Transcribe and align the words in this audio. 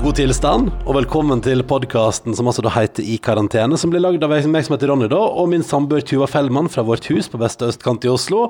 God 0.00 0.16
tilstand, 0.16 0.70
og 0.88 0.94
velkommen 0.96 1.42
til 1.44 1.60
podkasten 1.68 2.32
som 2.32 2.46
altså 2.48 2.62
da 2.64 2.70
heter 2.72 3.04
I 3.04 3.18
karantene, 3.20 3.76
som 3.76 3.90
blir 3.92 4.00
lagd 4.00 4.22
av 4.24 4.30
meg 4.32 4.64
som 4.64 4.72
heter 4.72 4.88
Ronny, 4.88 5.10
da, 5.12 5.18
og 5.20 5.50
min 5.52 5.60
samboer 5.66 6.00
Tuva 6.08 6.24
Fellmann 6.30 6.70
fra 6.72 6.80
vårt 6.88 7.04
hus 7.12 7.28
på 7.28 7.36
beste 7.42 7.68
østkant 7.68 8.06
i 8.08 8.08
Oslo. 8.08 8.46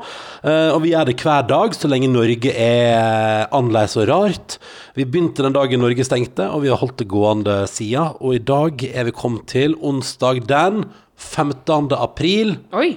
Eh, 0.47 0.71
og 0.71 0.85
vi 0.85 0.93
gjør 0.93 1.11
det 1.11 1.17
hver 1.19 1.49
dag 1.51 1.75
så 1.75 1.91
lenge 1.91 2.07
Norge 2.13 2.55
er 2.55 3.51
annerledes 3.51 3.99
og 3.99 4.07
rart. 4.13 4.57
Vi 4.95 5.09
begynte 5.09 5.43
den 5.43 5.59
dagen 5.59 5.83
Norge 5.83 6.07
stengte, 6.07 6.47
og 6.55 6.63
vi 6.63 6.71
har 6.71 6.79
holdt 6.79 7.01
det 7.03 7.11
gående 7.11 7.59
siden. 7.73 8.15
Og 8.23 8.39
i 8.39 8.45
dag 8.55 8.87
er 8.87 9.11
vi 9.11 9.19
kommet 9.19 9.51
til 9.51 9.75
onsdag 9.83 10.45
den 10.47 10.85
15. 11.19 11.91
april 11.99 12.61
Oi! 12.71 12.93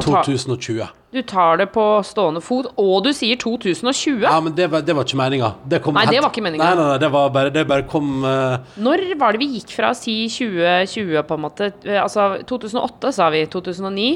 Tar, 0.00 0.24
2020. 0.24 0.88
du 1.14 1.20
tar 1.22 1.60
det 1.60 1.68
på 1.74 1.82
stående 2.06 2.40
fot, 2.42 2.66
og 2.80 3.04
du 3.06 3.12
sier 3.14 3.38
2020. 3.38 4.24
Ja, 4.26 4.34
men 4.42 4.54
det 4.58 4.66
var, 4.72 4.82
det 4.82 4.96
var 4.98 5.06
ikke 5.06 5.18
meninga. 5.20 5.50
Det 5.70 5.78
kom 5.84 5.94
Nei, 5.94 6.06
det 6.10 6.20
var 6.24 6.32
ikke 6.34 6.42
meningen. 6.42 6.64
Nei, 6.64 6.74
nei, 6.74 6.86
nei, 6.90 6.98
det 7.02 7.10
var 7.14 7.28
bare, 7.34 7.52
det 7.54 7.62
bare 7.70 7.86
kom 7.90 8.24
uh... 8.26 8.56
Når 8.82 9.04
var 9.20 9.36
det 9.36 9.42
vi 9.44 9.48
gikk 9.56 9.70
fra 9.76 9.92
å 9.94 9.98
si 9.98 10.16
2020, 10.32 11.20
på 11.28 11.38
en 11.38 11.44
måte? 11.46 11.70
Eh, 11.86 12.00
Altså, 12.02 12.26
2008 12.50 13.12
sa 13.14 13.28
vi. 13.30 13.44
2009. 13.52 14.08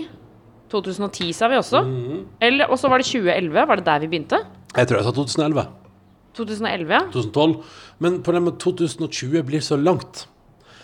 2010 0.72 1.32
sa 1.32 1.48
vi 1.48 1.56
også. 1.60 1.84
Mhm. 1.86 2.24
Eller, 2.44 2.68
og 2.68 2.78
så 2.80 2.90
var 2.92 3.00
det 3.00 3.06
2011. 3.08 3.66
Var 3.70 3.80
det 3.80 3.86
der 3.86 4.02
vi 4.04 4.10
begynte? 4.16 4.42
Jeg 4.76 4.88
tror 4.90 4.98
jeg 5.00 5.06
sa 5.06 5.14
2011. 5.16 5.66
2011, 6.38 6.92
ja. 6.92 7.00
2012. 7.14 7.54
Men 8.04 8.18
på 8.22 8.34
den 8.34 8.44
med 8.44 8.58
2020 8.62 9.42
blir 9.48 9.62
så 9.64 9.78
langt. 9.78 10.26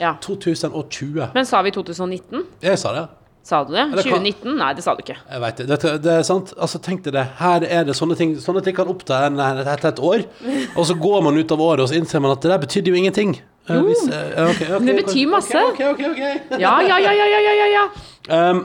ja. 0.00 0.14
2020. 0.22 1.28
Men 1.34 1.46
sa 1.46 1.60
vi 1.62 1.70
2019? 1.70 2.46
Jeg 2.62 2.78
sa 2.78 2.94
det. 2.96 3.04
Sa 3.44 3.58
du 3.64 3.74
det? 3.74 3.82
det 3.92 4.04
hva- 4.06 4.16
2019? 4.16 4.56
Nei, 4.56 4.70
det 4.72 4.82
sa 4.86 4.94
du 4.96 5.02
ikke. 5.04 5.16
Jeg 5.30 5.40
vet 5.42 5.56
det. 5.68 5.80
Det 6.02 6.12
er 6.14 6.22
sant. 6.24 6.54
Altså, 6.56 6.78
tenk 6.80 7.02
deg 7.04 7.12
det. 7.12 7.24
Her 7.36 7.66
er 7.68 7.84
det 7.84 7.94
sånne 7.98 8.16
ting 8.16 8.30
Sånne 8.40 8.62
ting 8.64 8.74
kan 8.76 8.88
oppta 8.88 9.26
en 9.26 9.36
etter 9.38 9.90
et 9.90 10.00
år. 10.00 10.24
Og 10.78 10.86
så 10.88 10.96
går 10.96 11.20
man 11.26 11.36
ut 11.36 11.52
av 11.52 11.60
året, 11.60 11.84
og 11.84 11.90
så 11.92 11.98
innser 12.00 12.22
man 12.24 12.32
at 12.32 12.40
det 12.40 12.50
der 12.54 12.62
betydde 12.64 12.88
jo 12.88 12.96
ingenting. 12.96 13.34
Eh, 13.68 13.74
Jo. 13.76 13.82
hvis, 13.84 14.02
eh, 14.08 14.48
okay, 14.48 14.66
ok, 14.66 14.80
ok, 14.80 14.86
Det 14.86 14.96
betyr 15.04 15.28
masse. 15.28 15.56
Ok, 15.68 15.80
ok, 15.92 16.00
ok, 16.00 16.04
ok. 16.10 16.60
Ja, 16.60 16.80
ja, 16.80 16.96
ja, 16.98 17.12
ja, 17.12 17.26
ja, 17.34 17.40
ja, 17.44 17.52
ja, 17.60 17.68
ja. 17.76 17.84
Um, 18.50 18.64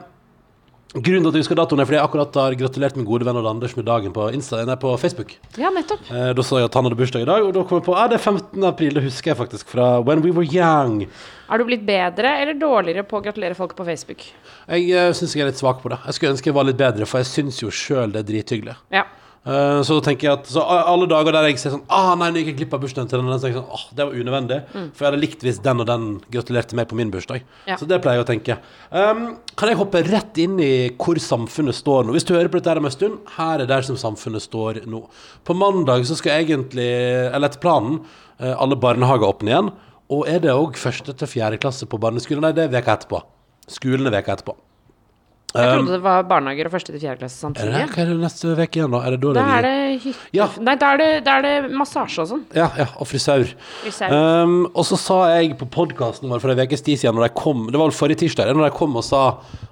grunnen 0.96 1.22
til 1.22 1.30
at 1.30 1.36
jeg 1.38 1.44
husker 1.44 1.58
datoen, 1.60 1.82
er 1.82 1.86
fordi 1.86 1.98
jeg 2.00 2.06
akkurat 2.08 2.38
har 2.42 2.56
gratulert 2.58 2.96
min 2.98 3.06
gode 3.06 3.28
venn 3.28 3.38
Odd 3.38 3.50
Anders 3.52 3.76
med 3.78 3.86
dagen 3.86 4.14
på, 4.16 4.24
Insta, 4.34 4.64
nei, 4.66 4.78
på 4.82 4.94
Facebook. 4.98 5.36
Ja, 5.62 5.70
nettopp. 5.74 6.08
Eh, 6.10 6.32
da 6.34 6.46
så 6.46 6.58
jeg 6.58 6.70
at 6.70 6.78
han 6.80 6.88
hadde 6.88 6.98
bursdag 6.98 7.26
i 7.26 7.30
dag, 7.30 7.46
og 7.46 7.54
da 7.54 7.66
kom 7.70 7.78
jeg 7.78 7.86
på 7.86 7.98
det 8.10 8.18
er 8.18 8.24
15. 8.24 8.66
april. 8.72 8.98
Det 8.98 9.04
husker 9.06 9.34
jeg 9.34 9.40
faktisk 9.44 9.70
fra 9.70 9.92
When 10.02 10.24
We 10.26 10.34
Were 10.34 10.50
Young. 10.50 11.04
Er 11.50 11.62
du 11.62 11.66
blitt 11.70 11.86
bedre 11.86 12.34
eller 12.42 12.58
dårligere 12.58 13.06
på 13.06 13.20
å 13.20 13.24
gratulere 13.26 13.58
folk 13.58 13.78
på 13.78 13.86
Facebook? 13.86 14.26
Jeg 14.70 14.90
uh, 14.90 15.14
syns 15.18 15.38
jeg 15.38 15.46
er 15.46 15.52
litt 15.52 15.62
svak 15.62 15.84
på 15.84 15.94
det. 15.94 16.02
Jeg 16.08 16.18
skulle 16.18 16.34
ønske 16.34 16.50
jeg 16.50 16.58
var 16.58 16.66
litt 16.66 16.82
bedre, 16.82 17.06
for 17.10 17.22
jeg 17.22 17.30
syns 17.30 17.62
jo 17.62 17.70
sjøl 17.74 18.14
det 18.14 18.24
er 18.24 18.30
drithyggelig. 18.34 18.78
Ja. 18.94 19.06
Eh, 19.48 19.82
så 19.88 19.96
tenker 20.04 20.28
jeg 20.28 20.36
at 20.36 20.50
Så 20.52 20.62
alle 20.62 21.08
dager 21.08 21.32
der 21.32 21.48
jeg 21.48 21.62
ser 21.62 21.72
sånn 21.72 21.86
Ah, 21.88 22.12
nei, 22.20 22.28
nå 22.30 22.42
gikk 22.42 22.52
jeg 22.52 22.58
glipp 22.60 22.74
av 22.76 22.82
bursdagen 22.84 23.08
til 23.10 23.22
den. 23.22 23.32
Så 23.32 23.48
tenker 23.48 23.58
jeg 23.58 23.64
sånn, 23.64 23.78
ah, 23.78 23.86
det 23.96 24.08
var 24.08 24.18
unødvendig. 24.20 24.60
For 24.74 25.06
jeg 25.06 25.10
hadde 25.10 25.22
likt 25.24 25.46
hvis 25.48 25.62
den 25.66 25.84
og 25.84 25.88
den 25.90 26.08
gratulerte 26.34 26.78
meg 26.78 26.90
på 26.92 27.00
min 27.00 27.14
bursdag. 27.14 27.48
Ja. 27.70 27.80
Så 27.80 27.88
det 27.90 28.02
pleier 28.04 28.20
jeg 28.20 28.28
å 28.28 28.30
tenke. 28.30 28.60
Um, 28.92 29.24
kan 29.60 29.72
jeg 29.72 29.80
hoppe 29.80 30.04
rett 30.10 30.40
inn 30.44 30.60
i 30.64 30.72
hvor 31.00 31.20
samfunnet 31.24 31.78
står 31.78 32.06
nå? 32.06 32.16
Hvis 32.18 32.28
du 32.28 32.36
hører 32.36 32.52
på 32.52 32.60
dette 32.60 32.74
her 32.74 32.84
om 32.84 32.90
en 32.90 32.96
stund, 32.96 33.20
her 33.40 33.64
er 33.64 33.70
der 33.70 33.86
som 33.88 34.00
samfunnet 34.00 34.44
står 34.46 34.84
nå. 34.90 35.06
På 35.48 35.58
mandag 35.58 36.06
så 36.10 36.20
skal 36.20 36.44
egentlig, 36.44 36.90
eller 37.32 37.50
etter 37.50 37.64
planen, 37.64 38.02
eh, 38.40 38.54
alle 38.54 38.78
barnehager 38.80 39.32
åpne 39.32 39.56
igjen. 39.56 39.74
Og 40.10 40.26
er 40.30 40.42
det 40.44 40.56
òg 40.56 40.78
første 40.82 41.14
til 41.14 41.30
fjerde 41.30 41.62
klasse 41.62 41.86
på 41.90 42.00
barneskolen? 42.02 42.42
Nei, 42.42 42.56
det 42.58 42.68
er 42.68 42.74
veka 42.74 42.98
etterpå. 42.98 43.22
Skolen 43.70 44.10
er 44.10 44.20
veka 44.20 44.36
etterpå. 44.36 44.58
Jeg 45.50 45.66
Um, 45.66 45.80
trodde 45.80 45.96
det 45.96 46.04
var 46.04 46.26
barnehager 46.30 46.68
og 46.70 46.74
første 46.76 46.94
til 46.94 47.02
fjerde 47.02 47.24
klasse 47.24 47.40
Er 47.42 47.54
det 47.56 47.58
samtidig. 47.58 47.86
Hva 47.90 48.02
er 48.04 48.10
det 48.12 48.18
neste 48.22 48.52
uke 48.54 48.68
igjen, 48.78 48.92
da? 48.94 49.00
Er 49.02 49.16
det 49.16 49.20
da 49.24 49.32
Da 49.34 49.40
det 49.40 49.56
er 49.56 49.66
det 49.66 50.02
hytte... 50.04 50.28
Ja. 50.38 50.46
Nei, 50.62 50.76
da 50.78 50.90
er 50.94 51.00
det, 51.02 51.08
da 51.26 51.38
er 51.40 51.46
det 51.48 51.54
massasje 51.80 52.22
og 52.22 52.28
sånn. 52.30 52.44
Ja, 52.54 52.68
ja, 52.78 52.86
og 53.02 53.10
frisør. 53.10 53.48
Frisør. 53.82 54.14
Um, 54.14 54.54
og 54.70 54.86
så 54.86 55.00
sa 55.02 55.18
jeg 55.34 55.56
på 55.58 55.66
podkasten 55.74 56.30
vår 56.30 56.44
for 56.44 56.54
en 56.54 56.62
ukes 56.62 56.86
tid 56.86 57.02
siden, 57.02 57.18
når 57.18 57.32
de 57.32 57.34
kom, 57.42 57.66
det 57.74 57.82
var 57.82 57.90
vel 57.90 57.98
forrige 57.98 58.22
tirsdag, 58.22 58.52
når 58.54 58.70
de 58.70 58.76
kom 58.78 58.94
og 59.00 59.06
sa 59.08 59.24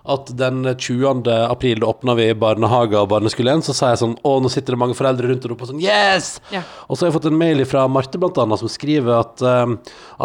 at 0.07 0.31
den 0.39 0.63
20. 0.65 1.27
april 1.45 1.83
åpna 1.85 2.15
vi 2.17 2.31
barnehage 2.39 2.97
og 2.97 3.11
barneskole 3.11 3.51
igjen, 3.51 3.65
så 3.67 3.75
sa 3.75 3.91
jeg 3.91 3.99
sånn 4.01 4.15
Å, 4.23 4.37
nå 4.39 4.49
sitter 4.49 4.73
det 4.73 4.79
mange 4.79 4.95
foreldre 4.97 5.27
rundt 5.29 5.45
og 5.45 5.51
roper 5.51 5.69
sånn 5.69 5.83
Yes! 5.83 6.37
Ja. 6.53 6.63
Og 6.87 6.95
så 6.95 7.05
har 7.05 7.11
jeg 7.11 7.17
fått 7.19 7.29
en 7.29 7.37
mail 7.37 7.61
fra 7.67 7.83
Marte, 7.91 8.17
blant 8.17 8.39
annet, 8.41 8.63
som 8.63 8.71
skriver 8.71 9.19
at, 9.19 9.43
um, 9.43 9.75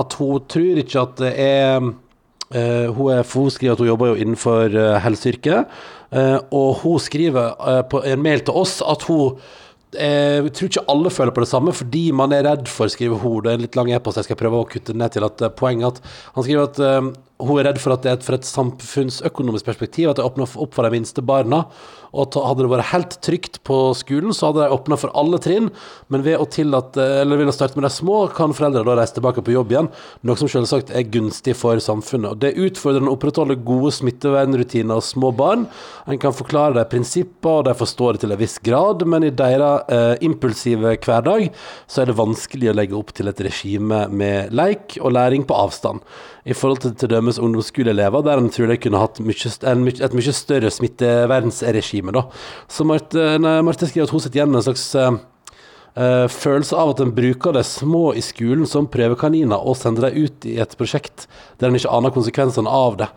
at 0.01 0.17
hun 0.21 0.47
tror 0.49 0.81
ikke 0.85 1.03
at 1.03 1.19
det 1.21 1.33
er 1.45 1.93
hun, 2.53 3.09
er, 3.15 3.27
hun 3.33 3.51
skriver 3.51 3.77
at 3.77 3.83
hun 3.83 3.89
jobber 3.89 4.13
jo 4.13 4.21
innenfor 4.21 4.75
uh, 4.77 5.01
helseyrket, 5.01 5.73
eh, 6.13 6.39
og 6.53 6.83
hun 6.83 7.01
skriver 7.03 7.57
eh, 7.69 7.83
på 7.89 8.03
en 8.05 8.23
mail 8.23 8.45
til 8.45 8.57
oss 8.63 8.81
at 8.85 9.07
hun 9.09 9.39
eh, 9.97 10.41
Jeg 10.43 10.53
tror 10.57 10.71
ikke 10.71 10.87
alle 10.95 11.13
føler 11.13 11.35
på 11.37 11.45
det 11.45 11.51
samme, 11.51 11.75
fordi 11.77 12.05
man 12.17 12.33
er 12.33 12.47
redd 12.49 12.69
for, 12.71 12.93
skriver 12.93 13.21
hun, 13.23 13.43
det 13.45 13.53
er 13.53 13.61
en 13.61 13.67
litt 13.67 13.79
lang 13.79 13.93
e-post, 13.93 14.21
jeg 14.21 14.31
skal 14.31 14.41
prøve 14.41 14.63
å 14.63 14.69
kutte 14.69 14.97
ned 14.97 15.15
til 15.15 15.27
at 15.29 15.43
eh, 15.43 15.53
poenget 15.53 15.99
at 16.01 16.15
Han 16.37 16.47
skriver 16.47 16.69
at 16.69 16.83
eh, 16.83 17.13
hun 17.49 17.59
er 17.61 17.71
redd 17.71 17.81
for 17.83 17.95
at 17.95 18.05
det 18.05 18.13
er 18.13 18.23
for 18.25 18.37
et 18.37 18.47
samfunnsøkonomisk 18.49 19.67
perspektiv 19.67 20.11
at 20.11 20.21
det 20.21 20.27
åpner 20.27 20.47
opp 20.47 20.77
for 20.77 20.87
de 20.87 20.95
minste 20.95 21.25
barna. 21.25 21.65
Og 22.13 22.27
at 22.27 22.37
hadde 22.45 22.67
det 22.67 22.71
vært 22.75 22.91
helt 22.91 23.15
trygt 23.25 23.55
på 23.65 23.77
skolen, 23.97 24.35
så 24.37 24.51
hadde 24.51 24.67
de 24.67 24.77
åpna 24.77 24.99
for 25.01 25.13
alle 25.17 25.39
trinn. 25.41 25.71
Men 26.13 26.25
ved 26.27 26.41
å, 26.41 26.45
tillate, 26.45 27.07
ved 27.25 27.49
å 27.49 27.55
starte 27.57 27.79
med 27.79 27.87
de 27.87 27.93
små, 27.95 28.27
kan 28.37 28.53
foreldre 28.57 28.85
reise 28.99 29.17
tilbake 29.17 29.45
på 29.45 29.55
jobb 29.55 29.73
igjen. 29.73 29.89
Noe 30.29 30.37
som 30.37 30.51
selvsagt 30.53 30.93
er 30.93 31.09
gunstig 31.09 31.57
for 31.57 31.81
samfunnet. 31.81 32.35
Og 32.35 32.43
Det 32.43 32.51
er 32.51 32.69
utfordrende 32.69 33.09
å 33.09 33.17
opprettholde 33.17 33.57
gode 33.65 33.95
smittevernrutiner 33.97 35.01
hos 35.01 35.15
små 35.15 35.33
barn. 35.37 35.65
En 36.05 36.21
kan 36.21 36.37
forklare 36.37 36.77
de 36.77 36.85
prinsipper, 36.93 37.63
og 37.63 37.65
de 37.71 37.77
forstår 37.81 38.19
det 38.19 38.27
til 38.27 38.37
en 38.37 38.43
viss 38.43 38.59
grad, 38.61 39.07
men 39.09 39.25
i 39.25 39.33
deres 39.33 39.89
eh, 39.89 40.15
impulsive 40.29 40.99
hverdag 41.01 41.49
så 41.89 42.03
er 42.03 42.13
det 42.13 42.19
vanskelig 42.21 42.71
å 42.71 42.77
legge 42.77 42.99
opp 42.99 43.17
til 43.17 43.33
et 43.33 43.41
regime 43.49 44.05
med 44.13 44.53
leik 44.53 44.99
og 45.01 45.17
læring 45.17 45.49
på 45.49 45.57
avstand. 45.57 46.05
I 46.43 46.55
forhold 46.59 46.83
til 46.99 47.11
dømes 47.11 47.39
ungdomsskoleelever, 47.39 48.25
der 48.27 48.41
en 48.41 48.49
tror 48.51 48.73
de 48.73 48.79
kunne 48.83 48.99
hatt 48.99 49.21
mye, 49.23 49.51
en, 49.71 49.85
et 49.87 50.17
mye 50.19 50.33
større 50.35 50.73
smittevernregime. 50.75 52.25
Så 52.67 52.87
nei, 52.89 52.99
Marte 53.63 53.87
skriver 53.87 54.09
at 54.09 54.15
hun 54.15 54.25
sitter 54.25 54.41
igjen 54.41 54.51
med 54.51 54.59
en 54.59 54.67
slags 54.67 54.89
eh, 54.99 55.21
eh, 56.03 56.27
følelse 56.35 56.75
av 56.83 56.97
at 56.97 57.05
en 57.05 57.15
bruker 57.15 57.55
de 57.55 57.63
små 57.63 58.09
i 58.19 58.27
skolen 58.27 58.67
som 58.67 58.91
prøvekaniner 58.91 59.63
og 59.63 59.79
sender 59.79 60.09
dem 60.09 60.27
ut 60.27 60.51
i 60.51 60.59
et 60.67 60.75
prosjekt 60.81 61.29
der 61.63 61.71
en 61.71 61.79
ikke 61.79 61.95
aner 61.95 62.17
konsekvensene 62.19 62.75
av 62.83 62.99
det. 63.05 63.13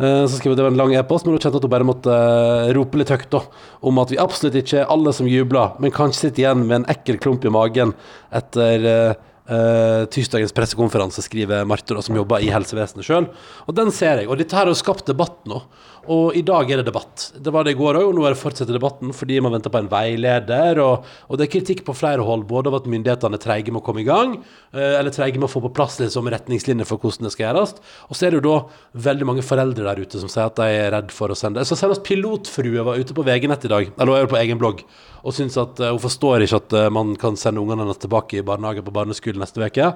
Uh, 0.00 0.24
så 0.24 0.38
skriver 0.38 0.54
hun 0.54 0.62
det 0.62 0.64
var 0.64 0.72
en 0.72 0.80
lang 0.80 0.94
e-post, 0.96 1.26
men 1.26 1.36
hun 1.36 1.42
kjente 1.42 1.60
at 1.60 1.66
hun 1.68 1.76
bare 1.76 1.84
måtte 1.84 2.08
uh, 2.08 2.70
rope 2.72 2.96
litt 2.96 3.12
høyt 3.12 3.28
da, 3.34 3.44
om 3.84 4.00
at 4.00 4.14
vi 4.14 4.24
absolutt 4.24 4.56
ikke 4.56 4.86
er 4.86 4.92
alle 4.94 5.12
som 5.12 5.28
jubler, 5.28 5.74
men 5.84 5.92
kanskje 5.92 6.30
sitter 6.30 6.46
igjen 6.46 6.64
med 6.64 6.78
en 6.78 6.92
ekkel 6.96 7.20
klump 7.20 7.44
i 7.44 7.52
magen 7.52 7.92
etter 8.32 9.20
eh, 9.50 10.06
tirsdagens 10.14 10.54
pressekonferanse, 10.56 11.24
skriver 11.26 11.66
Marte, 11.68 11.98
som 12.06 12.16
jobber 12.16 12.42
i 12.44 12.50
helsevesenet 12.54 13.06
sjøl. 13.06 13.28
Og 13.66 13.76
den 13.76 13.92
ser 13.94 14.22
jeg. 14.22 14.30
Og 14.30 14.38
dette 14.40 14.56
her 14.56 14.70
har 14.70 14.78
skapt 14.78 15.10
debatt 15.10 15.42
nå. 15.50 15.62
Og 16.08 16.36
i 16.36 16.40
dag 16.46 16.70
er 16.70 16.80
det 16.80 16.86
debatt. 16.88 17.26
Det 17.36 17.52
var 17.52 17.66
det 17.66 17.74
i 17.74 17.78
går 17.78 17.98
òg, 18.00 18.06
og 18.08 18.14
nå 18.16 18.22
er 18.24 18.32
det 18.32 18.40
fortsetter 18.40 18.72
debatten 18.72 19.12
fordi 19.12 19.36
man 19.44 19.52
venter 19.52 19.72
på 19.72 19.82
en 19.82 19.90
veileder. 19.90 20.80
Og, 20.80 21.04
og 21.28 21.38
det 21.38 21.44
er 21.44 21.52
kritikk 21.52 21.82
på 21.84 21.94
flere 21.96 22.24
hold, 22.24 22.46
både 22.48 22.72
av 22.72 22.78
at 22.78 22.88
myndighetene 22.90 23.36
er 23.36 23.42
treige 23.42 23.74
med 23.74 23.82
å 23.82 23.84
komme 23.84 24.00
i 24.00 24.06
gang, 24.08 24.38
eh, 24.72 24.96
eller 24.96 25.12
treige 25.12 25.36
med 25.36 25.50
å 25.50 25.52
få 25.52 25.62
på 25.66 25.72
plass 25.76 25.98
liksom, 26.00 26.30
retningslinjer 26.32 26.88
for 26.88 27.02
hvordan 27.02 27.28
det 27.28 27.34
skal 27.34 27.50
gjøres. 27.50 27.76
Og 28.08 28.16
så 28.16 28.26
er 28.26 28.32
det 28.32 28.40
jo 28.40 28.46
da 28.48 29.04
veldig 29.10 29.28
mange 29.28 29.44
foreldre 29.44 29.86
der 29.90 30.00
ute 30.00 30.22
som 30.22 30.32
sier 30.32 30.48
at 30.48 30.56
de 30.62 30.80
er 30.80 30.90
redd 30.96 31.12
for 31.14 31.32
å 31.32 31.38
sende 31.38 31.66
Så 31.68 31.76
senest 31.78 32.06
pilotfrue 32.06 32.86
var 32.86 33.00
ute 33.00 33.16
på 33.16 33.26
VG-nett 33.26 33.68
i 33.68 33.74
dag, 33.74 33.92
eller 33.92 34.14
hun 34.16 34.24
er 34.24 34.32
på 34.32 34.40
egen 34.40 34.62
blogg, 34.62 34.82
og 35.20 35.36
syns 35.36 35.60
at 35.60 35.84
eh, 35.84 35.92
hun 35.92 36.00
forstår 36.00 36.46
ikke 36.46 36.64
at 36.64 36.80
eh, 36.80 36.90
man 36.96 37.12
kan 37.20 37.36
sende 37.36 37.60
ungene 37.60 37.84
hennes 37.84 38.00
tilbake 38.00 38.40
i 38.40 38.46
barnehage 38.46 38.86
på 38.86 38.96
barneskolen 38.96 39.44
neste 39.44 39.60
uke. 39.60 39.92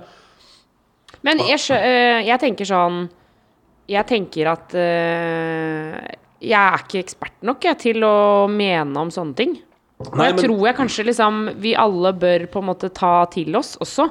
Men 1.24 1.40
jeg, 1.48 1.62
jeg 1.72 2.36
tenker 2.42 2.68
sånn 2.68 3.06
Jeg 3.90 4.06
tenker 4.08 4.48
at 4.52 4.74
uh, 4.76 5.98
jeg 6.44 6.60
er 6.60 6.84
ikke 6.84 7.02
ekspert 7.02 7.44
nok 7.44 7.64
jeg, 7.68 7.80
til 7.82 8.04
å 8.06 8.16
mene 8.50 9.00
om 9.00 9.12
sånne 9.12 9.36
ting. 9.38 9.56
Og 10.04 10.18
jeg 10.18 10.34
men- 10.36 10.44
tror 10.44 10.66
jeg 10.66 10.76
kanskje 10.76 11.06
liksom 11.10 11.42
vi 11.62 11.74
alle 11.78 12.12
bør 12.12 12.46
på 12.52 12.62
en 12.62 12.68
måte 12.72 12.92
ta 12.92 13.24
til 13.32 13.54
oss 13.56 13.76
også. 13.80 14.08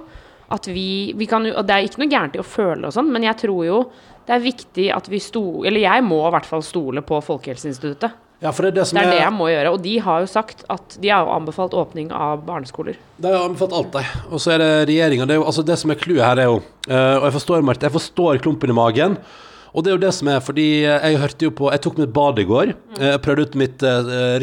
At 0.53 0.67
vi, 0.69 1.13
vi 1.17 1.25
kan 1.25 1.45
Og 1.49 1.65
det 1.65 1.73
er 1.73 1.85
ikke 1.87 2.03
noe 2.03 2.11
gærent 2.11 2.35
i 2.35 2.41
å 2.41 2.45
føle 2.45 2.85
og 2.85 2.93
sånn, 2.93 3.09
men 3.11 3.23
jeg 3.25 3.37
tror 3.45 3.65
jo 3.65 3.77
det 4.27 4.35
er 4.37 4.43
viktig 4.43 4.85
at 4.95 5.09
vi 5.11 5.19
sto... 5.19 5.63
Eller 5.67 5.83
jeg 5.83 6.03
må 6.05 6.21
i 6.27 6.31
hvert 6.31 6.45
fall 6.47 6.61
stole 6.63 7.01
på 7.03 7.17
Folkehelseinstituttet. 7.25 8.13
Ja, 8.43 8.51
for 8.51 8.65
det 8.65 8.73
er 8.73 8.77
det 8.77 8.85
som 8.87 8.97
Det 8.97 9.03
er 9.05 9.11
det 9.11 9.21
jeg 9.21 9.33
må 9.35 9.47
gjøre. 9.51 9.71
Og 9.71 9.81
de 9.83 9.93
har 10.03 10.23
jo 10.23 10.27
sagt 10.27 10.65
at 10.71 10.97
De 10.99 11.11
har 11.11 11.29
anbefalt 11.31 11.75
åpning 11.75 12.11
av 12.15 12.43
barneskoler. 12.47 12.99
De 13.17 13.31
har 13.31 13.47
anbefalt 13.47 13.75
alt, 13.75 13.95
de. 13.95 14.23
Og 14.31 14.43
så 14.43 14.55
er 14.55 14.63
det 14.63 14.71
regjeringa. 14.91 15.27
Det, 15.29 15.39
altså 15.39 15.63
det 15.67 15.77
som 15.79 15.91
er 15.91 15.99
clouet 15.99 16.23
her, 16.23 16.43
er 16.43 16.51
jo 16.51 16.59
eh, 16.89 17.15
Og 17.19 17.27
jeg 17.29 17.35
forstår, 17.39 17.65
Marte, 17.67 17.87
jeg 17.87 17.95
forstår 17.95 18.41
klumpen 18.43 18.73
i 18.73 18.77
magen. 18.77 19.17
Og 19.73 19.83
det 19.83 19.89
er 19.89 19.95
jo 19.97 20.03
det 20.05 20.13
som 20.13 20.29
er, 20.29 20.39
fordi 20.45 20.67
jeg 20.85 21.17
hørte 21.17 21.47
jo 21.47 21.53
på 21.57 21.71
Jeg 21.73 21.81
tok 21.81 21.97
mitt 21.97 22.13
bad 22.13 22.39
i 22.39 22.45
går. 22.45 22.73
Eh, 22.99 23.07
Jeg 23.13 23.21
prøvde 23.25 23.47
ut 23.47 23.55
mitt 23.57 23.81
uh, 23.81 24.05
eh, 24.05 24.37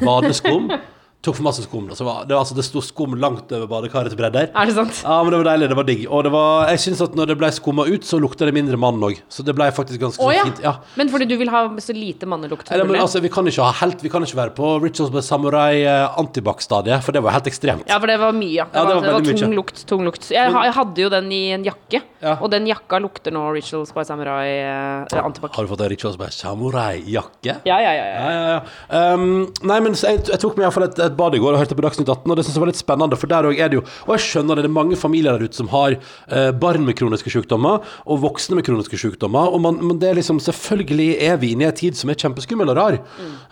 badeskum. 0.00 0.70
tok 1.24 1.38
for 1.38 1.46
masse 1.46 1.64
skum. 1.64 1.86
da, 1.90 1.96
Så 1.98 2.06
var, 2.06 2.24
det, 2.28 2.34
var, 2.36 2.44
altså, 2.44 2.56
det 2.58 2.64
sto 2.66 2.82
skum 2.84 3.16
langt 3.20 3.52
over 3.56 3.68
badekarets 3.70 4.16
bredder. 4.18 4.50
Er 4.52 4.70
det 4.70 4.76
sant? 4.76 5.00
Ja, 5.04 5.18
men 5.24 5.32
det 5.34 5.40
var 5.42 5.48
deilig. 5.52 5.70
Det 5.72 5.78
var 5.80 5.88
digg. 5.88 6.04
Og 6.10 6.24
det 6.26 6.32
var, 6.34 6.68
jeg 6.72 6.82
synes 6.86 7.02
at 7.06 7.16
når 7.18 7.32
det 7.32 7.38
ble 7.40 7.50
skumma 7.56 7.86
ut, 7.88 8.06
så 8.06 8.20
lukta 8.22 8.48
det 8.48 8.54
mindre 8.56 8.78
mann 8.80 9.00
òg. 9.04 9.20
Så 9.32 9.44
det 9.46 9.56
ble 9.56 9.70
faktisk 9.74 10.02
ganske 10.02 10.22
Å 10.24 10.32
ja. 10.34 10.44
fint. 10.48 10.62
Ja. 10.64 10.76
Men 11.00 11.10
fordi 11.12 11.28
du 11.30 11.36
vil 11.40 11.50
ha 11.52 11.64
så 11.82 11.96
lite 11.96 12.28
mannelukt? 12.30 12.70
Eller, 12.70 12.88
men, 12.88 13.00
altså, 13.02 13.22
vi 13.24 13.32
kan 13.32 13.46
ikke 13.48 13.64
ha 13.64 13.72
helt 13.80 14.02
Vi 14.04 14.10
kan 14.12 14.24
ikke 14.26 14.38
være 14.38 14.54
på 14.56 14.74
by 14.84 14.92
Samurai 15.24 15.82
eh, 15.82 16.18
antibac-stadiet, 16.20 17.04
for 17.04 17.16
det 17.16 17.22
var 17.24 17.36
helt 17.38 17.48
ekstremt. 17.50 17.88
Ja, 17.88 17.98
for 18.02 18.10
det 18.10 18.18
var 18.20 18.34
mye. 18.36 18.52
Ja. 18.54 18.68
Det, 18.70 18.78
Ja, 18.78 18.84
det 18.84 18.94
var, 18.94 19.02
var 19.02 19.22
det 19.24 19.32
var 19.32 19.40
tung 19.44 19.54
lukt. 19.56 19.84
tung 19.88 20.04
lukt 20.04 20.28
jeg, 20.30 20.52
men, 20.52 20.64
jeg 20.68 20.74
hadde 20.76 21.02
jo 21.04 21.08
den 21.12 21.30
i 21.32 21.42
en 21.56 21.64
jakke, 21.66 22.00
Ja. 22.24 22.36
og 22.40 22.50
den 22.52 22.66
jakka 22.68 22.98
lukter 23.02 23.32
nå 23.34 23.42
Rituals 23.54 23.92
by 23.94 24.04
Samurai 24.06 24.46
eh, 24.60 25.18
antibac. 25.24 25.54
Har 25.56 25.64
du 25.66 25.70
fått 25.72 25.84
en 25.84 25.90
Rituals 25.92 26.18
by 26.20 26.28
Samurai-jakke? 26.34 27.56
Ja, 27.64 27.78
ja, 27.80 27.92
ja, 27.92 27.92
ja. 27.94 28.04
Ja, 28.04 28.30
ja, 28.32 28.42
ja. 28.54 29.14
Um, 29.14 29.52
nei, 29.66 29.78
men 29.84 29.96
jeg, 29.98 30.22
jeg 30.30 30.40
tok 30.42 30.56
meg 30.58 30.66
iallfall 30.68 30.86
et, 30.88 30.98
et, 31.06 31.13
et 31.14 31.20
bad 31.20 31.38
i 31.38 31.42
går 31.42 31.54
og 31.54 31.62
hørte 31.62 31.78
på 31.78 31.86
Dagsnytt 31.86 32.10
18, 32.10 32.26
og 32.26 32.36
det 32.36 32.44
synes 32.44 32.58
jeg 32.58 32.64
var 32.66 32.72
litt 32.72 32.82
spennende, 32.82 33.20
for 33.20 33.30
der 33.30 33.48
òg 33.48 33.62
er 33.62 33.72
det 33.72 33.78
jo 33.78 33.84
Og 34.04 34.14
jeg 34.16 34.26
skjønner 34.26 34.58
det, 34.58 34.66
det 34.66 34.72
er 34.72 34.76
mange 34.80 34.98
familier 35.00 35.38
der 35.38 35.46
ute 35.48 35.60
som 35.62 35.70
har 35.72 35.96
eh, 35.96 36.50
barn 36.50 36.84
med 36.84 36.98
kroniske 36.98 37.32
sykdommer, 37.32 37.80
og 38.04 38.22
voksne 38.26 38.58
med 38.58 38.66
kroniske 38.66 38.98
sykdommer, 39.00 39.54
og 39.54 39.62
man, 39.64 39.80
men 39.80 40.02
det 40.02 40.10
er 40.10 40.20
liksom 40.20 40.42
Selvfølgelig 40.44 41.22
er 41.24 41.38
vi 41.40 41.54
inne 41.54 41.64
i 41.64 41.70
en 41.70 41.76
tid 41.78 41.96
som 41.96 42.10
er 42.10 42.18
kjempeskummel 42.20 42.74
og 42.74 42.76
rar, 42.76 42.98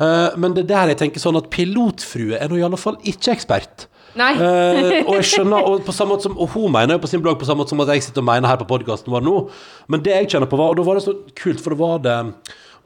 Eh, 0.03 0.37
men 0.41 0.55
det 0.57 0.65
er 0.65 0.71
der 0.73 0.93
jeg 0.93 1.01
tenker 1.03 1.23
sånn 1.23 1.39
at 1.39 1.49
pilotfrue 1.53 2.39
er 2.39 2.51
nå 2.51 2.59
i 2.59 2.65
alle 2.67 2.81
fall 2.81 2.99
ikke 3.09 3.35
ekspert. 3.37 3.87
Eh, 4.37 4.99
og 5.07 5.15
jeg 5.19 5.29
skjønner, 5.31 5.69
og, 5.69 5.85
på 5.87 5.95
samme 5.97 6.17
måte 6.17 6.29
som, 6.29 6.35
og 6.37 6.53
hun 6.57 6.73
mener 6.75 6.97
jo 6.97 7.03
på 7.05 7.11
sin 7.11 7.23
blogg 7.25 7.39
på 7.41 7.49
samme 7.49 7.63
måte 7.63 7.73
som 7.73 7.81
at 7.85 7.93
jeg 7.95 8.05
sitter 8.09 8.25
og 8.25 8.29
mener 8.29 8.51
her 8.51 8.61
på 8.61 8.69
podkasten 8.69 9.13
vår 9.13 9.25
nå. 9.25 9.37
Men 9.93 10.05
det 10.05 10.17
jeg 10.17 10.33
kjenner 10.35 10.51
på, 10.51 10.59
var 10.61 10.73
Og 10.73 10.81
da 10.81 10.87
var 10.89 10.99
det 10.99 11.07
så 11.07 11.17
kult, 11.39 11.63
for 11.63 11.75
det 11.75 11.81
var 11.81 12.03
det 12.05 12.19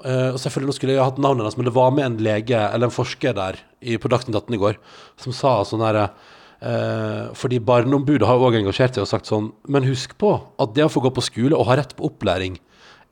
Og 0.05 0.37
selvfølgelig 0.43 0.75
skulle 0.77 0.93
jeg 0.93 1.03
hatt 1.03 1.17
navnet 1.23 1.45
hennes, 1.45 1.57
men 1.57 1.67
det 1.69 1.75
var 1.77 1.93
med 1.95 2.05
en 2.05 2.17
lege, 2.21 2.59
eller 2.59 2.91
en 2.91 2.95
forsker 2.95 3.33
der 3.37 3.57
i, 3.81 3.97
på 3.97 4.11
Dagsnytt 4.13 4.37
18 4.37 4.57
i 4.57 4.61
går, 4.61 4.77
som 5.23 5.35
sa 5.35 5.55
sånn 5.67 5.85
herre 5.85 6.11
eh, 6.61 7.33
fordi 7.37 7.61
Barneombudet 7.65 8.29
har 8.29 8.43
òg 8.43 8.59
engasjert 8.61 8.97
seg 8.97 9.07
og 9.07 9.11
sagt 9.11 9.31
sånn 9.31 9.51
Men 9.73 9.87
husk 9.89 10.17
på 10.21 10.35
at 10.63 10.75
det 10.77 10.87
å 10.87 10.93
få 10.93 11.03
gå 11.05 11.13
på 11.17 11.25
skole 11.25 11.57
og 11.57 11.69
ha 11.71 11.79
rett 11.81 11.97
på 11.97 12.09
opplæring 12.11 12.59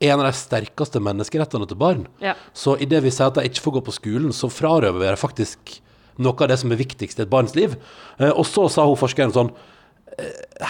er 0.03 0.13
en 0.13 0.25
av 0.25 0.29
de 0.29 0.37
sterkeste 0.37 1.01
menneskerettene 1.03 1.69
til 1.71 1.79
barn. 1.79 2.07
Ja. 2.23 2.35
Så 2.57 2.75
idet 2.83 3.05
vi 3.05 3.13
sier 3.15 3.31
at 3.31 3.39
de 3.39 3.47
ikke 3.47 3.63
får 3.63 3.77
gå 3.77 3.85
på 3.87 3.95
skolen, 3.95 4.35
så 4.35 4.51
frarøver 4.53 4.99
vi 4.99 5.07
dem 5.07 5.21
faktisk 5.21 5.77
noe 6.23 6.35
av 6.35 6.51
det 6.51 6.59
som 6.61 6.73
er 6.75 6.81
viktigst 6.81 7.21
i 7.21 7.25
et 7.25 7.31
barns 7.31 7.55
liv. 7.59 7.77
Eh, 8.19 8.31
og 8.31 8.45
så 8.49 8.67
sa 8.73 8.87
hun 8.89 8.99
forskeren 8.99 9.35
sånn 9.35 9.53
eh, 9.55 9.71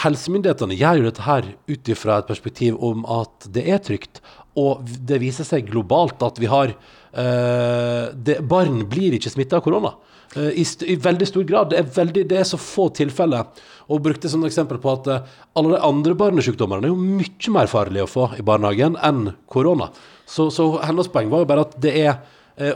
Helsemyndighetene 0.05 0.77
gjør 0.79 1.01
jo 1.01 1.09
dette 1.09 1.27
her 1.27 1.51
ut 1.69 1.91
ifra 1.93 2.19
et 2.21 2.29
perspektiv 2.31 2.79
om 2.81 3.05
at 3.11 3.49
det 3.53 3.67
er 3.69 3.83
trygt. 3.85 4.23
Og 4.61 4.87
det 4.87 5.19
viser 5.23 5.47
seg 5.47 5.69
globalt 5.69 6.23
at 6.25 6.39
vi 6.41 6.49
har 6.51 6.71
eh, 6.71 8.05
det, 8.15 8.39
Barn 8.49 8.85
blir 8.91 9.17
ikke 9.17 9.33
smitta 9.35 9.59
av 9.59 9.65
korona. 9.67 9.95
Eh, 10.37 10.61
i, 10.63 10.67
I 10.87 10.97
veldig 11.03 11.29
stor 11.29 11.47
grad. 11.49 11.73
Det 11.73 11.81
er, 11.81 11.91
veldig, 11.97 12.27
det 12.31 12.39
er 12.41 12.49
så 12.49 12.61
få 12.61 12.89
tilfeller. 12.95 13.51
Og 13.91 14.03
brukte 14.05 14.31
som 14.31 14.45
eksempel 14.47 14.81
på 14.83 14.95
at 14.95 15.11
eh, 15.11 15.35
alle 15.59 15.75
de 15.75 15.83
andre 15.91 16.17
barnesykdommene 16.19 16.89
er 16.89 16.95
jo 16.95 16.99
mye 17.21 17.55
mer 17.57 17.71
farlige 17.71 18.07
å 18.07 18.11
få 18.11 18.31
i 18.39 18.47
barnehagen 18.47 18.99
enn 19.05 19.35
korona. 19.51 19.91
Så, 20.25 20.49
så 20.55 20.71
hennes 20.87 21.11
poeng 21.13 21.29
var 21.33 21.45
jo 21.45 21.51
bare 21.51 21.67
at 21.67 21.77
det 21.83 21.99
er 22.07 22.17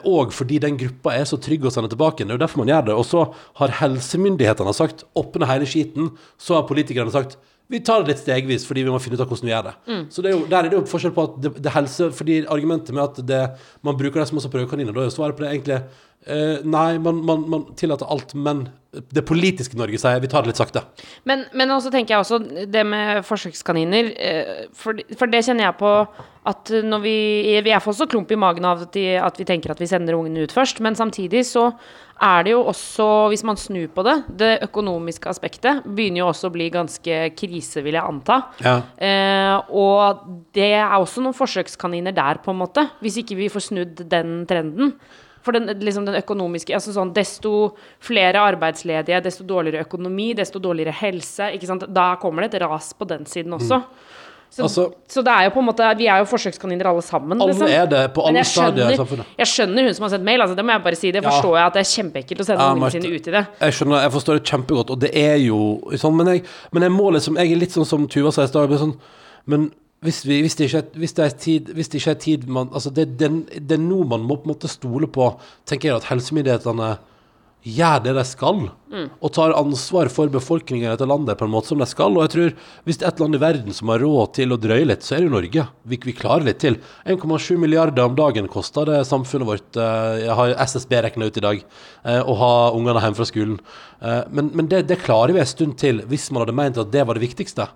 og 0.02 0.32
fordi 0.34 0.58
den 0.58 0.78
gruppa 0.80 1.12
er 1.14 1.26
så 1.28 1.38
trygg 1.38 1.66
å 1.68 1.70
sende 1.70 1.90
tilbake. 1.92 2.24
Det 2.24 2.32
er 2.32 2.38
jo 2.38 2.42
derfor 2.42 2.62
man 2.64 2.72
gjør 2.72 2.88
det. 2.88 2.96
Og 2.98 3.06
så 3.06 3.20
har 3.60 3.76
helsemyndighetene 3.78 4.74
sagt 4.74 5.04
'åpne 5.14 5.46
hele 5.46 5.68
skiten'. 5.70 6.10
Så 6.38 6.54
har 6.54 6.66
politikerne 6.66 7.14
sagt 7.14 7.36
vi 7.68 7.80
tar 7.84 8.02
det 8.02 8.14
litt 8.14 8.22
stegvis 8.22 8.64
fordi 8.68 8.86
vi 8.86 8.92
må 8.92 9.00
finne 9.02 9.18
ut 9.18 9.22
av 9.22 9.28
hvordan 9.28 9.48
vi 9.48 9.52
gjør 9.52 9.68
det. 9.68 9.74
Så 10.14 10.24
det 10.24 10.32
er 10.32 10.36
jo, 10.36 10.44
der 10.48 10.64
er 10.64 10.72
det 10.72 10.78
jo 10.78 10.84
forskjell 10.88 11.14
på 11.16 11.24
at 11.28 11.38
det, 11.44 11.54
det 11.64 11.74
helse 11.74 12.10
Fordi 12.16 12.40
argumentet 12.48 12.96
med 12.96 13.04
at 13.04 13.22
det, 13.28 13.40
man 13.84 13.98
bruker 13.98 14.22
det 14.22 14.28
som 14.30 14.40
også 14.40 14.52
prøvekaniner, 14.52 14.94
da 14.96 15.04
er 15.04 15.10
jo 15.10 15.16
svaret 15.18 15.36
på 15.36 15.44
det 15.44 15.50
egentlig 15.52 15.76
eh, 15.76 16.64
Nei, 16.64 16.98
man, 17.04 17.20
man, 17.28 17.44
man 17.52 17.66
tillater 17.76 18.08
alt, 18.08 18.32
men 18.34 18.68
det 19.12 19.24
politiske 19.28 19.76
Norge 19.76 20.00
sier 20.00 20.22
vi 20.24 20.30
tar 20.32 20.46
det 20.46 20.54
litt 20.54 20.60
sakte. 20.60 20.80
Men, 21.28 21.44
men 21.52 21.74
også 21.74 21.92
tenker 21.92 22.16
jeg 22.16 22.24
også 22.24 22.66
det 22.72 22.86
med 22.88 23.20
forsøkskaniner 23.28 24.10
eh, 24.16 24.66
for, 24.72 24.98
for 25.20 25.28
det 25.28 25.44
kjenner 25.44 25.68
jeg 25.68 25.78
på 25.82 25.94
at 26.48 26.70
når 26.80 27.00
vi 27.04 27.16
Vi 27.60 27.72
er 27.74 27.84
også 27.84 28.06
klump 28.08 28.30
i 28.32 28.38
magen 28.40 28.64
av 28.64 28.86
at, 28.86 28.92
de, 28.94 29.18
at 29.20 29.36
vi 29.36 29.44
tenker 29.44 29.74
at 29.74 29.80
vi 29.82 29.88
sender 29.90 30.16
ungene 30.16 30.46
ut 30.46 30.54
først, 30.54 30.80
men 30.80 30.96
samtidig 30.96 31.44
så 31.44 31.68
er 32.18 32.44
det 32.46 32.52
jo 32.54 32.64
også, 32.66 33.04
hvis 33.30 33.44
man 33.46 33.58
snur 33.60 33.86
på 33.94 34.02
det, 34.06 34.16
det 34.40 34.50
økonomiske 34.66 35.30
aspektet 35.30 35.84
begynner 35.86 36.24
jo 36.24 36.30
også 36.32 36.50
å 36.50 36.54
bli 36.54 36.66
ganske 36.74 37.20
krise, 37.38 37.82
vil 37.84 37.98
jeg 37.98 38.02
anta. 38.02 38.40
Ja. 38.64 38.74
Eh, 38.96 39.70
og 39.70 40.26
det 40.56 40.72
er 40.80 40.96
også 40.98 41.22
noen 41.22 41.36
forsøkskaniner 41.38 42.16
der, 42.16 42.42
på 42.42 42.54
en 42.54 42.60
måte, 42.64 42.88
hvis 43.04 43.20
ikke 43.22 43.38
vi 43.38 43.50
får 43.52 43.68
snudd 43.70 44.04
den 44.10 44.42
trenden. 44.50 44.96
For 45.46 45.54
den, 45.54 45.70
liksom 45.80 46.04
den 46.08 46.18
økonomiske 46.18 46.74
altså 46.76 46.92
sånn, 46.92 47.14
Desto 47.16 47.52
flere 48.04 48.42
arbeidsledige, 48.42 49.22
desto 49.24 49.46
dårligere 49.48 49.86
økonomi, 49.86 50.32
desto 50.36 50.60
dårligere 50.60 50.96
helse. 50.98 51.52
Da 51.86 52.10
kommer 52.20 52.44
det 52.44 52.56
et 52.58 52.64
ras 52.66 52.90
på 52.98 53.06
den 53.08 53.24
siden 53.30 53.54
også. 53.56 53.80
Så, 54.50 54.62
Altså- 54.64 54.92
så 55.08 55.22
det 55.22 55.28
er 55.32 55.44
jo 55.44 55.50
på 55.50 55.60
en 55.60 55.66
måte 55.66 55.96
Vi 55.98 56.06
er 56.06 56.18
jo 56.18 56.24
forsøkskaniner 56.24 56.86
alle 56.88 57.02
sammen. 57.02 57.40
Alle 57.40 57.52
liksom. 57.52 57.68
er 57.68 57.86
det 57.86 58.12
på 58.14 58.26
alle 58.26 58.44
stadier 58.44 58.90
i 58.90 58.96
samfunnet. 58.96 59.26
Jeg 59.38 59.46
skjønner 59.46 59.82
hun 59.84 59.94
som 59.94 60.02
har 60.02 60.10
sendt 60.10 60.24
mail. 60.24 60.40
Altså, 60.40 60.56
det 60.56 60.64
må 60.64 60.72
jeg 60.72 60.82
bare 60.82 60.96
si. 60.96 61.10
Det 61.12 61.22
Ja. 61.22 61.30
forstår 61.30 61.56
jeg 61.58 61.66
at 61.66 61.74
det 61.74 61.80
er 61.80 61.90
kjempeekkelt 62.02 62.40
å 62.40 62.44
sende 62.48 62.60
Ja, 62.64 62.72
ungene 62.74 62.90
sine 62.90 63.14
ut 63.14 63.26
i 63.28 63.30
det. 63.30 63.46
Jeg 63.60 63.72
skjønner, 63.72 64.00
jeg 64.02 64.12
forstår 64.12 64.32
det 64.38 64.44
kjempegodt, 64.44 64.90
og 64.90 64.98
det 65.00 65.10
er 65.14 65.36
jo 65.36 65.80
sånn, 65.92 66.16
men 66.16 66.26
jeg, 66.26 66.42
men 66.72 66.82
jeg 66.82 66.92
må 66.92 67.12
liksom 67.12 67.36
Jeg 67.36 67.52
er 67.52 67.56
litt 67.56 67.70
sånn 67.76 67.86
som 67.86 68.08
Tuva 68.08 68.32
sa 68.32 68.42
i 68.42 68.46
stad, 68.46 68.68
men 68.70 68.78
sånn 68.78 68.96
Men 69.46 69.72
hvis, 70.02 70.24
vi, 70.24 70.40
hvis, 70.42 70.54
det 70.56 70.70
ikke 70.70 70.78
er, 70.78 70.98
hvis 70.98 71.12
det 71.14 71.24
er 71.24 71.36
tid 71.38 71.64
Hvis 71.74 71.88
det 71.88 72.00
ikke 72.00 72.10
er 72.10 72.14
tid 72.14 72.48
man, 72.48 72.68
Altså, 72.72 72.90
det, 72.94 73.18
det, 73.18 73.28
det 73.68 73.78
er 73.78 73.82
nå 73.82 74.04
man 74.08 74.20
må 74.22 74.36
på 74.36 74.46
en 74.48 74.54
måte 74.54 74.68
stole 74.68 75.06
på, 75.06 75.38
tenker 75.66 75.88
jeg, 75.90 75.96
at 75.96 76.04
helsemyndighetene 76.04 76.98
gjør 77.68 78.02
det 78.06 78.12
de 78.16 78.22
skal, 78.24 78.60
og 79.20 79.32
tar 79.36 79.52
ansvar 79.52 80.08
for 80.08 80.30
befolkningen 80.32 80.86
i 80.86 80.90
dette 80.94 81.04
landet 81.08 81.36
på 81.36 81.44
en 81.44 81.52
måte 81.52 81.68
som 81.68 81.78
de 81.82 81.86
skal. 81.90 82.14
Og 82.16 82.24
jeg 82.24 82.32
tror 82.32 82.54
hvis 82.88 82.98
det 83.00 83.04
er 83.04 83.12
et 83.12 83.20
land 83.20 83.36
i 83.36 83.40
verden 83.42 83.74
som 83.76 83.90
har 83.92 84.00
råd 84.00 84.32
til 84.38 84.54
å 84.54 84.58
drøye 84.60 84.86
litt, 84.88 85.04
så 85.04 85.16
er 85.16 85.20
det 85.20 85.28
jo 85.28 85.34
Norge. 85.34 85.64
Vi, 85.84 85.98
vi 86.08 86.14
klarer 86.16 86.46
litt 86.48 86.62
til. 86.64 86.78
1,7 87.04 87.58
milliarder 87.60 88.08
om 88.08 88.16
dagen 88.16 88.48
koster 88.48 88.88
det 88.88 89.02
samfunnet 89.10 89.50
vårt. 89.50 89.76
eh, 89.76 90.24
Jeg 90.24 90.38
har 90.40 90.54
SSB 90.64 90.96
regna 91.04 91.28
ut 91.28 91.36
i 91.36 91.44
dag, 91.44 91.60
eh, 92.04 92.22
å 92.24 92.38
ha 92.40 92.52
ungene 92.72 93.02
hjemme 93.04 93.20
fra 93.20 93.28
skolen. 93.28 93.58
Eh, 94.00 94.22
Men, 94.32 94.50
men 94.54 94.68
det, 94.72 94.86
det 94.88 95.02
klarer 95.04 95.34
vi 95.36 95.44
en 95.44 95.52
stund 95.52 95.76
til, 95.76 96.00
hvis 96.08 96.30
man 96.32 96.46
hadde 96.46 96.56
ment 96.56 96.78
at 96.80 96.90
det 96.90 97.04
var 97.06 97.14
det 97.20 97.26
viktigste. 97.28 97.68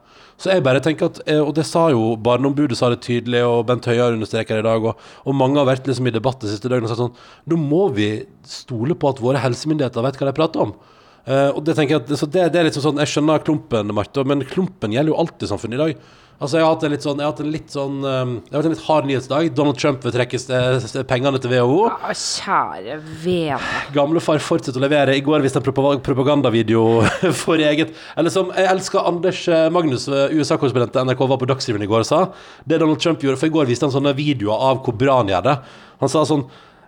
Så 0.43 0.51
jeg 0.51 0.65
bare 0.67 0.81
tenker 0.83 1.07
at, 1.07 1.21
eh, 1.31 1.39
og 1.39 1.53
det 1.55 1.63
sa 1.69 1.85
jo 1.93 2.17
Barneombudet 2.19 2.75
sa 2.79 2.89
det 2.91 3.05
tydelig, 3.05 3.45
og 3.47 3.67
Bent 3.69 3.87
Høie 3.87 4.01
har 4.03 4.17
understreket 4.17 4.57
det 4.57 4.65
i 4.65 4.67
dag, 4.67 4.89
og, 4.91 5.05
og 5.23 5.37
mange 5.39 5.61
har 5.61 5.69
vært 5.69 5.87
liksom 5.87 6.09
i 6.11 6.15
debatt 6.15 6.43
de 6.43 6.51
siste 6.51 6.71
døgnet 6.71 6.89
og 6.89 6.91
sagt 6.91 7.05
sånn 7.05 7.53
Nå 7.53 7.59
må 7.61 7.85
vi 7.95 8.09
stole 8.49 8.97
på 8.99 9.13
at 9.13 9.23
våre 9.23 9.43
helsemyndigheter 9.43 10.03
vet 10.03 10.19
hva 10.19 10.29
de 10.29 10.35
prater 10.41 10.65
om. 10.65 10.75
Uh, 11.23 11.55
og 11.55 11.61
det 11.63 11.77
tenker 11.79 11.95
jeg 11.95 12.03
at, 12.03 12.09
så 12.19 12.27
det, 12.27 12.49
det 12.51 12.59
er 12.59 12.67
litt 12.67 12.75
sånn, 12.75 12.99
Jeg 12.99 13.13
skjønner 13.13 13.45
klumpen, 13.47 13.95
Marte, 13.95 14.25
men 14.27 14.43
klumpen 14.51 14.91
gjelder 14.91 15.15
jo 15.15 15.21
alltid 15.23 15.53
samfunnet 15.53 15.79
i 15.79 15.83
dag. 15.85 16.09
Altså 16.43 16.59
Jeg 16.59 16.65
har 16.67 16.73
hatt 16.75 16.85
en 16.89 16.91
litt 16.91 17.05
sånn 17.07 17.21
Jeg 17.21 17.27
har 17.29 17.33
hatt 17.33 17.41
en 17.45 17.51
litt 17.55 17.71
sånn 17.71 17.99
um, 18.03 18.31
har 18.51 18.57
hatt 18.59 18.67
en 18.67 18.73
litt 18.75 18.83
hard 18.89 19.07
nyhetsdag. 19.07 19.51
Donald 19.55 19.79
Trump 19.79 20.03
vil 20.03 20.15
trekke 20.17 20.41
st- 20.43 21.05
pengene 21.07 21.39
til 21.43 21.53
WHO. 21.55 21.77
Ja, 21.87 22.11
kjære 22.19 22.97
vene. 23.23 23.61
Gamlefar 23.95 24.43
fortsetter 24.43 24.83
å 24.83 24.85
levere. 24.85 25.15
I 25.15 25.23
går 25.23 25.45
viste 25.47 25.61
en 25.63 25.67
propa- 25.69 25.95
propagandavideo 26.03 26.83
for 27.45 27.63
eget 27.63 27.95
Eller 28.19 28.35
som 28.35 28.51
jeg 28.57 28.67
elsker 28.73 29.07
Anders 29.13 29.45
eh, 29.53 29.69
Magnus, 29.75 30.09
eh, 30.11 30.35
USA-korrespondent 30.35 30.93
til 30.97 31.07
NRK, 31.07 31.23
var 31.31 31.41
på 31.45 31.49
Dagsrevyen 31.53 31.87
i 31.87 31.91
går 31.95 32.03
og 32.03 32.11
sa. 32.11 32.21
Det 32.67 32.81
Donald 32.83 32.99
Trump 33.05 33.23
gjorde 33.23 33.39
For 33.39 33.47
i 33.53 33.55
går 33.55 33.71
viste 33.71 33.87
han 33.87 33.95
sånne 33.95 34.17
videoer 34.19 34.67
av 34.73 34.83
hvor 34.83 34.99
bra 34.99 35.21
han 35.23 35.31
gjør 35.31 35.47
det. 35.47 35.57
Han 36.03 36.11
sa 36.11 36.27
sånn 36.27 36.45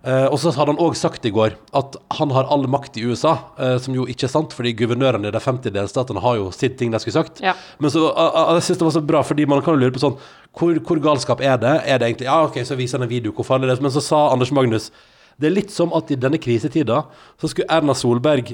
eh, 0.06 0.26
og 0.28 0.38
så 0.40 0.52
hadde 0.54 0.74
han 0.74 0.82
òg 0.82 0.96
sagt 0.98 1.24
i 1.28 1.32
går 1.34 1.56
at 1.76 1.96
han 2.18 2.32
har 2.34 2.48
all 2.52 2.66
makt 2.70 2.98
i 3.00 3.04
USA, 3.08 3.34
uh, 3.58 3.76
som 3.82 3.96
jo 3.96 4.06
ikke 4.10 4.28
er 4.28 4.32
sant, 4.32 4.54
fordi 4.56 4.74
guvernørene 4.78 5.30
i 5.30 5.34
de 5.34 5.40
50 5.42 5.74
delstatene 5.74 6.22
har 6.24 6.38
jo 6.40 6.50
sitt 6.54 6.76
ting 6.80 6.92
de 6.94 7.00
skulle 7.02 7.16
sagt. 7.16 7.42
Ja. 7.44 7.56
Men 7.82 7.92
så, 7.94 8.06
uh, 8.12 8.54
jeg 8.56 8.66
synes 8.68 8.82
det 8.82 8.88
var 8.88 8.96
så 8.98 9.04
bra, 9.12 9.24
fordi 9.26 9.48
man 9.50 9.64
kan 9.64 9.76
jo 9.76 9.84
lure 9.84 9.94
på 9.94 10.02
sånn 10.02 10.18
hvor, 10.54 10.78
hvor 10.86 11.00
galskap 11.02 11.42
er 11.42 11.58
det? 11.62 11.74
Er 11.82 11.98
det 11.98 12.10
egentlig 12.10 12.28
Ja, 12.28 12.38
OK, 12.46 12.60
så 12.66 12.78
viser 12.78 13.00
han 13.00 13.08
en 13.08 13.14
video, 13.14 13.34
hvor 13.34 13.48
farlig 13.48 13.70
det 13.70 13.78
er. 13.78 13.82
Men 13.82 13.94
så 13.94 14.04
sa 14.04 14.28
Anders 14.30 14.54
Magnus 14.54 14.92
det 15.34 15.48
er 15.48 15.56
litt 15.56 15.72
som 15.74 15.90
at 15.98 16.12
i 16.14 16.18
denne 16.20 16.38
krisetida 16.38 17.00
så 17.42 17.48
skulle 17.50 17.66
Erna 17.74 17.96
Solberg 17.98 18.52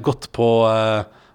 gått 0.00 0.30
på, 0.32 0.46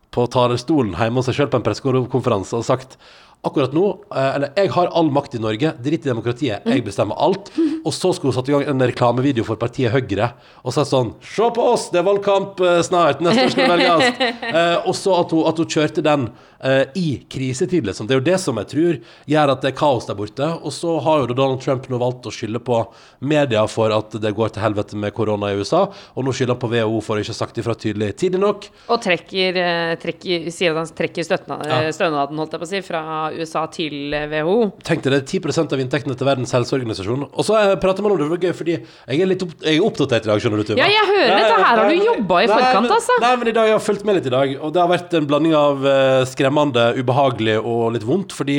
på 0.10 0.24
talerstolen 0.34 0.96
hjemme 0.98 1.22
hos 1.22 1.30
seg 1.30 1.38
sjøl 1.38 1.52
på 1.54 1.60
en 1.60 1.66
pressekonferanse 1.68 2.58
og 2.58 2.66
sagt 2.66 2.98
Akkurat 3.46 3.72
nå, 3.72 4.00
eh, 4.16 4.36
eller 4.36 4.50
jeg 4.58 4.72
har 4.74 4.90
all 4.98 5.12
makt 5.14 5.36
i 5.38 5.40
Norge, 5.40 5.70
drit 5.80 6.04
i 6.06 6.10
demokratiet, 6.10 6.66
jeg 6.66 6.84
bestemmer 6.84 7.16
alt. 7.22 7.52
Og 7.86 7.94
så 7.94 8.10
skulle 8.14 8.34
hun 8.34 8.38
satt 8.42 8.50
i 8.50 8.52
gang 8.52 8.66
en 8.68 8.82
reklamevideo 8.90 9.46
for 9.48 9.56
partiet 9.62 9.94
Høyre 9.94 10.32
og 10.66 10.74
sagt 10.76 10.90
sånn 10.90 11.14
Se 11.24 11.46
på 11.56 11.64
oss, 11.72 11.86
det 11.94 12.02
er 12.02 12.08
valgkamp 12.10 12.60
eh, 12.66 12.82
snart, 12.84 13.22
neste 13.24 13.46
år 13.46 13.54
skal 13.54 13.70
det 13.70 13.78
velges. 13.78 14.34
Eh, 14.58 14.88
og 14.88 14.96
så 14.96 15.14
at 15.20 15.32
hun, 15.36 15.44
at 15.50 15.58
hun 15.60 15.68
kjørte 15.70 16.02
den 16.04 16.28
eh, 16.64 16.86
i 16.98 17.08
krisetid, 17.30 17.86
liksom. 17.86 18.08
Det 18.08 18.16
er 18.16 18.20
jo 18.22 18.26
det 18.26 18.38
som 18.42 18.58
jeg 18.58 18.70
tror 18.72 18.98
gjør 19.30 19.52
at 19.54 19.62
det 19.64 19.70
er 19.72 19.76
kaos 19.78 20.08
der 20.08 20.16
borte. 20.18 20.48
Og 20.66 20.74
så 20.74 20.96
har 21.04 21.22
jo 21.22 21.36
Donald 21.38 21.62
Trump 21.64 21.86
nå 21.92 22.00
valgt 22.02 22.26
å 22.28 22.34
skylde 22.34 22.60
på 22.64 22.80
media 23.28 23.64
for 23.70 23.92
at 23.94 24.16
det 24.24 24.32
går 24.38 24.54
til 24.56 24.64
helvete 24.64 24.98
med 25.00 25.14
korona 25.16 25.52
i 25.54 25.60
USA, 25.62 25.84
og 26.16 26.26
nå 26.26 26.34
skylder 26.36 26.56
han 26.56 26.62
på 26.64 26.70
WHO 26.74 27.02
for 27.06 27.20
å 27.20 27.24
ikke 27.24 27.36
ha 27.36 27.40
sagt 27.44 27.60
ifra 27.62 27.76
tydelig 27.78 28.14
tidlig 28.24 28.42
nok. 28.42 28.68
Og 28.96 29.02
trekker, 29.04 29.60
eh, 29.62 29.94
trekker, 30.02 30.48
sier 30.56 30.74
at 30.74 30.82
han 30.84 30.94
trekker 30.98 31.28
støtna- 31.28 31.60
Ja. 31.68 31.80
stønaden 31.96 32.40
holdt 32.40 32.56
jeg 32.58 32.64
på 32.64 32.68
å 32.68 32.72
si, 32.72 32.82
fra 32.88 33.04
USA 33.38 33.64
til 33.72 34.14
eh, 34.16 34.26
WHO. 34.32 34.56
Tenk 34.88 35.04
deg 35.06 35.14
det, 35.16 35.22
10% 35.30 35.76
av 35.76 35.82
inntektene 35.84 36.18
til 36.18 36.28
Verdens 36.28 36.54
helseorganisasjon. 36.56 37.28
Og 37.28 37.48
så 37.48 37.58
er 37.60 37.76
prater 37.82 38.06
man 38.06 38.14
om 38.14 38.20
det, 38.20 38.28
det 38.28 38.34
var 38.34 38.44
gøy, 38.48 38.56
fordi 38.58 38.76
jeg 38.78 39.22
er 39.24 39.30
litt 39.30 39.46
opp, 39.46 39.54
jeg 39.62 39.80
er 39.80 39.88
oppdatert 39.88 40.28
i 40.28 40.32
dag, 40.32 40.44
skjønner 40.44 40.64
du, 40.64 40.68
Tuva. 40.70 40.80
Ja, 40.82 40.88
jeg 40.92 41.10
hører 41.12 41.34
Nei, 41.34 41.42
dette. 41.44 41.60
Her 41.64 41.82
har 41.82 41.92
du 41.92 42.08
jobba 42.10 42.40
i 42.42 42.50
nei, 42.50 42.58
forkant, 42.58 42.94
altså. 42.98 43.20
Nei, 43.24 43.34
men 43.42 43.52
i 43.52 43.56
dag 43.58 43.70
jeg 43.70 43.78
har 43.78 43.86
fulgt 43.88 44.08
med 44.08 44.20
litt 44.20 44.30
i 44.30 44.34
dag, 44.34 44.56
og 44.58 44.74
det 44.76 44.84
har 44.84 44.92
vært 44.92 45.18
en 45.20 45.30
blanding 45.30 45.58
av 45.58 45.88
eh, 45.94 46.22
skremmende, 46.30 46.88
ubehagelig 46.98 47.60
og 47.62 47.86
litt 47.96 48.08
vondt, 48.08 48.36
fordi 48.38 48.58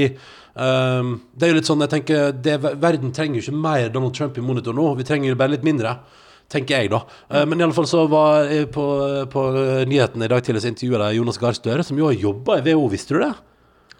um, 0.55 1.19
det 1.35 1.49
er 1.49 1.53
jo 1.53 1.59
litt 1.59 1.69
sånn, 1.69 1.85
jeg 1.87 1.95
tenker, 1.97 2.31
det, 2.47 2.57
verden 2.69 3.13
trenger 3.17 3.41
jo 3.41 3.47
ikke 3.49 3.67
mer 3.67 3.91
Donald 3.95 4.17
Trump 4.17 4.39
i 4.39 4.45
monitor 4.45 4.77
nå, 4.77 4.93
vi 4.99 5.07
trenger 5.09 5.33
jo 5.33 5.41
bare 5.41 5.57
litt 5.57 5.67
mindre. 5.67 5.99
Tenker 6.49 6.79
jeg, 6.79 6.89
da. 6.89 7.03
Eh, 7.29 7.45
men 7.45 7.61
i 7.61 7.65
alle 7.67 7.77
fall 7.77 7.89
så 7.89 8.07
var 8.09 8.47
jeg 8.49 8.71
på, 8.73 8.85
på 9.29 9.43
nyhetene 9.91 10.25
i 10.25 10.33
dag 10.33 10.41
tidlig 10.45 10.65
så 10.65 10.71
intervjuet 10.73 11.05
jeg 11.05 11.21
Jonas 11.21 11.41
Gahr 11.43 11.57
Støre, 11.57 11.85
som 11.85 11.99
jo 12.01 12.09
har 12.09 12.17
jobba 12.17 12.57
i 12.57 12.65
WHO, 12.71 12.87
visste 12.95 13.17
du 13.17 13.21
det? 13.27 13.35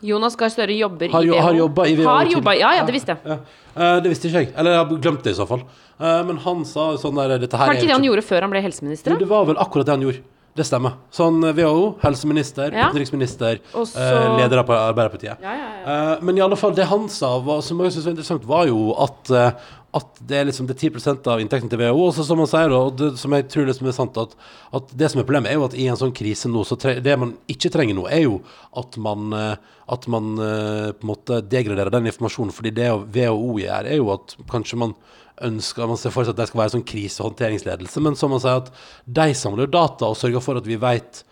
Jonas 0.03 0.37
Gahr 0.39 0.49
Støre 0.53 0.77
jobber 0.79 1.11
Har 1.11 1.23
i 1.25 1.29
WHO. 1.31 1.41
har 1.43 1.55
jobbet 1.59 1.89
i 1.91 1.97
WHO 1.99 2.09
Har 2.09 2.27
jobba, 2.31 2.55
ja, 2.59 2.73
ja, 2.79 2.85
det 2.87 2.93
visste 2.95 3.15
jeg. 3.17 3.19
Ja. 3.27 3.39
Eh, 3.77 4.01
det 4.05 4.11
visste 4.13 4.29
ikke 4.31 4.43
jeg. 4.45 4.53
Eller 4.57 4.71
jeg 4.77 4.79
har 4.85 4.99
glemt 5.09 5.23
det 5.25 5.33
i 5.35 5.39
så 5.39 5.47
fall. 5.49 5.63
Eh, 5.99 6.23
men 6.29 6.37
han 6.45 6.65
sa 6.65 6.93
sånn 6.97 7.15
der 7.19 7.39
Dette 7.39 7.57
her 7.59 7.67
Var 7.67 7.75
det 7.75 7.83
ikke 7.83 7.91
det 7.93 7.97
han 7.99 8.05
gjorde 8.07 8.23
før 8.29 8.41
han 8.47 8.51
ble 8.55 8.63
helseminister? 8.63 9.11
Jo, 9.17 9.19
det 9.19 9.29
var 9.29 9.45
vel 9.51 9.57
akkurat 9.59 9.87
det 9.87 9.97
han 9.97 10.05
gjorde. 10.07 10.23
Det 10.59 10.65
stemmer. 10.67 10.95
Sånn 11.15 11.43
eh, 11.47 11.53
WHO, 11.55 11.97
helseminister, 12.03 12.73
Ja. 12.75 12.89
utenriksminister, 12.91 13.61
Og 13.75 13.87
så- 13.87 13.99
eh, 13.99 14.37
leder 14.39 14.59
av 14.59 14.71
Arbeiderpartiet. 14.71 15.37
Ja, 15.43 15.53
ja, 15.55 15.69
ja. 15.87 16.15
Eh, 16.15 16.19
men 16.23 16.37
i 16.39 16.41
alle 16.41 16.57
fall, 16.57 16.73
det 16.75 16.87
han 16.87 17.09
sa, 17.09 17.39
var, 17.39 17.61
som 17.63 17.79
jeg 17.81 17.93
synes 17.93 18.05
var 18.07 18.13
interessant, 18.17 18.45
var 18.45 18.67
jo 18.67 18.95
at, 18.99 19.31
eh, 19.31 19.51
at 19.99 20.21
det 20.31 20.39
er 20.39 20.47
liksom 20.49 20.69
det 20.69 20.77
er 20.77 20.97
10 20.99 21.29
av 21.29 21.43
inntekten 21.43 21.71
til 21.71 21.81
WHO. 21.83 22.07
Og 22.07 22.15
så 22.17 22.25
som 22.27 22.41
han 22.43 22.51
sier, 22.51 22.75
og 22.75 22.97
det, 22.99 23.11
som 23.21 23.35
jeg 23.37 23.47
tror 23.53 23.69
liksom 23.69 23.91
er 23.91 23.97
sant, 23.97 24.19
at, 24.21 24.35
at 24.79 24.95
det 25.01 25.11
som 25.13 25.23
er 25.23 25.29
problemet, 25.29 25.51
er 25.51 25.59
jo 25.59 25.67
at 25.69 25.77
i 25.77 25.89
en 25.91 26.01
sånn 26.01 26.15
krise 26.17 26.51
nå, 26.51 26.65
så 26.67 26.79
tre, 26.81 26.97
det 27.05 27.17
man 27.21 27.37
ikke 27.51 27.73
trenger 27.75 27.99
nå, 27.99 28.09
er 28.11 28.25
jo 28.25 28.41
at 28.81 28.99
man, 29.03 29.31
eh, 29.37 29.79
at 29.95 30.11
man 30.13 30.35
eh, 30.45 30.91
på 30.97 31.07
en 31.07 31.13
måte 31.13 31.41
degraderer 31.45 31.93
den 31.95 32.11
informasjonen. 32.11 32.55
fordi 32.55 32.75
det 32.79 32.91
WHO 33.15 33.59
gjør, 33.63 33.93
er 33.93 34.01
jo 34.01 34.13
at 34.17 34.37
kanskje 34.51 34.83
man 34.87 34.99
ønsker 35.39 35.87
Man 35.87 35.95
ser 35.95 36.11
for 36.11 36.27
seg 36.27 36.35
at 36.35 36.41
det 36.41 36.49
skal 36.51 36.59
være 36.59 36.73
sånn 36.73 36.89
krisehåndteringsledelse, 36.89 38.01
men 38.03 38.17
som 38.19 38.33
man 38.35 38.43
sier, 38.43 38.59
at 38.59 38.73
de 39.07 39.35
samler 39.39 39.71
data 39.71 40.09
og 40.11 40.19
sørger 40.19 40.43
for 40.43 40.59
at 40.59 40.67
vi 40.67 40.75
vet 40.83 41.23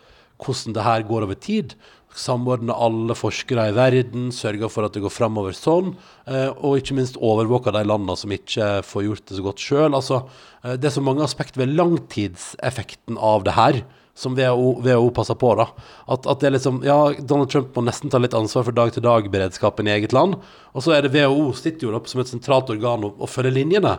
hvordan 0.42 0.76
det 0.76 0.84
her 0.84 1.04
går 1.08 1.24
over 1.26 1.38
tid. 1.40 1.74
Samordne 2.16 2.72
alle 2.72 3.12
forskere 3.16 3.68
i 3.68 3.74
verden, 3.76 4.30
sørge 4.32 4.70
for 4.72 4.86
at 4.86 4.94
det 4.96 5.02
går 5.04 5.12
framover 5.12 5.52
sånn. 5.56 5.94
eh, 6.26 6.48
Og 6.48 6.80
ikke 6.80 6.96
minst 6.96 7.18
overvåke 7.20 7.72
de 7.74 7.84
landene 7.84 8.16
som 8.16 8.32
ikke 8.32 8.82
får 8.82 9.04
gjort 9.04 9.26
det 9.28 9.36
så 9.36 9.44
godt 9.44 9.60
sjøl. 9.60 9.92
Altså, 9.94 10.22
eh, 10.64 10.76
det 10.80 10.88
er 10.88 10.96
så 10.96 11.04
mange 11.04 11.22
aspekter 11.22 11.60
ved 11.60 11.76
langtidseffekten 11.76 13.18
av 13.20 13.44
det 13.44 13.52
her 13.52 13.82
som 14.16 14.32
WHO, 14.32 14.80
WHO 14.80 15.10
passer 15.12 15.36
på. 15.36 15.54
da. 15.60 15.66
At, 16.08 16.26
at 16.26 16.40
det 16.40 16.48
er 16.48 16.54
liksom, 16.56 16.80
ja, 16.86 17.12
Donald 17.20 17.50
Trump 17.52 17.76
må 17.76 17.84
nesten 17.84 18.08
ta 18.08 18.16
litt 18.18 18.32
ansvar 18.32 18.64
for 18.64 18.72
dag-til-dag-beredskapen 18.72 19.86
i 19.86 19.92
eget 19.98 20.16
land. 20.16 20.38
Og 20.72 20.82
så 20.82 20.96
er 20.96 21.04
det 21.04 21.12
WHO 21.12 21.52
sitter 21.52 21.90
jo 21.90 21.96
opp 21.98 22.08
som 22.08 22.22
et 22.22 22.32
sentralt 22.32 22.72
organ 22.72 23.04
og, 23.04 23.20
og 23.20 23.28
følger 23.28 23.52
linjene. 23.52 23.98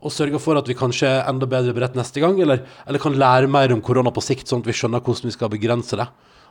Og 0.00 0.14
sørger 0.14 0.40
for 0.40 0.56
at 0.56 0.68
vi 0.70 0.78
kanskje 0.78 1.10
er 1.10 1.28
enda 1.28 1.44
bedre 1.50 1.74
beredt 1.76 1.98
neste 1.98 2.22
gang, 2.22 2.40
eller, 2.40 2.64
eller 2.86 3.02
kan 3.02 3.18
lære 3.18 3.50
mer 3.50 3.74
om 3.74 3.84
korona 3.84 4.12
på 4.14 4.24
sikt, 4.24 4.48
sånn 4.48 4.64
at 4.64 4.70
vi 4.70 4.76
skjønner 4.78 5.04
hvordan 5.04 5.28
vi 5.28 5.36
skal 5.36 5.52
begrense 5.52 5.98
det. 6.00 6.06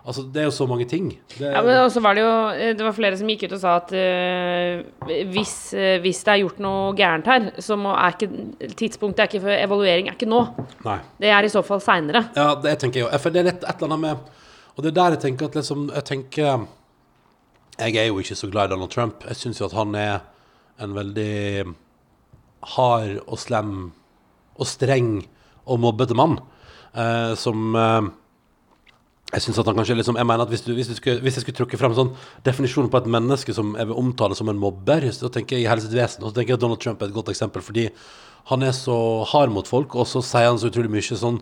Altså, 0.08 0.24
Det 0.32 0.40
er 0.40 0.46
jo 0.48 0.56
så 0.56 0.66
mange 0.66 0.86
ting. 0.88 1.10
Det, 1.38 1.50
Ja, 1.52 1.62
men 1.62 1.78
også 1.84 2.00
var 2.00 2.16
det 2.16 2.22
jo 2.24 2.32
eh, 2.56 2.74
Det 2.78 2.86
var 2.86 2.96
flere 2.96 3.18
som 3.20 3.28
gikk 3.28 3.44
ut 3.44 3.56
og 3.58 3.60
sa 3.60 3.74
at 3.82 3.92
uh, 3.92 5.20
hvis, 5.34 5.56
uh, 5.76 5.98
hvis 6.04 6.22
det 6.24 6.34
er 6.34 6.42
gjort 6.46 6.62
noe 6.64 6.94
gærent 6.96 7.28
her, 7.28 7.50
så 7.60 7.76
må, 7.76 7.92
er 7.92 8.16
ikke 8.16 8.70
tidspunktet 8.80 9.26
er 9.26 9.28
ikke 9.28 9.44
for 9.44 9.52
evaluering 9.52 10.08
er 10.08 10.16
ikke 10.16 10.30
nå. 10.30 10.40
Nei. 10.86 10.98
Det 11.20 11.32
er 11.36 11.44
i 11.44 11.52
så 11.52 11.64
fall 11.68 11.84
seinere. 11.84 12.24
Ja, 12.38 12.54
det 12.56 12.78
tenker 12.80 13.02
jeg 13.02 13.08
jo. 13.08 13.20
For 13.20 13.36
det 13.36 13.42
er 13.42 13.50
litt 13.50 13.66
et 13.66 13.74
eller 13.76 13.92
annet 13.92 14.04
med 14.06 14.78
Og 14.78 14.86
det 14.86 14.92
er 14.94 14.96
der 15.02 15.18
jeg 15.18 15.24
tenker 15.26 15.50
at 15.50 15.58
liksom 15.58 15.90
Jeg 15.90 16.06
tenker 16.06 16.68
Jeg 17.82 17.96
er 17.98 18.08
jo 18.08 18.22
ikke 18.24 18.38
så 18.40 18.50
glad 18.52 18.70
i 18.70 18.76
Donald 18.76 18.94
Trump. 18.94 19.26
Jeg 19.28 19.36
syns 19.42 19.60
jo 19.60 19.68
at 19.68 19.76
han 19.76 19.96
er 19.96 20.22
en 20.80 20.94
veldig 20.96 21.66
hard 22.78 23.20
og 23.26 23.40
slem 23.42 23.74
og 24.58 24.70
streng 24.70 25.28
og 25.66 25.82
mobbete 25.84 26.16
mann. 26.16 26.40
uh, 26.96 27.36
som 27.36 27.76
jeg 29.34 29.44
synes 29.44 29.58
at 29.60 29.68
han 29.68 29.76
kanskje 29.76 29.98
liksom, 30.00 30.16
jeg 30.16 30.26
mener 30.26 30.46
at 30.46 30.52
hvis, 30.54 30.62
du, 30.64 30.72
hvis, 30.74 30.88
du 30.88 30.96
skulle, 30.96 31.20
hvis 31.20 31.36
jeg 31.36 31.44
skulle 31.44 31.58
trukke 31.58 31.78
frem 31.80 31.96
sånn 31.98 32.14
definisjonen 32.48 32.92
på 32.92 33.02
et 33.02 33.10
menneske 33.12 33.56
som 33.56 33.74
jeg 33.76 33.90
vil 33.90 34.00
omtale 34.00 34.38
som 34.40 34.48
en 34.48 34.60
mobber, 34.62 35.04
så 35.12 35.28
tenker 35.34 35.60
jeg 35.60 35.68
i 35.68 35.96
vesen, 35.98 36.24
og 36.24 36.32
så 36.32 36.36
tenker 36.38 36.54
jeg 36.54 36.60
at 36.62 36.64
Donald 36.64 36.80
Trump 36.84 37.02
er 37.04 37.10
et 37.12 37.16
godt 37.18 37.34
eksempel, 37.34 37.62
fordi 37.66 37.90
han 38.48 38.64
er 38.64 38.72
så 38.72 38.96
hard 39.28 39.52
mot 39.52 39.68
folk, 39.68 39.98
og 40.00 40.08
så 40.08 40.24
sier 40.24 40.48
han 40.48 40.60
så 40.62 40.72
utrolig 40.72 40.94
mye 40.94 41.20
sånn 41.20 41.42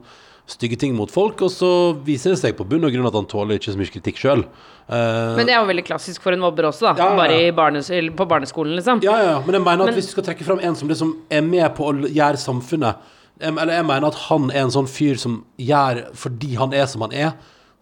stygge 0.49 0.77
ting 0.81 0.93
mot 0.97 1.09
folk, 1.09 1.41
og 1.45 1.49
så 1.53 1.69
viser 2.05 2.33
det 2.33 2.39
seg 2.41 2.57
på 2.57 2.65
bunn 2.69 2.85
og 2.85 2.93
grunn 2.93 3.07
at 3.09 3.15
han 3.17 3.29
tåler 3.29 3.57
ikke 3.57 3.73
så 3.73 3.79
mye 3.79 3.93
kritikk 3.93 4.19
sjøl. 4.21 4.43
Men 4.89 5.41
det 5.45 5.55
er 5.55 5.61
jo 5.61 5.69
veldig 5.69 5.85
klassisk 5.87 6.21
for 6.25 6.35
en 6.35 6.43
mobber 6.43 6.67
også, 6.69 6.91
da. 6.91 6.93
Ja, 7.01 7.07
ja. 7.13 7.17
Bare 7.17 7.39
i 7.47 7.51
barnes, 7.55 7.89
på 7.89 8.27
barneskolen, 8.29 8.75
liksom. 8.77 9.01
Ja, 9.05 9.15
ja, 9.25 9.39
men 9.45 9.57
jeg 9.57 9.65
mener 9.65 9.85
at 9.85 9.89
Men- 9.89 9.97
hvis 9.97 10.09
du 10.09 10.13
skal 10.13 10.27
trekke 10.29 10.45
fram 10.45 10.61
en 10.61 10.75
som 10.75 10.87
liksom 10.89 11.15
er 11.29 11.41
med 11.41 11.75
på 11.75 11.89
å 11.89 11.93
gjøre 12.05 12.37
samfunnet 12.37 13.11
Eller 13.41 13.73
jeg 13.73 13.85
mener 13.85 14.07
at 14.07 14.15
han 14.29 14.49
er 14.49 14.61
en 14.61 14.71
sånn 14.71 14.87
fyr 14.87 15.17
som 15.19 15.43
gjør 15.59 16.05
fordi 16.15 16.55
han 16.55 16.73
er 16.73 16.85
som 16.85 17.01
han 17.01 17.11
er, 17.11 17.33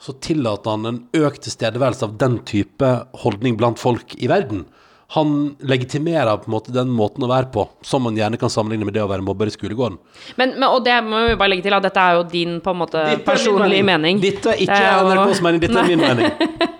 så 0.04 0.14
tillater 0.20 0.76
han 0.76 0.88
en 0.90 1.02
økt 1.16 1.46
tilstedeværelse 1.46 2.10
av 2.10 2.18
den 2.20 2.42
type 2.48 2.88
holdning 3.24 3.56
blant 3.60 3.80
folk 3.80 4.18
i 4.20 4.28
verden. 4.28 4.66
Han 5.14 5.54
legitimerer 5.60 6.40
på 6.42 6.50
en 6.50 6.56
måte 6.56 6.74
den 6.74 6.90
måten 6.92 7.24
å 7.24 7.30
være 7.30 7.52
på, 7.54 7.68
som 7.86 8.02
man 8.08 8.18
gjerne 8.18 8.40
kan 8.42 8.50
sammenligne 8.52 8.88
med 8.88 8.96
det 8.98 9.04
å 9.04 9.10
være 9.12 9.24
mobber 9.24 9.48
i 9.48 9.54
skolegården. 9.54 10.00
Men, 10.42 10.56
men, 10.58 10.66
og 10.68 10.82
det 10.84 10.96
må 11.06 11.22
vi 11.28 11.38
bare 11.38 11.54
legge 11.54 11.68
til 11.68 11.78
at 11.78 11.86
dette 11.86 12.04
er 12.04 12.18
jo 12.18 12.24
din 12.32 12.58
på 12.66 12.74
en 12.74 12.80
måte 12.82 13.04
personlige 13.28 13.86
mening. 13.86 14.20
Dette 14.24 14.56
er 14.56 14.64
ikke 14.66 14.80
er 14.82 15.12
NRKs 15.12 15.44
mening, 15.46 15.64
dette 15.64 15.84
er 15.84 15.92
min 15.92 16.04
mening. 16.04 16.32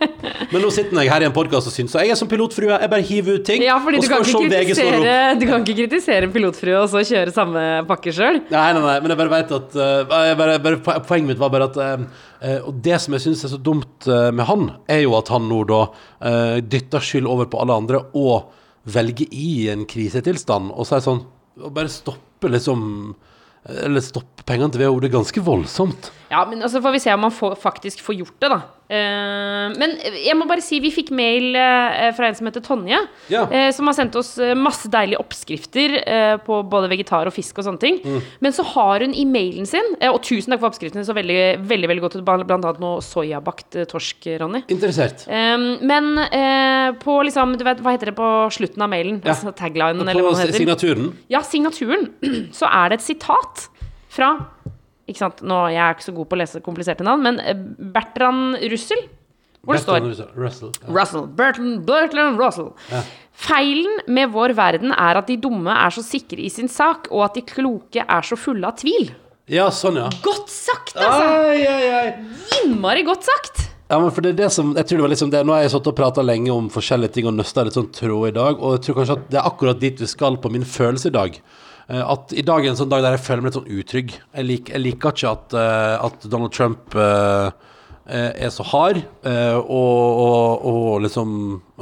Men 0.54 0.62
nå 0.62 0.70
sitter 0.74 1.00
jeg 1.02 1.10
her 1.10 1.24
i 1.24 1.28
en 1.28 1.34
podkast 1.34 1.70
og 1.70 1.74
syns 1.74 1.94
så 1.94 2.04
jeg 2.04 2.14
er 2.14 2.18
som 2.20 2.30
pilotfrue. 2.30 2.70
Jeg 2.70 2.92
bare 2.92 3.06
hiver 3.08 3.40
ut 3.40 3.46
ting. 3.48 3.64
Ja, 3.66 3.80
fordi 3.82 4.02
du 4.04 4.08
kan, 4.12 4.22
du 4.22 5.46
kan 5.50 5.64
ikke 5.66 5.76
kritisere 5.80 6.28
en 6.28 6.34
pilotfrue 6.34 6.76
og 6.78 6.92
så 6.92 7.02
kjøre 7.08 7.34
samme 7.34 7.64
pakke 7.90 8.14
sjøl. 8.14 8.38
Nei, 8.52 8.68
nei, 8.76 8.84
nei, 8.84 8.96
men 9.02 9.14
jeg 9.14 9.22
bare 9.24 9.34
vet 9.34 9.54
at 9.58 9.78
jeg 9.80 10.38
bare, 10.40 10.60
bare, 10.62 11.00
Poenget 11.08 11.32
mitt 11.32 11.42
var 11.42 11.52
bare 11.54 11.70
at 11.72 11.80
eh, 11.82 12.60
Og 12.68 12.78
det 12.86 13.00
som 13.02 13.16
jeg 13.18 13.26
syns 13.26 13.44
er 13.48 13.54
så 13.56 13.60
dumt 13.62 14.08
med 14.08 14.46
han, 14.48 14.70
er 14.92 15.04
jo 15.04 15.18
at 15.18 15.32
han 15.34 15.48
nå 15.50 15.64
da 15.70 15.82
uh, 15.90 16.58
dytter 16.62 17.04
skyld 17.04 17.30
over 17.30 17.50
på 17.50 17.62
alle 17.64 17.78
andre 17.82 18.04
og 18.20 18.52
velger 18.94 19.32
i 19.32 19.70
en 19.74 19.88
krisetilstand 19.90 20.74
og 20.74 20.86
så 20.86 20.98
er 20.98 21.02
det 21.02 21.08
sånn 21.08 21.22
Og 21.64 21.76
bare 21.76 21.92
stoppe 21.92 22.52
liksom 22.52 22.82
Eller 23.86 24.04
stoppe 24.04 24.44
pengene 24.48 24.74
til 24.74 24.84
WHO. 24.84 25.00
Det 25.00 25.08
er 25.10 25.18
ganske 25.18 25.44
voldsomt. 25.46 26.12
Ja, 26.34 26.44
men 26.50 26.64
altså 26.66 26.82
får 26.82 26.96
vi 26.96 27.04
se 27.04 27.14
om 27.14 27.28
man 27.28 27.34
får, 27.34 27.58
faktisk 27.62 28.02
får 28.02 28.24
gjort 28.24 28.40
det, 28.42 28.50
da. 28.56 28.64
Uh, 28.94 29.72
men 29.80 29.94
jeg 30.22 30.36
må 30.38 30.46
bare 30.46 30.62
si 30.62 30.78
vi 30.84 30.92
fikk 30.94 31.08
mail 31.16 31.56
uh, 31.56 32.12
fra 32.14 32.28
en 32.28 32.36
som 32.38 32.50
heter 32.50 32.62
Tonje, 32.66 33.00
Ja. 33.32 33.46
uh, 33.50 33.70
som 33.74 33.88
har 33.90 33.96
sendt 33.98 34.18
oss 34.20 34.36
masse 34.60 34.90
deilige 34.92 35.22
oppskrifter 35.22 35.96
på 36.44 36.58
både 36.70 36.90
vegetar 36.92 37.30
og 37.30 37.34
fisk 37.36 37.58
og 37.62 37.68
sånne 37.68 37.82
ting. 37.82 38.00
Mm. 38.04 38.20
Men 38.44 38.56
så 38.56 38.66
har 38.74 39.06
hun 39.06 39.14
i 39.18 39.24
mailen 39.30 39.68
sin, 39.70 39.94
og 40.10 40.20
tusen 40.26 40.54
takk 40.54 40.62
for 40.64 40.72
oppskriftene, 40.72 41.06
så 41.08 41.16
veldig, 41.16 41.40
veldig, 41.70 41.90
veldig 41.92 42.04
godt 42.04 42.18
ut, 42.20 42.26
blant 42.28 42.54
annet 42.54 42.82
noe 42.84 43.02
soyabakt 43.06 43.80
torsk, 43.92 44.28
Ronny. 44.42 44.64
Interessert. 44.74 45.26
Um, 45.30 45.68
men 45.86 46.12
på 47.04 47.18
liksom, 47.28 47.56
du 47.60 47.66
vet, 47.68 47.82
hva 47.84 47.96
heter 47.96 48.12
det 48.12 48.18
på 48.18 48.30
slutten 48.58 48.84
av 48.86 48.92
mailen? 48.94 49.22
Ja. 49.24 49.34
Altså 49.34 49.54
taglinen, 49.58 50.06
eller 50.08 50.26
hva 50.26 50.36
det 50.36 50.48
heter. 50.48 50.60
signaturen. 50.64 51.12
Ja, 51.32 51.44
signaturen. 51.46 52.10
Så 52.58 52.70
er 52.70 52.94
det 52.94 53.02
et 53.02 53.08
sitat 53.08 53.68
fra 54.14 54.36
ikke 55.10 55.20
sant, 55.20 55.42
nå, 55.44 55.58
Jeg 55.74 55.82
er 55.84 55.98
ikke 55.98 56.06
så 56.08 56.16
god 56.16 56.30
på 56.32 56.38
å 56.38 56.40
lese 56.44 56.62
kompliserte 56.64 57.04
navn, 57.08 57.24
men 57.26 57.40
eh, 57.44 57.58
Bertrand 57.94 58.58
Russell. 58.72 59.04
Hvor 59.64 59.78
det 59.78 59.84
står 59.86 60.06
Russell. 60.36 60.72
Ja. 60.84 60.90
Russell. 60.92 61.28
Bertrand, 61.40 61.84
Bertrand 61.88 62.40
Russell. 62.40 62.72
Feilen 63.34 64.02
med 64.12 64.32
vår 64.34 64.54
verden 64.58 64.92
er 64.92 65.20
at 65.22 65.30
de 65.32 65.38
dumme 65.40 65.72
er 65.72 65.94
så 65.96 66.04
sikre 66.04 66.44
i 66.44 66.50
sin 66.52 66.68
sak, 66.72 67.08
og 67.12 67.24
at 67.30 67.38
de 67.40 67.46
kloke 67.48 68.04
er 68.04 68.28
så 68.28 68.36
fulle 68.40 68.68
av 68.68 68.76
tvil. 68.82 69.12
ja, 69.52 69.70
sånn, 69.72 69.98
ja. 70.00 70.10
Godt 70.24 70.52
sagt, 70.52 70.96
altså! 70.96 71.24
Ai, 71.50 71.64
ai, 71.68 71.88
ai. 71.96 72.42
Innmari 72.62 73.04
godt 73.08 73.24
sagt! 73.28 73.70
Ja, 73.92 74.00
men 74.00 74.12
for 74.16 74.24
det 74.26 74.32
er 74.34 74.38
det 74.46 74.52
som 74.56 74.72
Jeg 74.74 74.88
tror 74.88 75.02
det 75.02 75.04
var 75.04 75.12
liksom 75.12 75.32
det 75.34 75.42
Nå 75.46 75.54
har 75.54 75.66
jeg 75.66 75.74
satt 75.74 75.88
og 75.92 75.96
prata 75.98 76.24
lenge 76.24 76.50
om 76.50 76.70
forskjellige 76.72 77.14
ting 77.18 77.28
og 77.30 77.36
nøsta 77.36 77.66
litt 77.68 77.76
sånn 77.76 77.92
tråd 77.94 78.30
i 78.32 78.36
dag, 78.38 78.56
og 78.64 78.78
jeg 78.78 78.86
tror 78.88 78.96
kanskje 79.02 79.18
at 79.20 79.26
det 79.34 79.38
er 79.42 79.50
akkurat 79.50 79.82
dit 79.82 80.00
vi 80.02 80.08
skal 80.10 80.40
på 80.42 80.50
min 80.54 80.64
følelse 80.66 81.12
i 81.12 81.14
dag. 81.14 81.36
Eh, 81.90 82.02
At 82.02 82.34
i 82.36 82.46
dag 82.46 82.64
er 82.64 82.74
en 82.74 82.80
sånn 82.80 82.92
dag 82.92 83.04
der 83.04 83.18
jeg 83.18 83.26
føler 83.26 83.44
meg 83.44 83.52
litt 83.52 83.60
sånn 83.60 83.78
utrygg. 83.80 84.16
Jeg, 84.16 84.48
lik, 84.48 84.74
jeg 84.74 84.84
liker 84.84 85.16
ikke 85.16 85.36
at, 85.36 85.56
eh, 85.60 86.08
at 86.08 86.28
Donald 86.32 86.56
Trump 86.56 86.96
eh, 86.96 87.52
er 88.04 88.50
så 88.52 88.66
hard 88.68 88.98
uh, 89.24 89.62
og, 89.64 90.18
og, 90.20 90.66
og 90.68 91.04
liksom 91.06 91.30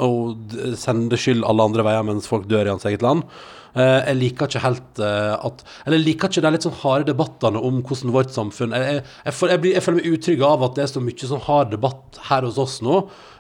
Og 0.06 0.54
sender 0.78 1.18
skyld 1.18 1.42
alle 1.50 1.66
andre 1.66 1.86
veier 1.88 2.06
mens 2.06 2.30
folk 2.30 2.46
dør 2.46 2.70
i 2.70 2.70
hans 2.70 2.86
eget 2.86 3.02
land. 3.02 3.26
Eh, 3.72 4.00
jeg 4.10 4.18
liker 4.20 4.50
ikke 4.50 4.62
helt 4.66 5.00
eh, 5.00 5.34
at 5.48 5.62
Eller 5.86 6.02
jeg 6.02 6.06
liker 6.10 6.28
ikke 6.28 6.42
de 6.44 6.50
litt 6.52 6.66
sånn 6.66 6.76
harde 6.82 7.08
debattene 7.08 7.62
om 7.64 7.78
hvordan 7.88 8.12
vårt 8.12 8.34
samfunn 8.36 8.74
Jeg, 8.76 8.98
jeg, 8.98 9.04
jeg, 9.30 9.36
jeg, 9.54 9.62
blir, 9.64 9.76
jeg 9.78 9.86
føler 9.86 10.02
meg 10.02 10.10
utrygg 10.18 10.44
av 10.44 10.66
at 10.68 10.76
det 10.76 10.84
er 10.84 10.92
så 10.92 11.04
mye 11.06 11.30
sånn 11.32 11.46
hard 11.46 11.72
debatt 11.72 12.20
her 12.28 12.44
hos 12.50 12.60
oss 12.60 12.82
nå. 12.84 12.98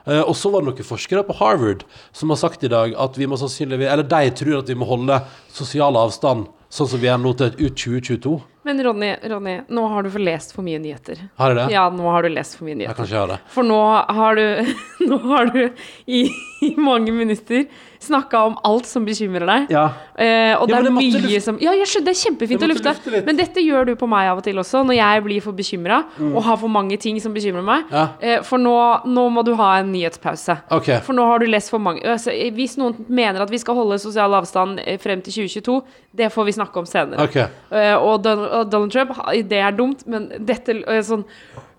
Eh, 0.08 0.22
og 0.24 0.32
så 0.40 0.54
var 0.54 0.64
det 0.64 0.72
noen 0.72 0.88
forskere 0.88 1.26
på 1.28 1.36
Harvard 1.42 1.84
som 2.16 2.32
har 2.32 2.40
sagt 2.40 2.64
i 2.64 2.72
dag 2.72 2.96
at 2.96 3.20
vi 3.20 3.28
må 3.28 3.36
sannsynligvis 3.42 3.92
Eller 3.92 4.08
de 4.08 4.32
tror 4.40 4.62
at 4.62 4.72
vi 4.72 4.80
må 4.80 4.88
holde 4.88 5.20
sosial 5.52 6.00
avstand 6.00 6.48
sånn 6.72 6.88
som 6.88 7.02
vi 7.04 7.10
er 7.12 7.20
nå 7.20 7.34
til 7.36 7.52
ut 7.52 7.76
2022. 7.76 8.38
Men 8.64 8.80
Ronny, 8.86 9.10
Ronny, 9.28 9.58
nå 9.74 9.84
har 9.92 10.06
du 10.06 10.12
forlest 10.14 10.54
for 10.56 10.64
mye 10.64 10.80
nyheter. 10.80 11.20
Har 11.42 11.52
jeg 11.52 11.58
det? 11.58 11.66
Ja, 11.74 11.88
nå 11.92 12.06
har 12.08 12.24
du 12.24 12.30
lest 12.32 12.56
for 12.56 12.64
mye 12.68 12.78
Jeg 12.78 12.84
nyheter. 12.86 12.96
kan 12.96 13.10
ikke 13.10 13.18
gjøre 13.18 13.34
det. 13.34 13.40
For 13.52 13.68
nå 13.68 13.80
har 14.22 14.40
du, 14.40 14.72
nå 15.12 15.18
har 15.26 15.52
du 15.52 15.60
i, 16.08 16.22
i 16.64 16.72
mange 16.80 17.12
minutter 17.12 17.66
snakka 18.04 18.44
om 18.50 18.58
alt 18.68 18.88
som 18.90 19.06
bekymrer 19.06 19.46
deg. 19.48 19.72
Ja. 19.74 19.86
Eh, 20.16 20.54
og 20.58 20.70
Ja, 20.70 20.82
det 20.82 20.90
er 20.90 20.96
mye 20.96 21.22
luft... 21.24 21.46
som 21.46 21.60
Ja, 21.62 21.74
jeg 21.78 21.88
skjønner, 21.90 22.08
det 22.10 22.14
er 22.16 22.20
kjempefint 22.22 22.66
å 22.66 22.70
lufte. 22.72 22.94
lufte. 22.96 23.24
Men 23.28 23.40
dette 23.40 23.64
gjør 23.64 23.92
du 23.92 23.94
på 24.00 24.10
meg 24.10 24.32
av 24.32 24.42
og 24.42 24.46
til 24.46 24.60
også, 24.62 24.84
når 24.88 24.98
jeg 24.98 25.24
blir 25.28 25.46
for 25.46 25.58
bekymra 25.58 26.02
og 26.32 26.42
har 26.48 26.60
for 26.62 26.72
mange 26.72 26.98
ting 27.02 27.20
som 27.22 27.34
bekymrer 27.36 27.66
meg. 27.66 27.90
Ja. 27.92 28.06
Eh, 28.20 28.42
for 28.48 28.62
nå, 28.62 28.76
nå 29.06 29.28
må 29.34 29.46
du 29.48 29.54
ha 29.60 29.74
en 29.80 29.92
nyhetspause. 29.94 30.58
Okay. 30.80 31.02
For 31.06 31.18
nå 31.18 31.26
har 31.30 31.42
du 31.42 31.48
lest 31.50 31.72
for 31.74 31.82
mange 31.82 32.02
altså, 32.02 32.34
Hvis 32.56 32.78
noen 32.80 33.06
mener 33.08 33.44
at 33.44 33.52
vi 33.52 33.60
skal 33.62 33.78
holde 33.78 34.00
sosial 34.02 34.34
avstand 34.38 34.82
eh, 34.86 35.00
frem 35.02 35.22
til 35.22 35.42
2022, 35.46 35.82
det 36.18 36.32
får 36.34 36.48
vi 36.48 36.58
snakke 36.58 36.82
om 36.82 36.88
senere. 36.90 37.28
Okay. 37.30 37.48
Eh, 37.72 37.96
og, 37.96 38.24
Don 38.24 38.46
og 38.46 38.72
Donald 38.72 38.92
Trump, 38.92 39.16
det 39.50 39.60
er 39.62 39.76
dumt, 39.76 40.06
men 40.10 40.32
dette 40.40 40.82
eh, 40.82 41.04
sånn 41.06 41.26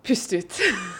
Pust 0.02 0.32
ut. 0.34 0.56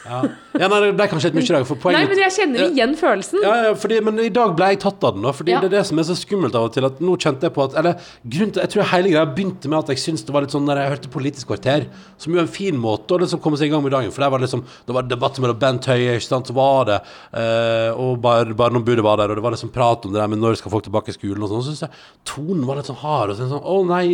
Ja. 0.07 0.19
ja, 0.55 0.67
nei, 0.71 0.77
det 0.85 0.91
ble 0.95 1.07
kanskje 1.11 1.33
litt 1.33 1.37
mye 1.41 1.43
i 1.43 1.55
dag. 1.57 1.71
Nei, 1.95 2.03
men 2.07 2.21
jeg 2.21 2.35
kjenner 2.37 2.69
igjen 2.69 2.93
følelsen. 2.99 3.41
Ja, 3.43 3.55
ja, 3.67 3.73
fordi, 3.79 3.97
men 4.07 4.21
i 4.23 4.29
dag 4.31 4.53
ble 4.55 4.69
jeg 4.71 4.79
tatt 4.85 5.03
av 5.09 5.17
den, 5.17 5.25
da. 5.27 5.33
Fordi 5.35 5.57
det 5.57 5.67
er 5.67 5.73
det 5.75 5.81
som 5.89 5.99
er 5.99 6.07
så 6.07 6.15
skummelt 6.19 6.55
av 6.59 6.69
og 6.69 6.77
til. 6.77 6.87
At 6.87 7.01
nå 7.03 7.17
kjente 7.19 7.49
jeg 7.49 7.55
på 7.57 7.65
at 7.65 7.75
Eller 7.81 7.99
grunnen 8.23 8.53
til 8.55 8.63
Jeg 8.63 8.71
tror 8.75 8.89
hele 8.93 9.11
greia 9.11 9.25
begynte 9.27 9.71
med 9.71 9.81
at 9.81 9.91
jeg 9.91 10.03
syntes 10.05 10.23
det 10.29 10.35
var 10.35 10.47
litt 10.47 10.55
sånn 10.55 10.67
Når 10.69 10.81
jeg 10.81 10.93
hørte 10.93 11.11
Politisk 11.17 11.51
kvarter, 11.51 11.89
som 12.23 12.35
jo 12.35 12.39
er 12.39 12.47
en 12.47 12.53
fin 12.55 12.79
måte 12.79 13.17
å 13.17 13.19
liksom 13.23 13.43
komme 13.43 13.59
seg 13.59 13.71
i 13.71 13.73
gang 13.75 13.83
med 13.83 13.95
dagen. 13.95 14.15
For 14.15 14.23
der 14.23 14.31
var 14.35 14.43
det 14.43 14.47
liksom 14.47 14.63
Det 14.87 14.97
var 14.97 15.09
debatt 15.11 15.43
mellom 15.43 15.59
Bent 15.63 15.91
Høie, 15.91 16.15
ikke 16.19 16.29
sant, 16.29 16.53
så 16.53 16.57
var 16.57 16.91
det 16.93 17.01
eh, 17.03 17.91
Og 17.99 18.23
bare, 18.23 18.55
Barneombudet 18.59 19.03
var 19.07 19.19
der, 19.19 19.35
og 19.35 19.41
det 19.41 19.47
var 19.49 19.57
liksom 19.57 19.75
prat 19.75 20.07
om 20.07 20.15
det 20.15 20.23
der 20.23 20.31
med 20.31 20.43
når 20.43 20.61
skal 20.63 20.75
folk 20.77 20.87
tilbake 20.87 21.11
i 21.11 21.19
skolen 21.19 21.43
og 21.43 21.51
sånn. 21.51 21.67
Så 21.67 21.75
syns 21.75 21.85
jeg 21.89 22.07
tonen 22.29 22.63
var 22.69 22.79
litt 22.79 22.91
sånn 22.91 23.03
hard. 23.03 23.35
Og 23.35 23.39
så 23.41 23.51
sånn 23.51 23.67
Å 23.67 23.77
nei, 23.91 24.05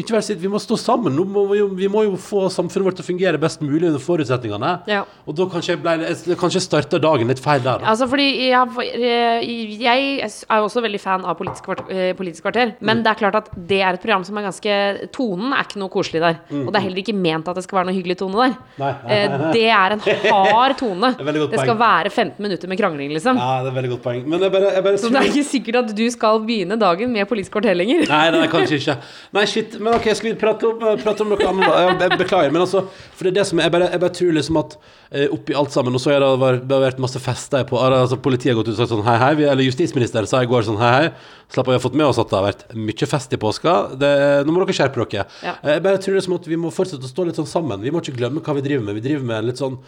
ikke 0.00 0.18
vær 0.18 0.24
sint, 0.28 0.40
vi 0.44 0.52
må 0.52 0.60
stå 0.60 0.76
sammen. 0.80 1.16
Må 1.32 1.48
vi, 1.52 1.64
vi 1.84 1.88
må 1.92 2.04
jo 2.10 2.16
få 2.20 2.46
samfunnet 2.52 2.90
vårt 2.90 3.00
til 3.00 3.06
å 3.06 3.10
fungere 3.12 3.40
best 3.40 3.64
mulig 3.64 3.88
under 3.88 4.02
forutsetningene. 4.18 4.72
Ja. 4.90 5.04
Og 5.26 5.36
da 5.38 5.46
kanskje 5.50 5.74
jeg 5.74 5.82
ble 5.84 5.94
jeg, 6.02 6.36
Kanskje 6.38 6.62
starta 6.62 7.00
dagen 7.02 7.30
litt 7.30 7.40
feil 7.42 7.62
der, 7.64 7.82
da. 7.82 7.92
Altså 7.92 8.08
fordi 8.10 8.26
jeg, 8.48 8.68
eh, 8.94 9.78
Jeg 9.78 10.20
er 10.22 10.62
også 10.64 10.82
veldig 10.84 11.00
fan 11.00 11.24
av 11.24 11.36
Politisk, 11.38 11.64
kvart, 11.66 11.84
eh, 11.90 12.12
politisk 12.18 12.42
kvarter. 12.46 12.74
Mm. 12.78 12.86
Men 12.88 13.02
det 13.02 13.12
er 13.12 13.20
klart 13.20 13.38
at 13.38 13.50
det 13.54 13.80
er 13.80 13.94
et 13.94 14.02
program 14.02 14.24
som 14.24 14.38
er 14.38 14.48
ganske 14.48 15.10
Tonen 15.14 15.52
er 15.52 15.64
ikke 15.64 15.80
noe 15.82 15.92
koselig 15.92 16.20
der. 16.22 16.40
Og 16.50 16.72
det 16.72 16.80
er 16.80 16.86
heller 16.86 17.02
ikke 17.02 17.14
ment 17.16 17.48
at 17.48 17.58
det 17.58 17.64
skal 17.64 17.80
være 17.80 17.90
noe 17.90 17.96
hyggelig 17.98 18.18
tone 18.18 18.36
der. 18.38 18.56
Mm. 18.56 18.82
Nei. 18.82 18.92
Eh, 19.08 19.36
Det 19.52 19.66
er 19.68 19.96
en 19.96 20.00
hard 20.00 20.76
tone. 20.78 21.12
det, 21.18 21.50
Det 21.52 21.60
skal 21.60 21.78
være 21.78 22.10
15 22.10 22.42
minutter 22.42 22.68
med 22.68 22.78
krangling, 22.78 23.12
liksom. 23.12 23.38
Ja, 23.38 23.62
det 23.64 23.72
er 23.72 23.78
veldig 23.78 23.92
godt 23.96 24.04
poeng. 24.06 24.22
Men 24.28 24.40
jeg 24.40 24.52
bare, 24.52 24.82
bare 24.82 24.98
Så 24.98 25.12
det 25.12 25.22
er 25.22 25.30
ikke 25.30 25.46
sikkert 25.48 25.82
at 25.84 25.94
du 25.96 26.04
skal 26.10 26.40
begynne 26.40 26.78
dagen 26.78 27.12
med 27.12 27.28
Politisk 27.28 27.52
kvarter 27.52 27.76
lenger. 27.76 28.06
Nei, 28.08 28.30
nei, 28.34 28.46
kanskje 28.50 28.80
ikke. 28.80 28.98
Nei, 29.32 29.44
shit. 29.46 29.78
Men 29.80 29.94
ok, 29.98 30.10
skal 30.14 30.32
vi 30.32 30.36
prate 30.38 30.68
om, 30.68 30.78
prate 31.02 31.24
om 31.24 31.32
noe 31.34 31.48
annet? 31.48 32.02
Jeg, 32.08 32.18
beklager. 32.18 32.52
Men 32.52 32.64
altså, 32.64 32.84
for 32.88 33.26
det 33.26 33.32
er 33.32 33.40
det 33.40 33.46
som 33.50 33.60
jeg 33.62 33.72
bare, 33.72 33.90
jeg 33.92 34.00
bare 34.02 34.07
tror 34.16 34.36
liksom 34.36 34.58
at 34.60 34.76
eh, 35.10 35.26
oppi 35.34 35.56
alt 35.56 35.74
sammen 35.74 35.94
Og 35.96 36.02
så 36.02 36.14
har 36.14 36.24
det 36.24 36.80
vært 36.80 37.02
masse 37.02 37.20
fester 37.22 37.66
på 37.68 37.78
altså, 37.80 38.18
Politiet 38.22 38.52
har 38.52 38.60
gått 38.60 38.70
ut 38.70 38.76
og 38.76 38.80
sagt 38.80 38.92
sånn 38.94 39.06
hei, 39.06 39.16
hei. 39.22 39.32
Eller 39.44 39.66
justisministeren 39.66 40.28
sa 40.30 40.42
i 40.42 40.50
går 40.50 40.66
sånn 40.68 40.80
hei, 40.80 40.92
hei. 40.96 41.10
Slapp 41.48 41.64
av, 41.68 41.72
vi 41.72 41.78
har 41.78 41.80
fått 41.80 41.94
med 41.96 42.04
oss 42.04 42.18
at 42.20 42.28
det 42.28 42.36
har 42.36 42.44
vært 42.44 42.64
mye 42.76 43.06
fest 43.08 43.32
i 43.32 43.38
påska. 43.40 43.76
Det, 43.96 44.10
nå 44.44 44.52
må 44.52 44.60
dere 44.66 44.74
skjerpe 44.76 45.06
dere. 45.08 45.24
Ja. 45.40 45.54
Eh, 45.62 45.78
Jeg 45.78 45.82
bare 45.86 45.96
tror 46.04 46.12
det 46.18 46.20
er 46.20 46.26
som 46.26 46.34
at 46.36 46.46
vi 46.50 46.58
må 46.60 46.68
fortsette 46.74 47.08
å 47.08 47.08
stå 47.08 47.24
litt 47.24 47.38
sånn 47.40 47.48
sammen. 47.48 47.80
Vi 47.80 47.90
må 47.94 48.02
ikke 48.04 48.18
glemme 48.18 48.42
hva 48.44 48.54
vi 48.58 48.64
driver 48.66 48.84
med. 48.84 48.98
Vi 49.00 49.06
driver 49.08 49.24
med 49.30 49.38
en 49.38 49.46
litt 49.48 49.62
sånn 49.62 49.78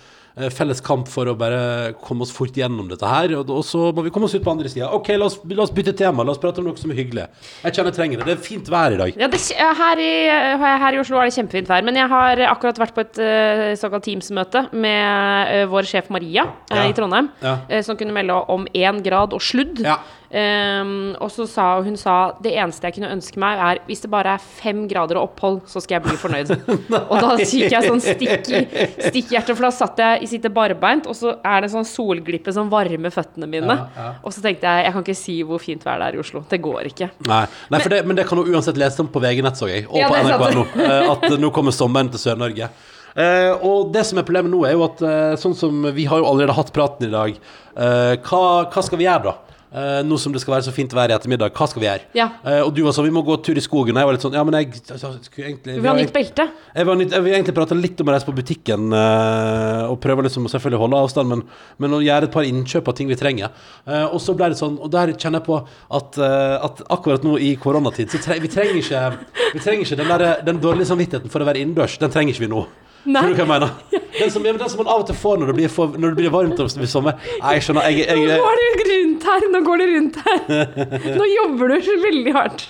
eh, 0.40 0.48
felles 0.56 0.80
kamp 0.80 1.04
for 1.12 1.28
å 1.28 1.34
bare 1.36 1.92
komme 2.00 2.24
oss 2.24 2.32
fort 2.32 2.56
gjennom 2.56 2.88
dette 2.88 3.04
her. 3.04 3.34
Og, 3.36 3.52
og 3.52 3.60
så 3.68 3.90
må 3.92 4.06
vi 4.06 4.12
komme 4.14 4.24
oss 4.30 4.34
ut 4.38 4.44
på 4.46 4.54
andre 4.54 4.72
sida. 4.72 4.88
OK, 4.96 5.10
la 5.20 5.28
oss, 5.28 5.36
la 5.52 5.66
oss 5.66 5.74
bytte 5.76 5.92
tema. 6.00 6.24
La 6.24 6.32
oss 6.32 6.40
prate 6.40 6.62
om 6.64 6.70
noe 6.70 6.80
som 6.80 6.94
er 6.94 7.00
hyggelig. 7.02 7.26
Jeg 7.66 7.76
kjenner 7.76 7.92
jeg 7.92 7.98
trenger 7.98 8.22
det. 8.22 8.28
Det 8.30 8.36
er 8.38 8.46
fint 8.48 8.70
vær 8.72 8.96
i 8.96 9.00
dag. 9.02 9.20
Ja, 9.20 9.28
det, 9.36 9.42
her, 9.82 10.00
i, 10.00 10.12
her 10.86 10.96
i 10.96 11.02
Oslo 11.02 11.20
er 11.20 11.28
det 11.28 11.36
kjempefint 11.36 11.68
vær. 11.68 11.84
Men 11.90 12.00
jeg 12.00 12.08
har 12.14 12.40
akkurat 12.54 12.80
vært 12.86 12.96
på 12.96 13.04
et 13.04 13.20
eh, 13.26 13.66
såkalt 13.82 14.08
Teams-møte 14.08 14.64
med 14.80 15.68
vår 15.76 15.92
sjef 15.92 16.08
Maria 16.08 16.46
Ja. 16.72 16.86
i 16.88 16.96
Trondheim, 16.96 17.28
Ja. 17.44 17.58
som 17.84 18.00
kunne 18.00 18.16
melde 18.16 18.40
om 18.48 18.64
én 18.72 19.04
grad 19.04 19.36
og 19.36 19.44
sludd. 19.44 19.84
Ja. 19.84 19.98
Ehm, 20.30 21.16
og 21.18 21.30
så 21.34 21.42
sa 21.50 21.64
hun 21.82 21.96
sa 21.98 22.36
det 22.38 22.52
eneste 22.54 22.86
jeg 22.86 23.00
kunne 23.00 23.10
ønske 23.16 23.40
meg, 23.42 23.58
er 23.58 23.80
hvis 23.88 24.04
det 24.04 24.10
bare 24.12 24.36
er 24.36 24.42
fem 24.42 24.84
grader 24.90 25.18
og 25.18 25.30
opphold, 25.30 25.56
så 25.70 25.82
skal 25.82 25.98
jeg 25.98 26.04
bli 26.04 26.18
fornøyd. 26.20 26.52
og 27.10 27.14
da 27.16 27.32
fikk 27.40 27.74
jeg 27.74 27.88
sånn 27.88 28.02
stikk 28.04 28.52
i 28.54 28.60
stikkhjertet, 29.08 29.56
for 29.56 29.66
da 29.66 29.72
satt 29.74 30.02
jeg 30.02 30.22
i 30.22 30.30
sitte 30.30 30.52
barbeint, 30.54 31.08
og 31.10 31.18
så 31.18 31.34
er 31.42 31.64
det 31.64 31.72
sånn 31.74 31.88
solglippe 31.88 32.54
som 32.54 32.70
varmer 32.70 33.14
føttene 33.14 33.50
mine. 33.50 33.74
Ja, 33.74 33.88
ja. 33.96 34.12
Og 34.22 34.36
så 34.36 34.44
tenkte 34.44 34.70
jeg 34.70 34.86
jeg 34.86 34.94
kan 34.94 35.06
ikke 35.06 35.18
si 35.18 35.36
hvor 35.46 35.62
fint 35.62 35.82
vær 35.86 35.98
det 36.02 36.12
er 36.12 36.20
i 36.20 36.22
Oslo. 36.22 36.44
Det 36.50 36.62
går 36.62 36.92
ikke. 36.92 37.10
Nei, 37.26 37.42
Nei 37.72 37.82
for 37.82 37.96
det, 37.96 38.00
men 38.06 38.22
det 38.22 38.28
kan 38.30 38.38
du 38.38 38.54
uansett 38.54 38.78
lese 38.78 39.02
om 39.02 39.10
på 39.10 39.22
VG 39.22 39.42
Nett, 39.46 39.58
så 39.58 39.68
jeg. 39.70 39.88
Og 39.90 39.98
Ja, 39.98 40.12
på 40.12 40.22
nrk.no. 40.22 40.64
eh, 40.86 41.10
At 41.10 41.26
nå 41.42 41.50
kommer 41.54 41.74
sommeren 41.74 42.10
til 42.12 42.22
Sør-Norge. 42.22 42.70
Uh, 43.10 43.58
og 43.66 43.88
det 43.90 44.04
som 44.06 44.20
er 44.20 44.26
problemet 44.26 44.52
nå, 44.52 44.62
er 44.68 44.76
jo 44.76 44.84
at 44.86 45.00
uh, 45.02 45.34
sånn 45.40 45.56
som 45.58 45.88
vi 45.96 46.04
har 46.06 46.20
jo 46.22 46.28
allerede 46.30 46.54
hatt 46.54 46.70
praten 46.70 47.08
i 47.08 47.10
dag, 47.10 47.40
uh, 47.74 48.14
hva, 48.22 48.42
hva 48.70 48.84
skal 48.86 49.00
vi 49.00 49.08
gjøre 49.08 49.24
da? 49.32 49.49
Eh, 49.70 50.00
nå 50.02 50.16
som 50.18 50.32
det 50.34 50.40
skal 50.42 50.56
være 50.56 50.64
så 50.66 50.72
fint 50.74 50.90
vær 50.96 51.12
i 51.12 51.14
ettermiddag, 51.14 51.52
hva 51.54 51.66
skal 51.70 51.82
vi 51.82 51.86
gjøre? 51.86 52.08
Ja. 52.18 52.26
Uh, 52.42 52.64
og 52.64 52.72
du 52.74 52.80
var 52.82 52.94
sånn, 52.96 53.06
vi 53.06 53.14
må 53.14 53.22
gå 53.22 53.36
tur 53.46 53.58
i 53.58 53.62
skogen. 53.62 53.94
Og 53.94 54.02
jeg 54.02 54.08
var 54.08 54.16
litt 54.16 54.24
sånn, 54.24 54.34
ja, 54.34 54.42
men 54.46 54.56
jeg, 54.58 54.80
altså, 54.96 55.12
skulle 55.22 55.46
egentlig 55.52 55.76
Vi 55.76 55.86
har 55.86 55.94
har 55.94 56.00
nytt 56.00 56.14
belte. 56.16 56.46
jeg, 56.74 56.88
var 56.88 57.04
jeg 57.04 57.24
vil 57.26 57.36
egentlig 57.36 57.54
prate 57.54 57.78
litt 57.78 58.02
om 58.02 58.10
å 58.10 58.16
reise 58.16 58.26
på 58.26 58.34
butikken 58.34 58.90
uh, 58.90 59.86
og 59.92 60.00
prøve 60.02 60.26
liksom 60.26 60.50
å 60.50 60.52
selvfølgelig 60.52 60.82
holde 60.82 61.04
avstand, 61.06 61.30
men, 61.30 61.46
men 61.78 61.94
å 61.94 62.02
gjøre 62.02 62.26
et 62.26 62.34
par 62.34 62.50
innkjøp 62.50 62.90
av 62.90 62.98
ting 62.98 63.10
vi 63.10 63.20
trenger. 63.20 63.54
Og 64.10 64.18
så 64.22 64.34
ble 64.34 64.50
det 64.50 64.58
sånn, 64.58 64.76
og 64.82 64.90
der 64.90 65.14
kjenner 65.14 65.38
jeg 65.38 65.46
på 65.46 65.60
at, 65.98 66.18
at 66.18 66.82
akkurat 66.90 67.24
nå 67.26 67.36
i 67.38 67.54
koronatid, 67.60 68.10
så 68.10 68.20
tre, 68.22 68.40
vi 68.42 68.50
trenger 68.50 68.78
ikke, 68.80 69.06
vi 69.54 69.62
trenger 69.62 69.86
ikke 69.86 70.02
den, 70.02 70.12
der, 70.12 70.44
den 70.46 70.62
dårlige 70.62 70.90
samvittigheten 70.90 71.32
for 71.32 71.42
å 71.42 71.48
være 71.48 71.62
innendørs. 71.62 71.98
Den 72.02 72.12
trenger 72.14 72.34
ikke 72.34 72.48
vi 72.48 72.54
nå. 72.54 72.64
Nei. 73.08 73.22
Skjønner 73.22 73.32
du 73.32 73.38
hva 73.38 73.44
jeg 73.44 73.50
mener? 73.50 73.70
Den 74.20 74.32
som, 74.34 74.44
ja, 74.44 74.52
men 74.52 74.60
den 74.60 74.68
som 74.68 74.80
man 74.82 74.88
av 74.92 75.02
og 75.02 75.06
til 75.08 75.16
får 75.16 75.38
når 75.40 75.48
det 75.48 75.54
blir, 75.56 75.70
for, 75.72 75.94
når 75.96 76.12
det 76.12 76.18
blir 76.18 76.32
varmt 76.34 76.58
om 76.60 76.68
sommer. 76.68 77.14
Nei, 77.40 77.52
jeg 77.56 77.64
skjønner. 77.64 77.86
Jeg, 77.88 78.04
jeg, 78.10 78.26
Nå 78.28 78.42
går 78.42 78.58
det 78.60 78.88
rundt 78.90 79.26
her, 79.30 79.46
nå 79.54 79.60
går 79.64 79.80
det 79.80 79.86
rundt 79.94 80.18
her. 80.26 80.42
Nå 81.20 81.28
jobber 81.30 81.72
du 81.72 81.76
så 81.86 81.94
veldig 82.02 82.34
hardt. 82.36 82.66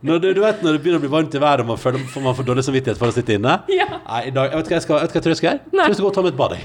når, 0.00 0.24
du, 0.24 0.26
du 0.34 0.40
vet 0.42 0.64
når 0.64 0.74
det 0.74 0.82
begynner 0.82 0.98
å 0.98 1.04
bli 1.04 1.12
varmt 1.12 1.36
i 1.38 1.42
været 1.44 1.62
og 1.62 1.70
man 1.70 1.78
føler 1.78 2.02
man 2.24 2.34
får 2.40 2.48
dårlig 2.50 2.64
samvittighet 2.66 2.98
for 2.98 3.12
å 3.12 3.14
sitte 3.14 3.36
inne? 3.38 3.60
Ja. 3.70 3.86
Nei, 4.00 4.24
i 4.32 4.34
dag, 4.34 4.50
jeg 4.50 4.62
vet 4.62 4.72
hva 4.72 4.78
jeg, 4.80 4.86
skal, 4.88 5.00
vet 5.04 5.14
hva 5.14 5.20
jeg 5.20 5.26
tror 5.28 5.34
jeg 5.36 5.40
skal 5.42 5.50
gjøre? 5.52 5.62
Jeg 5.84 5.94
skal 5.94 6.08
gå 6.08 6.10
og 6.10 6.18
ta 6.18 6.26
meg 6.26 6.34
et 6.34 6.42
bad. 6.42 6.58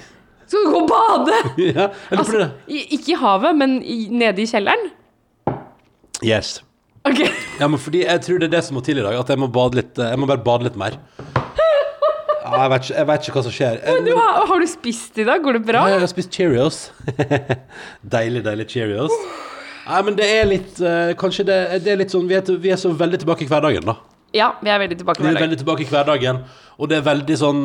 Skal 0.47 0.65
du 0.65 0.73
gå 0.73 0.81
og 0.81 0.89
bade? 0.95 1.39
ja, 1.69 1.87
eller 2.09 2.23
Altså, 2.23 2.49
ikke 2.73 3.13
i 3.13 3.21
havet, 3.21 3.61
men 3.61 3.79
i, 3.83 3.99
nede 4.23 4.43
i 4.43 4.49
kjelleren? 4.49 4.89
Yes. 6.23 6.55
Okay. 7.03 7.29
Ja, 7.59 7.67
men 7.67 7.81
fordi 7.83 8.05
jeg 8.05 8.21
tror 8.23 8.39
det 8.39 8.47
er 8.49 8.57
det 8.57 8.65
som 8.65 8.79
må 8.79 8.83
til 8.85 8.97
i 9.01 9.05
dag. 9.05 9.17
At 9.19 9.29
jeg 9.29 9.41
må 9.41 9.51
bade 9.51 9.81
litt 9.81 9.99
Jeg 9.99 10.19
må 10.19 10.29
bare 10.29 10.43
bade 10.45 10.69
litt 10.69 10.79
mer. 10.79 10.95
Ja, 12.43 12.63
jeg, 12.63 12.71
vet 12.73 12.85
ikke, 12.85 12.95
jeg 12.97 13.07
vet 13.09 13.27
ikke 13.27 13.35
hva 13.37 13.43
som 13.45 13.53
skjer. 13.55 13.77
Men 13.87 14.07
Du 14.07 14.13
har, 14.17 14.39
har 14.49 14.63
du 14.63 14.67
spist 14.67 15.17
i 15.21 15.25
dag? 15.27 15.43
Går 15.43 15.57
det 15.59 15.63
bra? 15.67 15.83
Ja, 15.87 15.95
jeg 15.95 16.03
har 16.03 16.11
spist 16.11 16.33
Cheerios. 16.35 16.79
deilig, 18.15 18.43
deilig 18.45 18.67
Cheerios. 18.73 19.13
Nei, 19.83 20.01
men 20.07 20.15
det 20.15 20.27
er 20.31 20.45
litt 20.47 20.77
eh, 20.79 21.11
Kanskje 21.19 21.43
det, 21.47 21.57
det 21.83 21.91
er 21.91 21.97
litt 21.99 22.13
sånn 22.13 22.27
vi 22.29 22.37
er, 22.37 22.51
vi 22.63 22.71
er 22.71 22.79
så 22.79 22.91
veldig 22.95 23.19
tilbake 23.23 23.43
i 23.43 23.49
hverdagen, 23.51 23.87
da. 23.87 23.97
Ja, 24.33 24.53
vi 24.63 24.71
er 24.71 24.79
veldig 24.81 24.97
tilbake 25.01 25.23
Vi 25.23 25.29
er 25.29 25.39
veldig 25.43 25.59
tilbake 25.59 25.83
i 25.85 25.89
hverdagen, 25.89 26.39
og 26.79 26.89
det 26.91 26.99
er 26.99 27.07
veldig 27.07 27.37
sånn 27.37 27.63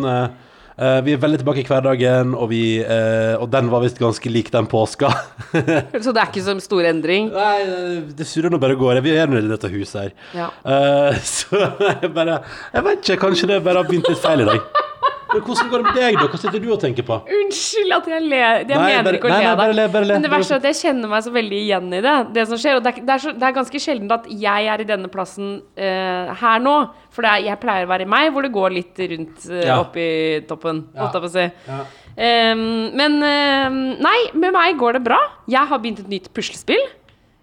eh, 0.78 0.98
Vi 1.06 1.14
er 1.14 1.20
veldig 1.22 1.40
tilbake 1.42 1.62
i 1.62 1.66
hverdagen, 1.68 2.34
og, 2.38 2.48
vi, 2.52 2.62
uh, 2.82 3.36
og 3.42 3.48
den 3.52 3.70
var 3.72 3.84
visst 3.84 4.00
ganske 4.00 4.32
lik 4.32 4.50
den 4.54 4.68
påska. 4.70 5.10
Så 6.04 6.14
det 6.14 6.22
er 6.22 6.30
ikke 6.30 6.44
så 6.46 6.56
stor 6.62 6.88
endring? 6.88 7.30
Nei, 7.34 8.08
det 8.16 8.26
surrer 8.28 8.52
nå 8.52 8.60
bare 8.62 8.78
går. 8.78 9.02
Vi 9.04 9.14
er 9.16 9.30
nå 9.30 9.40
i 9.40 9.48
dette 9.48 9.70
huset 9.72 10.00
her. 10.00 10.12
Ja. 10.36 10.50
Uh, 10.64 11.18
så 11.38 11.58
jeg 11.58 12.12
bare 12.14 12.40
Jeg 12.72 12.86
vet 12.86 13.02
ikke, 13.02 13.22
kanskje 13.28 13.52
det 13.52 13.64
bare 13.66 13.82
har 13.82 13.88
begynt 13.88 14.08
litt 14.10 14.22
feil 14.22 14.44
i 14.44 14.48
dag. 14.48 14.87
Men 15.28 15.42
hvordan 15.44 15.68
går 15.68 15.82
det 15.82 15.86
med 15.90 15.96
deg, 16.00 16.14
da? 16.16 16.26
Hva 16.32 16.38
sitter 16.40 16.62
du 16.64 16.68
og 16.72 16.78
tenker 16.80 17.04
på? 17.04 17.16
Unnskyld 17.38 17.94
at 17.98 18.06
jeg 18.08 18.22
ler. 18.24 18.62
Jeg 18.62 18.68
Nei, 18.70 18.76
mener 18.88 19.02
bare- 19.04 19.18
ikke 19.18 19.28
å 19.28 19.32
nei, 19.32 19.40
le 19.42 19.48
nei, 19.48 19.56
bare 19.60 19.74
le, 19.76 19.84
bare 19.92 20.06
le. 20.08 20.14
Men 20.16 20.24
det 20.24 20.30
verste 20.32 20.54
er 20.56 20.62
at 20.62 20.68
jeg 20.70 20.78
kjenner 20.78 21.10
meg 21.12 21.24
så 21.26 21.32
veldig 21.34 21.58
igjen 21.58 21.88
i 21.92 22.00
det. 22.06 22.14
Det 22.32 22.44
som 22.48 22.60
skjer, 22.62 22.76
og 22.78 22.84
det 22.86 22.92
er, 22.94 23.00
det 23.04 23.14
er, 23.14 23.22
så, 23.24 23.32
det 23.36 23.48
er 23.48 23.56
ganske 23.58 23.82
sjelden 23.84 24.14
at 24.16 24.28
jeg 24.30 24.70
er 24.72 24.80
i 24.80 24.86
denne 24.88 25.10
plassen 25.12 25.50
uh, 25.76 26.34
her 26.40 26.62
nå. 26.64 26.76
For 27.12 27.26
det 27.26 27.32
er, 27.34 27.44
jeg 27.50 27.60
pleier 27.60 27.84
å 27.84 27.90
være 27.92 28.06
i 28.06 28.10
meg, 28.14 28.30
hvor 28.32 28.46
det 28.46 28.52
går 28.56 28.76
litt 28.78 29.02
rundt 29.12 29.48
uh, 29.50 29.58
Ja. 29.66 29.76
opp 29.82 29.98
i 30.00 30.08
toppen. 30.48 30.80
Holdt 30.96 31.18
jeg 31.18 31.24
på 31.26 31.28
å 31.28 31.34
si. 31.36 31.44
Ja. 31.68 31.80
Um, 32.18 32.64
men 32.98 33.18
uh, 33.20 33.76
nei, 34.08 34.16
med 34.32 34.56
meg 34.56 34.80
går 34.80 34.96
det 34.96 35.04
bra. 35.10 35.20
Jeg 35.50 35.68
har 35.68 35.82
begynt 35.84 36.00
et 36.06 36.08
nytt 36.08 36.32
puslespill. 36.32 36.86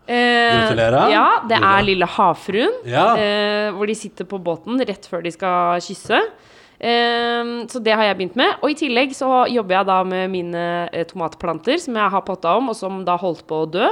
Eh, 0.05 0.51
Gratulerer. 0.53 1.09
Ja, 1.09 1.27
det 1.49 1.57
er 1.57 1.85
Lille 1.85 2.05
havfruen. 2.05 2.75
Ja. 2.85 3.05
hvor 3.73 3.89
de 3.89 3.95
sitter 3.97 4.25
på 4.29 4.37
båten 4.37 4.77
rett 4.85 5.05
før 5.09 5.23
de 5.25 5.31
skal 5.33 5.81
kysse. 5.81 6.19
Ehm, 6.85 7.53
så 7.71 7.81
det 7.81 7.95
har 7.95 8.05
jeg 8.05 8.17
begynt 8.19 8.37
med. 8.37 8.59
Og 8.61 8.71
i 8.71 8.77
tillegg 8.77 9.15
så 9.17 9.45
jobber 9.49 9.79
jeg 9.79 9.89
da 9.89 9.97
med 10.07 10.29
mine 10.33 10.65
eh, 10.91 11.05
tomatplanter 11.09 11.79
som 11.81 11.97
jeg 11.97 12.13
har 12.13 12.25
potta 12.27 12.53
om, 12.59 12.69
og 12.69 12.77
som 12.77 13.01
da 13.07 13.17
holdt 13.21 13.45
på 13.49 13.63
å 13.63 13.69
dø. 13.77 13.89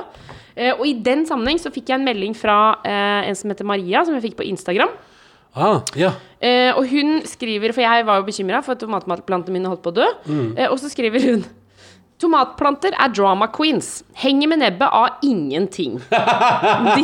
Eh, 0.54 0.76
og 0.76 0.86
i 0.86 0.94
den 1.06 1.26
sammenheng 1.30 1.62
så 1.62 1.74
fikk 1.74 1.90
jeg 1.90 2.02
en 2.02 2.06
melding 2.06 2.38
fra 2.38 2.78
eh, 2.86 3.32
en 3.32 3.40
som 3.40 3.50
heter 3.54 3.68
Maria, 3.68 4.06
som 4.06 4.14
jeg 4.18 4.28
fikk 4.30 4.38
på 4.44 4.48
Instagram. 4.52 4.94
Ah, 5.54 5.82
ja. 5.98 6.14
Eh, 6.42 6.72
og 6.74 6.86
hun 6.90 7.20
skriver, 7.30 7.74
for 7.74 7.86
jeg 7.86 8.06
var 8.08 8.22
jo 8.22 8.30
bekymra 8.30 8.62
for 8.66 8.74
at 8.74 8.82
tomatplantene 8.82 9.54
mine 9.54 9.70
holdt 9.70 9.84
på 9.86 9.94
å 9.94 9.98
dø, 10.00 10.08
eh, 10.58 10.70
og 10.70 10.80
så 10.82 10.90
skriver 10.94 11.28
hun 11.30 11.44
Tomatplanter 12.22 12.94
er 12.96 13.10
drama 13.12 13.50
queens. 13.52 14.04
Henger 14.16 14.48
med 14.48 14.62
nebbet 14.62 14.94
av 14.96 15.26
ingenting. 15.26 15.98
De, 16.96 17.04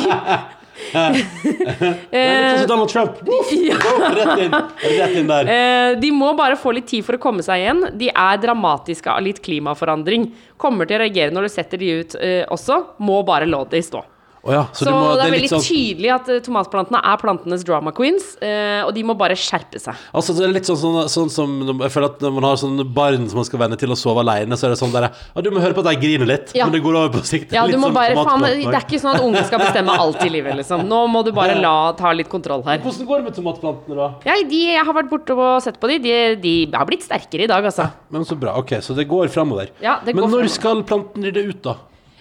sånn 0.94 2.60
som 2.60 2.68
Donald 2.70 2.90
Trump. 2.92 3.22
Uff, 3.26 3.52
Rett 4.20 4.44
inn, 4.46 4.56
rett 5.00 5.18
inn 5.22 5.30
der. 5.30 5.52
Eh, 5.56 5.96
de 6.02 6.12
må 6.16 6.32
bare 6.38 6.58
få 6.60 6.74
litt 6.76 6.88
tid 6.90 7.06
for 7.08 7.18
å 7.18 7.22
komme 7.22 7.46
seg 7.46 7.64
igjen. 7.64 7.84
De 8.00 8.12
er 8.12 8.44
dramatiske 8.44 9.12
av 9.12 9.24
litt 9.26 9.42
klimaforandring. 9.46 10.30
Kommer 10.60 10.90
til 10.90 11.00
å 11.00 11.04
reagere 11.06 11.36
når 11.36 11.48
du 11.48 11.54
setter 11.54 11.82
de 11.82 11.92
ut 12.02 12.16
eh, 12.20 12.44
også. 12.52 12.82
Må 13.06 13.22
bare 13.28 13.50
la 13.50 13.64
det 13.70 13.84
stå. 13.88 14.04
Å 14.40 14.54
ja, 14.56 14.62
så, 14.72 14.86
Så, 14.86 14.92
må, 14.96 15.16
det 15.20 15.26
er 15.26 15.34
veldig 15.34 15.50
sånn 15.52 15.64
tydelig 15.66 16.12
at 16.16 16.30
eh, 16.32 16.38
tomatplantene 16.46 17.00
er 17.12 17.18
plantenes 17.20 17.64
drama 17.68 17.92
queens, 17.92 18.38
eh, 18.40 18.80
og 18.88 18.94
de 18.96 19.02
må 19.04 19.16
bare 19.20 19.36
skjerpe 19.36 19.82
seg. 19.84 19.98
Altså 20.16 20.32
det 20.38 20.46
er 20.48 20.54
litt 20.56 20.70
sånn, 20.70 20.80
sånn, 20.80 21.10
sånn 21.12 21.32
som 21.34 21.58
Jeg 21.84 21.92
føler 21.92 22.08
at 22.14 22.22
når 22.24 22.32
man 22.38 22.48
har 22.48 22.56
sånne 22.62 22.86
barn 22.96 23.26
som 23.28 23.42
man 23.42 23.48
skal 23.50 23.60
venne 23.66 23.76
til 23.82 23.92
å 23.92 23.98
sove 24.00 24.24
alene, 24.24 24.56
så 24.56 24.70
er 24.70 24.76
det 24.76 24.80
sånn 24.80 24.94
der 24.96 25.10
Ja, 25.10 25.44
du 25.44 25.50
må 25.52 25.60
høre 25.60 25.76
på 25.76 25.84
at 25.84 25.90
de 25.92 25.96
griner 26.06 26.30
litt, 26.32 26.54
Ja. 26.56 26.66
men 26.70 26.78
det 26.78 26.82
går 26.86 26.96
over 27.02 27.12
på 27.20 27.24
sikt. 27.28 27.52
Ja, 27.52 27.66
sånn 27.68 27.84
bare, 27.94 28.16
faen, 28.16 28.46
det 28.48 28.64
er 28.72 28.80
ikke 28.88 29.02
sånn 29.04 29.16
at 29.20 29.26
unge 29.28 29.44
skal 29.50 29.60
bestemme 29.66 29.98
alt 30.06 30.24
i 30.24 30.30
livet, 30.32 30.56
liksom. 30.62 30.86
Nå 30.88 31.02
må 31.12 31.26
du 31.28 31.34
bare 31.36 31.60
la 31.60 31.92
ta 32.00 32.14
litt 32.16 32.30
kontroll 32.32 32.64
her. 32.64 32.80
Hvordan 32.80 33.12
går 33.12 33.18
det 33.20 33.28
med 33.28 33.36
tomatplantene, 33.42 34.00
da? 34.00 34.10
Ja, 34.30 34.40
de, 34.48 34.62
jeg 34.72 34.86
har 34.88 34.96
vært 35.02 35.12
borte 35.12 35.36
og 35.36 35.60
sett 35.68 35.82
på 35.84 35.92
de. 35.92 36.00
De, 36.00 36.16
de 36.40 36.56
har 36.80 36.88
blitt 36.88 37.04
sterkere 37.04 37.44
i 37.44 37.52
dag, 37.52 37.68
altså. 37.68 37.90
Men 38.10 38.24
så 38.24 38.40
bra. 38.40 38.56
Ok, 38.64 38.78
så 38.86 38.96
det 38.96 39.08
går 39.12 39.28
framover. 39.36 39.70
Ja, 39.84 40.00
Men 40.06 40.16
når 40.16 40.30
fremover. 40.30 40.50
skal 40.56 40.84
plantene 40.88 41.28
rydde 41.28 41.44
ut, 41.52 41.62
da? 41.68 41.76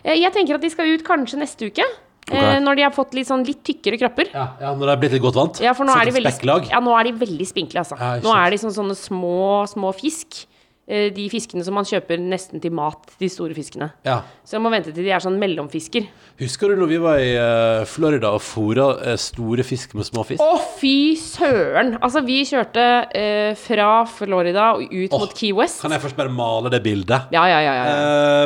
Eh, 0.04 0.14
Jeg 0.18 0.32
tenker 0.34 0.54
at 0.58 0.62
de 0.66 0.70
skal 0.70 0.86
ut 0.94 1.04
kanskje 1.06 1.38
neste 1.40 1.70
uke. 1.70 1.86
Ok. 2.28 2.36
Eh, 2.36 2.58
når 2.60 2.78
de 2.78 2.84
har 2.84 2.92
fått 2.94 3.14
litt 3.16 3.28
sånn 3.28 3.44
litt 3.46 3.62
tykkere 3.64 3.98
kropper. 4.00 4.30
Ja, 4.34 4.46
ja 4.60 4.74
Når 4.76 4.90
de 4.90 4.92
er 4.94 5.00
blitt 5.02 5.16
litt 5.16 5.24
godt 5.24 5.38
vant? 5.38 5.60
Ja, 5.64 5.72
for 5.76 5.88
nå 5.88 5.94
er 5.96 6.08
de 6.10 6.16
veldig, 6.18 6.34
Spekklag? 6.36 6.68
ja, 6.72 6.80
nå 6.84 6.94
er 6.98 7.08
de 7.08 7.14
veldig 7.24 7.48
spinkle, 7.48 7.84
altså. 7.84 7.98
Ja, 8.00 8.18
nå 8.24 8.34
er 8.36 8.52
de 8.52 8.60
sånn 8.60 8.74
sånne 8.76 8.96
små, 8.98 9.64
små 9.70 9.92
fisk. 9.96 10.44
Eh, 10.88 11.10
De 11.12 11.26
fiskene 11.28 11.60
som 11.66 11.76
man 11.76 11.84
kjøper 11.84 12.20
nesten 12.20 12.62
til 12.64 12.72
mat, 12.72 13.10
de 13.20 13.28
store 13.28 13.52
fiskene. 13.56 13.90
Ja. 14.08 14.22
Så 14.40 14.56
jeg 14.56 14.64
må 14.64 14.72
vente 14.72 14.94
til 14.94 15.04
de 15.04 15.12
er 15.12 15.20
sånn 15.20 15.36
mellomfisker. 15.40 16.06
Husker 16.40 16.72
du 16.72 16.80
når 16.80 16.90
vi 16.94 17.00
var 17.02 17.20
i 17.20 17.34
eh, 17.36 17.82
Florida 17.88 18.30
og 18.32 18.40
fôra 18.44 18.88
eh, 19.04 19.18
store 19.20 19.66
fisk 19.68 19.92
med 19.98 20.08
små 20.08 20.24
fisk? 20.24 20.40
Å, 20.40 20.56
fy 20.80 21.12
søren! 21.20 21.98
Altså, 22.00 22.24
vi 22.24 22.40
kjørte 22.48 22.86
eh, 23.12 23.52
fra 23.60 23.90
Florida 24.08 24.70
og 24.78 24.88
ut 24.88 25.12
oh, 25.12 25.26
mot 25.26 25.36
Key 25.36 25.52
West. 25.56 25.82
Kan 25.84 25.92
jeg 25.92 26.06
først 26.06 26.16
bare 26.16 26.32
male 26.32 26.72
det 26.72 26.80
bildet? 26.86 27.28
Ja, 27.36 27.44
ja, 27.52 27.60
ja. 27.64 27.76
ja. 27.76 27.94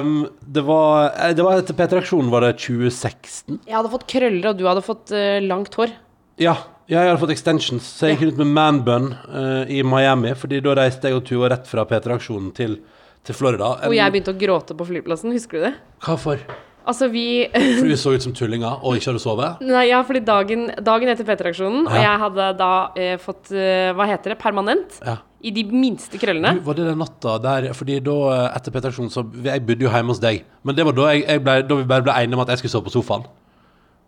Ehm, 0.00 0.24
det 0.42 0.66
var, 0.66 1.12
det 1.38 1.46
var 1.46 1.62
etter 1.62 1.78
P3-aksjonen, 1.78 2.32
var 2.34 2.48
det 2.48 2.56
2016? 2.58 3.62
Jeg 3.68 3.78
hadde 3.78 3.94
fått 3.94 4.08
krøller, 4.10 4.50
og 4.50 4.58
du 4.58 4.66
hadde 4.66 4.82
fått 4.82 5.14
uh, 5.14 5.38
langt 5.46 5.78
hår. 5.78 5.94
Ja, 6.42 6.56
jeg 6.90 6.98
hadde 6.98 7.20
fått 7.20 7.34
extensions, 7.34 7.86
så 7.98 8.10
jeg 8.10 8.18
gikk 8.18 8.26
rundt 8.30 8.42
med 8.42 8.52
manbun 8.56 9.06
uh, 9.28 9.62
i 9.70 9.84
Miami. 9.86 10.34
Fordi 10.38 10.60
da 10.64 10.74
reiste 10.80 11.10
jeg 11.10 11.20
og 11.20 11.24
Tuva 11.28 11.52
rett 11.52 11.70
fra 11.70 11.86
P3-aksjonen 11.88 12.50
til, 12.56 12.80
til 13.26 13.38
Florida. 13.38 13.76
Og 13.88 13.96
jeg 13.96 14.14
begynte 14.14 14.34
å 14.34 14.40
gråte 14.40 14.76
på 14.78 14.90
flyplassen, 14.90 15.34
husker 15.36 15.60
du 15.60 15.66
det? 15.68 15.74
Hva 16.02 16.18
for? 16.20 16.42
Altså, 16.88 17.06
vi 17.12 17.46
For 17.52 17.86
du 17.86 17.96
så 17.98 18.14
ut 18.16 18.24
som 18.24 18.32
tullinger 18.34 18.80
og 18.82 18.96
ikke 18.98 19.12
hadde 19.12 19.22
sovet? 19.22 19.60
Nei, 19.66 19.84
ja, 19.92 20.00
fordi 20.06 20.22
dagen, 20.26 20.64
dagen 20.82 21.12
etter 21.12 21.26
P3-aksjonen, 21.28 21.86
og 21.86 21.98
jeg 21.98 22.22
hadde 22.24 22.48
da 22.58 22.70
eh, 22.98 23.14
fått 23.22 23.52
eh, 23.54 23.92
Hva 23.96 24.08
heter 24.10 24.34
det? 24.34 24.38
Permanent? 24.42 24.98
Ja. 25.04 25.20
I 25.42 25.50
de 25.54 25.64
minste 25.70 26.18
krøllene. 26.22 26.56
Du, 26.58 26.64
var 26.66 26.78
det 26.78 26.86
den 26.86 27.00
natta 27.02 27.36
der 27.42 27.68
Fordi 27.74 28.00
da, 28.04 28.16
eh, 28.34 28.48
etter 28.58 28.74
P3-aksjonen, 28.74 29.12
så 29.14 29.24
Jeg 29.46 29.62
bodde 29.68 29.86
jo 29.86 29.92
hjemme 29.92 30.14
hos 30.14 30.22
deg. 30.22 30.42
Men 30.66 30.78
det 30.78 30.88
var 30.88 30.98
da, 30.98 31.08
jeg, 31.14 31.24
jeg 31.28 31.44
ble, 31.46 31.56
da 31.68 31.78
vi 31.78 31.88
bare 31.94 32.06
ble 32.08 32.18
enige 32.18 32.38
om 32.38 32.44
at 32.44 32.54
jeg 32.54 32.64
skulle 32.64 32.74
sove 32.74 32.90
på 32.90 32.96
sofaen. 32.96 33.30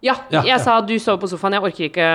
Ja, 0.05 0.14
jeg 0.29 0.51
ja. 0.51 0.59
sa 0.61 0.77
du 0.85 0.93
sover 1.01 1.23
på 1.23 1.31
sofaen, 1.33 1.57
jeg 1.57 1.64
orker 1.64 1.87
ikke 1.87 2.09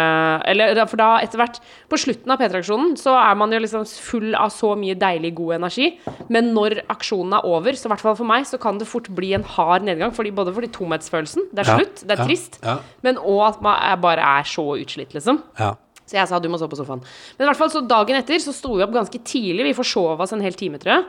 Eller 0.52 0.78
for 0.90 1.02
da, 1.02 1.08
etter 1.26 1.42
hvert, 1.42 1.58
på 1.90 1.98
slutten 1.98 2.34
av 2.34 2.38
P3-aksjonen, 2.42 2.94
så 3.02 3.16
er 3.18 3.40
man 3.40 3.56
jo 3.56 3.62
liksom 3.64 3.88
full 4.06 4.38
av 4.38 4.54
så 4.54 4.76
mye 4.78 4.94
deilig, 5.00 5.34
god 5.40 5.58
energi. 5.58 5.90
Men 6.30 6.54
når 6.54 6.84
aksjonen 6.92 7.34
er 7.40 7.50
over, 7.50 7.74
så 7.74 7.90
i 7.90 7.94
hvert 7.96 8.06
fall 8.06 8.18
for 8.20 8.30
meg, 8.30 8.46
så 8.50 8.62
kan 8.62 8.78
det 8.78 8.90
fort 8.90 9.10
bli 9.18 9.34
en 9.38 9.48
hard 9.56 9.88
nedgang. 9.90 10.14
Fordi, 10.14 10.36
både 10.38 10.54
fordi 10.54 10.70
tomhetsfølelsen, 10.76 11.50
det 11.50 11.66
er 11.66 11.72
slutt, 11.80 12.06
det 12.06 12.16
er 12.16 12.26
trist, 12.26 12.62
men 13.06 13.18
òg 13.18 13.46
at 13.50 13.62
man 13.66 14.02
bare 14.06 14.34
er 14.38 14.50
så 14.50 14.68
utslitt, 14.78 15.18
liksom. 15.18 15.42
Ja. 15.58 15.74
Så 16.10 16.18
jeg 16.18 16.26
sa 16.26 16.40
du 16.42 16.48
må 16.50 16.58
sove 16.58 16.74
på 16.74 16.80
sofaen. 16.80 17.04
Men 17.38 17.46
i 17.46 17.50
hvert 17.52 17.60
fall 17.60 17.70
så 17.70 17.84
dagen 17.86 18.18
etter 18.18 18.42
så 18.42 18.54
sto 18.56 18.74
vi 18.74 18.86
opp 18.86 18.94
ganske 18.96 19.20
tidlig. 19.22 19.68
Vi 19.68 19.76
forsov 19.78 20.22
oss 20.26 20.34
en 20.34 20.42
hel 20.42 20.58
time, 20.58 20.80
tror 20.82 20.96
jeg. 20.96 21.04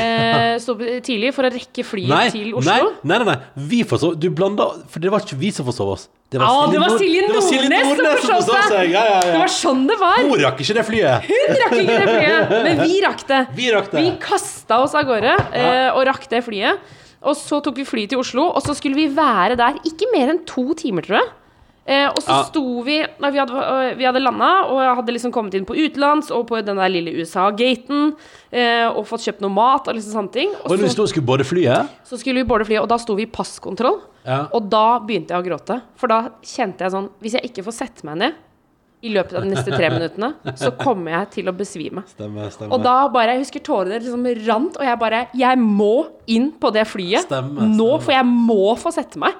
Eh, 0.00 0.54
sto 0.62 0.74
opp 0.74 0.82
tidlig 1.06 1.30
for 1.36 1.46
å 1.46 1.52
rekke 1.54 1.84
flyet 1.86 2.10
Nei, 2.10 2.24
til 2.34 2.48
nei, 2.50 2.56
Oslo. 2.58 2.88
nei, 3.06 3.20
nei, 3.20 3.28
nei. 3.30 3.36
Vi 3.70 3.80
forsov 3.86 4.14
Du 4.22 4.28
blanda 4.30 4.68
For 4.90 5.02
det 5.02 5.10
var 5.10 5.24
ikke 5.24 5.38
vi 5.38 5.50
som 5.54 5.66
forsov 5.66 5.94
oss. 5.94 6.08
Det 6.30 6.38
var 6.38 6.46
ah, 6.46 6.68
det 6.70 6.78
var 6.78 6.92
Silje 6.94 7.24
Nordnes 7.26 7.48
som 7.48 7.56
Nordnes 7.58 7.88
som 7.90 8.06
forsov 8.06 8.36
forsov 8.44 8.68
seg. 8.70 8.92
Ja, 8.92 9.00
Ja, 9.02 9.14
ja, 9.16 9.32
Det 9.32 9.38
var 9.40 9.50
sånn 9.50 9.80
det 9.88 9.96
var! 9.98 10.20
Hun 10.22 10.34
rakk 10.44 10.60
ikke 10.62 10.76
det 10.76 10.84
flyet. 10.86 11.26
Hun 11.26 11.56
rakk 11.64 11.74
ikke 11.80 11.96
det 11.96 12.04
flyet, 12.06 12.52
men 12.68 12.82
vi 12.84 13.00
rakk 13.02 13.24
det. 13.26 13.40
Vi 13.56 13.70
rakk 13.74 13.90
det. 13.90 14.04
Vi 14.06 14.12
kasta 14.22 14.78
oss 14.84 14.94
av 14.94 15.08
gårde 15.08 15.32
eh, 15.58 15.88
og 15.90 16.04
rakk 16.06 16.28
det 16.30 16.44
flyet. 16.46 16.94
Og 17.20 17.34
så 17.36 17.58
tok 17.60 17.82
vi 17.82 17.84
flyet 17.88 18.14
til 18.14 18.22
Oslo, 18.22 18.46
og 18.54 18.62
så 18.64 18.76
skulle 18.78 18.96
vi 18.96 19.08
være 19.12 19.58
der 19.58 19.82
ikke 19.90 20.06
mer 20.14 20.30
enn 20.32 20.44
to 20.48 20.70
timer, 20.78 21.04
tror 21.04 21.18
jeg. 21.18 21.32
Eh, 21.86 22.06
og 22.10 22.18
så 22.22 22.28
Ja. 22.28 22.42
sto 22.44 22.82
vi 22.84 22.98
Nei, 23.00 23.30
vi 23.30 23.38
hadde, 23.38 23.52
øh, 23.56 23.96
vi 23.96 24.04
hadde 24.04 24.20
landa, 24.22 24.50
og 24.68 24.80
jeg 24.84 24.96
hadde 24.96 25.12
liksom 25.14 25.32
kommet 25.32 25.54
inn 25.54 25.64
på 25.66 25.74
utenlands 25.74 26.30
og 26.30 26.46
på 26.46 26.60
den 26.64 26.76
der 26.76 26.88
lille 26.92 27.14
USA-gaten 27.18 28.14
eh, 28.52 28.86
og 28.88 29.06
fått 29.08 29.24
kjøpt 29.24 29.40
noe 29.40 29.50
mat 29.50 29.88
og 29.88 29.94
liksom 29.96 30.12
sånne 30.12 30.32
ting. 30.32 30.50
Og 30.64 30.72
Og 30.72 30.78
så, 30.78 31.06
skulle 31.08 31.26
både 31.26 31.44
flyet 31.44 31.88
så 32.04 32.18
skulle 32.18 32.42
vi 32.44 32.44
både 32.44 32.66
flyet, 32.66 32.82
og 32.82 32.88
da 32.88 32.98
sto 32.98 33.14
vi 33.16 33.22
i 33.22 33.26
passkontroll. 33.26 34.00
Ja. 34.26 34.46
Og 34.52 34.68
da 34.68 34.98
begynte 35.00 35.32
jeg 35.32 35.40
å 35.40 35.46
gråte. 35.46 35.80
For 35.96 36.06
da 36.06 36.30
kjente 36.42 36.84
jeg 36.84 36.92
sånn 36.92 37.08
Hvis 37.22 37.32
jeg 37.32 37.42
ikke 37.50 37.64
får 37.64 37.72
sette 37.72 38.04
meg 38.04 38.18
ned 38.18 38.34
i 39.02 39.08
løpet 39.08 39.32
av 39.38 39.44
de 39.46 39.48
neste 39.54 39.72
tre 39.72 39.88
minuttene, 39.88 40.34
så 40.60 40.76
kommer 40.76 41.10
jeg 41.14 41.30
til 41.30 41.46
å 41.48 41.54
besvime. 41.56 42.02
Stemmer, 42.06 42.50
stemmer. 42.52 42.74
Og 42.76 42.82
da 42.84 43.08
bare, 43.08 43.32
jeg 43.32 43.46
husker 43.46 43.60
tårene 43.64 43.96
liksom 43.96 44.26
rant, 44.46 44.76
og 44.76 44.84
jeg 44.84 44.98
bare 45.00 45.22
Jeg 45.34 45.56
må 45.56 46.06
inn 46.28 46.50
på 46.52 46.70
det 46.70 46.84
flyet 46.86 47.24
Stemmer, 47.24 47.64
nå, 47.64 47.98
for 48.02 48.12
jeg 48.12 48.26
må 48.28 48.76
få 48.76 48.92
sette 48.92 49.16
meg. 49.16 49.32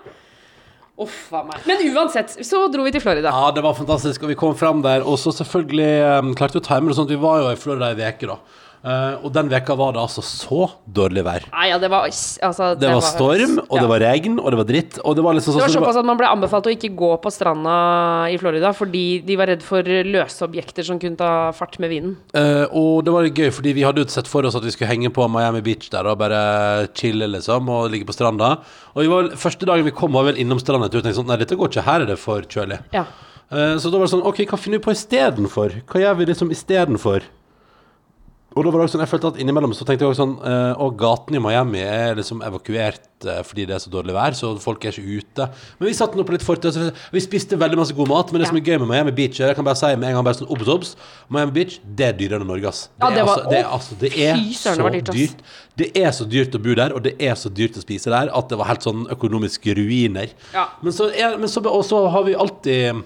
Uff 1.00 1.30
meg. 1.32 1.62
Men 1.68 1.80
uansett, 1.94 2.34
så 2.44 2.66
dro 2.72 2.84
vi 2.84 2.92
til 2.92 3.00
Florida. 3.00 3.32
Ja, 3.32 3.52
det 3.56 3.62
var 3.64 3.76
fantastisk, 3.78 4.26
og 4.26 4.32
vi 4.32 4.36
kom 4.38 4.56
frem 4.58 4.82
der. 4.84 5.06
Og 5.06 5.16
så 5.22 5.32
selvfølgelig 5.32 5.92
um, 6.20 6.34
klarte 6.36 6.58
vi 6.58 6.62
å 6.62 6.66
time 6.66 6.90
det 6.90 6.98
sånn 6.98 7.08
at 7.08 7.14
vi 7.14 7.22
var 7.22 7.40
jo 7.40 7.54
i 7.54 7.60
Florida 7.60 7.92
ei 7.94 8.10
uke, 8.12 8.28
da. 8.28 8.66
Eh, 8.80 9.16
og 9.20 9.28
den 9.34 9.50
veka 9.52 9.74
var 9.76 9.92
det 9.92 10.00
altså 10.00 10.22
så 10.24 10.64
dårlig 10.88 11.20
vær. 11.26 11.44
Nei, 11.52 11.66
ja, 11.68 11.76
det 11.80 11.90
var 11.92 12.06
altså, 12.08 12.70
Det 12.80 12.88
var 12.88 13.04
storm, 13.04 13.58
og 13.66 13.76
ja. 13.76 13.82
det 13.82 13.90
var 13.90 14.02
regn, 14.06 14.38
og 14.40 14.54
det 14.54 14.60
var 14.62 14.68
dritt. 14.70 14.98
Og 15.04 15.16
det 15.18 15.24
var 15.26 15.36
liksom 15.36 15.52
Det 15.52 15.58
sånn 15.58 15.66
var 15.66 15.74
så 15.74 15.82
såpass 15.82 15.98
at 16.00 16.08
man 16.08 16.20
ble 16.20 16.30
anbefalt 16.30 16.68
å 16.70 16.72
ikke 16.72 16.92
gå 16.96 17.10
på 17.20 17.32
stranda 17.34 17.74
i 18.32 18.38
Florida 18.40 18.72
fordi 18.76 19.04
de 19.26 19.36
var 19.36 19.50
redd 19.52 19.64
for 19.64 19.84
løse 19.84 20.46
objekter 20.46 20.86
som 20.86 21.00
kunne 21.02 21.20
ta 21.20 21.50
fart 21.56 21.76
med 21.82 21.92
vinden. 21.92 22.16
Uh, 22.32 22.64
og 22.72 23.04
det 23.04 23.14
var 23.16 23.28
gøy, 23.28 23.50
fordi 23.52 23.74
vi 23.76 23.84
hadde 23.84 24.00
jo 24.00 24.08
sett 24.12 24.30
for 24.30 24.48
oss 24.48 24.56
at 24.56 24.64
vi 24.64 24.72
skulle 24.72 24.88
henge 24.92 25.12
på 25.12 25.28
Miami 25.28 25.60
Beach 25.66 25.90
der 25.92 26.08
og 26.08 26.16
bare 26.22 26.40
chille, 26.96 27.28
liksom, 27.34 27.68
og 27.68 27.90
ligge 27.92 28.08
på 28.08 28.16
stranda. 28.16 28.54
Og 28.94 29.10
var, 29.12 29.32
første 29.40 29.68
dagen 29.68 29.84
vi 29.84 29.92
kom, 29.96 30.16
var 30.16 30.30
vel 30.30 30.40
innom 30.40 30.60
stranda 30.62 30.88
og 30.88 30.96
tenkte 30.96 31.18
sånn 31.18 31.28
Nei, 31.30 31.36
dette 31.42 31.58
går 31.58 31.68
ikke, 31.68 31.84
her 31.84 32.06
er 32.06 32.14
det 32.14 32.16
for 32.22 32.48
kjølig. 32.48 32.80
Ja. 32.96 33.04
Uh, 33.52 33.76
så 33.82 33.92
da 33.92 34.00
var 34.00 34.08
det 34.08 34.14
sånn 34.14 34.24
OK, 34.24 34.40
hva 34.48 34.56
finner 34.56 34.80
vi 34.80 34.86
på 34.88 34.96
istedenfor? 34.96 35.82
Hva 35.90 36.02
gjør 36.06 36.16
vi 36.22 36.30
liksom 36.32 36.54
istedenfor? 36.54 37.28
Og 38.50 38.64
da 38.66 38.70
var 38.74 38.80
det 38.80 38.86
også 38.88 38.96
sånn, 38.96 39.02
jeg 39.04 39.10
følte 39.12 39.28
at 39.30 39.36
innimellom 39.38 39.70
så 39.78 39.84
tenkte 39.86 40.02
jeg 40.02 40.10
også 40.10 40.24
sånn 40.24 40.32
eh, 40.42 40.80
Og 40.82 40.96
gaten 40.98 41.36
i 41.38 41.40
Miami 41.42 41.78
er 41.86 42.16
liksom 42.18 42.40
evakuert 42.42 43.26
eh, 43.30 43.36
fordi 43.46 43.62
det 43.68 43.76
er 43.76 43.82
så 43.84 43.92
dårlig 43.92 44.16
vær, 44.16 44.34
så 44.34 44.50
folk 44.58 44.82
er 44.88 44.96
ikke 44.96 45.20
ute. 45.22 45.46
Men 45.78 45.86
vi 45.86 45.92
satt 45.94 46.16
nå 46.18 46.24
på 46.26 46.34
litt 46.34 46.42
fortau. 46.42 46.72
Vi 47.14 47.22
spiste 47.22 47.54
veldig 47.60 47.78
masse 47.78 47.94
god 47.94 48.10
mat, 48.10 48.32
men 48.34 48.42
det 48.42 48.48
som 48.50 48.58
er 48.58 48.64
gøy 48.66 48.80
med 48.82 48.90
Miami 48.90 49.14
Beach, 49.14 49.38
er, 49.38 49.52
jeg 49.52 49.58
kan 49.60 49.68
bare 49.68 49.78
si 49.78 49.92
med 49.94 50.08
en 50.10 50.18
gang 50.18 50.26
bare 50.26 50.40
sånn 50.40 50.50
obs, 50.50 50.70
obs 50.74 50.90
Miami 51.30 51.54
Beach, 51.60 51.76
det 51.84 52.08
er 52.08 52.18
dyrere 52.18 52.42
enn 52.42 52.50
Norge, 52.50 52.72
ass. 52.72 52.82
Det, 52.90 53.04
Ja, 53.04 53.12
det 53.14 53.22
er, 53.22 53.28
var- 53.30 53.38
altså, 53.38 53.52
det, 53.54 53.60
er, 53.60 53.70
altså, 53.78 54.00
det 54.02 54.12
er 54.26 54.42
fy 54.42 54.58
søren, 54.64 54.92
det 54.98 55.04
dyrt, 55.06 55.14
dyrt. 55.20 55.46
Det 55.84 55.90
er 56.02 56.10
så 56.18 56.26
dyrt 56.34 56.58
å 56.58 56.62
bo 56.66 56.74
der, 56.82 56.96
og 56.98 57.06
det 57.06 57.14
er 57.30 57.38
så 57.38 57.54
dyrt 57.54 57.78
å 57.78 57.84
spise 57.86 58.10
der, 58.10 58.34
at 58.34 58.50
det 58.50 58.58
var 58.58 58.72
helt 58.72 58.82
sånn 58.90 59.06
økonomiske 59.14 59.78
ruiner. 59.78 60.34
Ja. 60.56 60.66
Men 60.82 60.96
så, 60.96 61.06
er, 61.14 61.38
men 61.38 61.48
så, 61.52 61.62
og 61.70 61.84
så 61.86 62.02
har 62.16 62.26
vi 62.26 62.34
alltid 62.34 63.04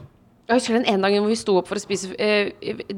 Jeg 0.48 0.57
husker 0.57 0.74
den 0.80 0.88
ene 0.88 1.04
dagen 1.04 1.20
hvor 1.24 1.33
vi 1.33 1.37
sto 1.40 1.59
opp 1.61 1.68
for 1.68 1.76
å 1.76 1.85
spise 1.85 2.14
eh, 2.16 2.48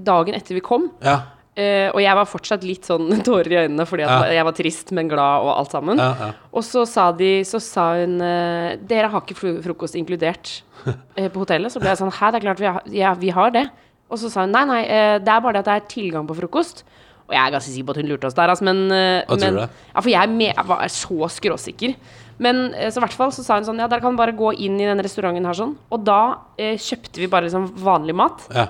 dagen 0.07 0.35
etter 0.39 0.55
vi 0.55 0.63
kom. 0.63 0.93
Ja. 1.03 1.25
Eh, 1.57 1.87
og 1.89 2.03
jeg 2.05 2.13
var 2.19 2.27
fortsatt 2.29 2.65
litt 2.69 2.85
sånn 2.85 3.07
tårer 3.25 3.49
i 3.55 3.59
øynene 3.63 3.87
fordi 3.89 4.05
at 4.05 4.27
Ja. 4.27 4.33
jeg 4.37 4.45
var 4.45 4.55
trist, 4.59 4.91
men 4.93 5.09
glad 5.09 5.41
og 5.47 5.55
alt 5.55 5.73
sammen. 5.73 5.97
Ja, 6.03 6.11
ja. 6.21 6.27
Og 6.53 6.65
så 6.67 6.83
sa, 6.85 7.07
de, 7.17 7.31
så 7.49 7.61
sa 7.65 7.87
hun 7.97 8.19
uh, 8.21 8.75
Dere 8.85 9.09
har 9.09 9.25
ikke 9.25 9.55
frokost 9.65 9.97
inkludert 9.97 10.51
uh, 10.85 10.93
på 11.33 11.41
hotellet. 11.41 11.73
Så 11.73 11.81
ble 11.81 11.89
jeg 11.95 12.03
sånn 12.03 12.13
Hæ, 12.13 12.29
det 12.35 12.43
er 12.43 12.45
klart 12.45 12.61
vi 12.61 12.69
har, 12.69 12.85
ja, 12.93 13.15
vi 13.17 13.33
har 13.33 13.55
det. 13.57 13.65
Og 14.13 14.21
så 14.21 14.29
sa 14.31 14.45
hun 14.45 14.53
nei, 14.53 14.67
nei, 14.69 14.83
det 15.25 15.33
er 15.33 15.41
bare 15.43 15.57
det 15.57 15.65
at 15.65 15.71
det 15.73 15.79
er 15.81 15.89
tilgang 15.97 16.29
på 16.29 16.37
frokost. 16.39 16.85
Og 17.27 17.33
jeg 17.35 17.41
er 17.43 17.55
ganske 17.57 17.73
sikker 17.73 17.89
på 17.89 17.95
at 17.97 18.03
hun 18.05 18.11
lurte 18.13 18.29
oss 18.29 18.37
der, 18.37 18.53
altså, 18.53 18.69
men, 18.69 18.85
men? 18.87 19.57
Ja, 19.65 19.99
for 19.99 20.13
jeg, 20.13 20.21
er 20.21 20.31
med, 20.31 20.53
jeg 20.53 20.69
var 20.69 20.85
så 20.95 21.27
skråsikker. 21.41 21.97
Men 22.39 22.61
så 22.85 23.01
i 23.01 23.03
hvert 23.03 23.17
fall 23.17 23.33
så 23.35 23.43
sa 23.43 23.57
hun 23.59 23.67
sånn 23.67 23.81
Ja, 23.83 23.89
dere 23.91 24.05
kan 24.05 24.15
bare 24.21 24.37
gå 24.37 24.53
inn 24.63 24.77
i 24.79 24.87
den 24.87 25.01
restauranten 25.03 25.49
her 25.49 25.57
sånn. 25.59 25.73
Og 25.91 26.05
da 26.07 26.21
kjøpte 26.61 27.19
vi 27.25 27.27
bare 27.33 27.49
liksom 27.49 27.67
vanlig 27.83 28.15
mat. 28.21 28.45
ja. 28.55 28.69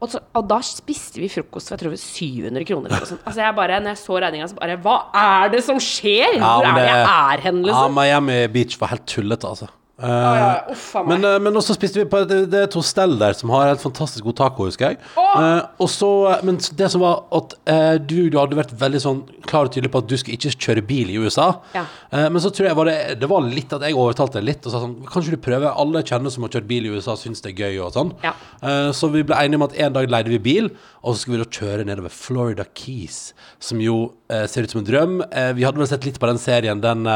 Og, 0.00 0.08
så, 0.08 0.20
og 0.32 0.46
da 0.48 0.56
spiste 0.64 1.20
vi 1.20 1.28
frokost 1.28 1.68
for 1.68 1.76
jeg 1.76 1.82
tror 1.82 1.92
det 1.92 1.98
var 1.98 2.04
700 2.04 2.64
kroner. 2.70 2.92
Eller 2.94 3.08
sånt. 3.10 3.24
Altså 3.28 3.42
jeg 3.44 3.56
bare, 3.58 3.80
når 3.84 3.92
jeg 3.92 4.00
så 4.00 4.20
regninga, 4.24 4.46
så 4.48 4.56
bare 4.56 4.78
Hva 4.80 4.94
er 5.20 5.52
det 5.52 5.60
som 5.66 5.80
skjer? 5.84 6.38
Ja, 6.38 6.54
Hvor 6.56 6.68
er 6.70 6.78
det 6.78 6.86
jeg 6.88 7.02
er 7.04 7.44
hen, 7.44 7.60
Ja, 7.60 7.66
liksom? 7.68 7.98
Miami 7.98 8.38
Beach 8.54 8.80
var 8.80 8.94
helt 8.94 9.04
tullete, 9.10 9.50
altså. 9.50 9.68
Eh, 10.00 10.72
Uff 10.72 10.94
ja, 10.96 11.02
men, 11.04 11.24
uh, 11.26 11.36
men 11.42 11.56
også 11.60 11.74
spiste 11.76 12.00
vi 12.00 12.06
på 12.08 12.22
Det, 12.24 12.38
det 12.48 12.56
er 12.56 12.68
et 12.68 12.76
hostell 12.78 13.18
der 13.20 13.34
som 13.36 13.52
har 13.52 13.68
helt 13.68 13.82
fantastisk 13.82 14.24
god 14.24 14.38
taco, 14.38 14.64
husker 14.68 14.94
jeg. 14.94 15.00
Eh, 15.20 15.60
og 15.80 15.90
så 15.92 16.08
Men 16.46 16.56
det 16.56 16.88
som 16.92 17.02
var 17.04 17.26
at 17.36 17.54
du, 18.08 18.16
du 18.32 18.38
hadde 18.38 18.56
vært 18.58 18.72
veldig 18.80 19.00
sånn 19.02 19.20
klar 19.46 19.68
og 19.68 19.74
tydelig 19.74 19.92
på 19.92 20.00
at 20.02 20.08
du 20.08 20.16
skal 20.20 20.34
ikke 20.36 20.52
kjøre 20.56 20.84
bil 20.86 21.12
i 21.12 21.18
USA. 21.20 21.48
Ja. 21.74 21.84
Men 22.10 22.40
så 22.42 22.50
tror 22.54 22.68
jeg 22.68 22.78
var 22.78 22.88
det, 22.88 22.96
det 23.20 23.28
var 23.30 23.44
litt 23.44 23.72
at 23.74 23.84
jeg 23.84 23.96
overtalte 23.98 24.38
deg 24.38 24.46
litt 24.48 24.66
og 24.66 24.72
sa 24.72 24.82
sånn 24.82 24.96
Kanskje 25.10 25.34
du 25.34 25.42
prøver? 25.42 25.68
Alle 25.70 26.02
kjenner 26.06 26.32
som 26.32 26.46
har 26.46 26.52
kjørt 26.54 26.68
bil 26.70 26.86
i 26.86 26.92
USA, 26.94 27.16
syns 27.18 27.42
det 27.44 27.52
er 27.52 27.64
gøy 27.64 27.80
og 27.84 27.94
sånn. 27.96 28.12
Ja. 28.24 28.34
Så 28.96 29.10
vi 29.12 29.24
ble 29.26 29.38
enige 29.38 29.60
om 29.60 29.66
at 29.66 29.76
en 29.80 29.96
dag 29.96 30.10
leide 30.12 30.32
vi 30.32 30.40
bil, 30.42 30.70
og 31.02 31.14
så 31.14 31.22
skulle 31.22 31.38
vi 31.38 31.44
da 31.44 31.58
kjøre 31.60 31.88
nedover 31.88 32.14
Florida 32.14 32.66
Keys, 32.76 33.20
som 33.62 33.82
jo 33.82 33.98
ser 34.28 34.66
ut 34.66 34.74
som 34.74 34.82
en 34.82 34.88
drøm. 34.88 35.18
Vi 35.58 35.66
hadde 35.66 35.82
vel 35.82 35.90
sett 35.90 36.06
litt 36.08 36.20
på 36.22 36.30
den 36.30 36.40
serien, 36.40 36.82
den 36.84 37.08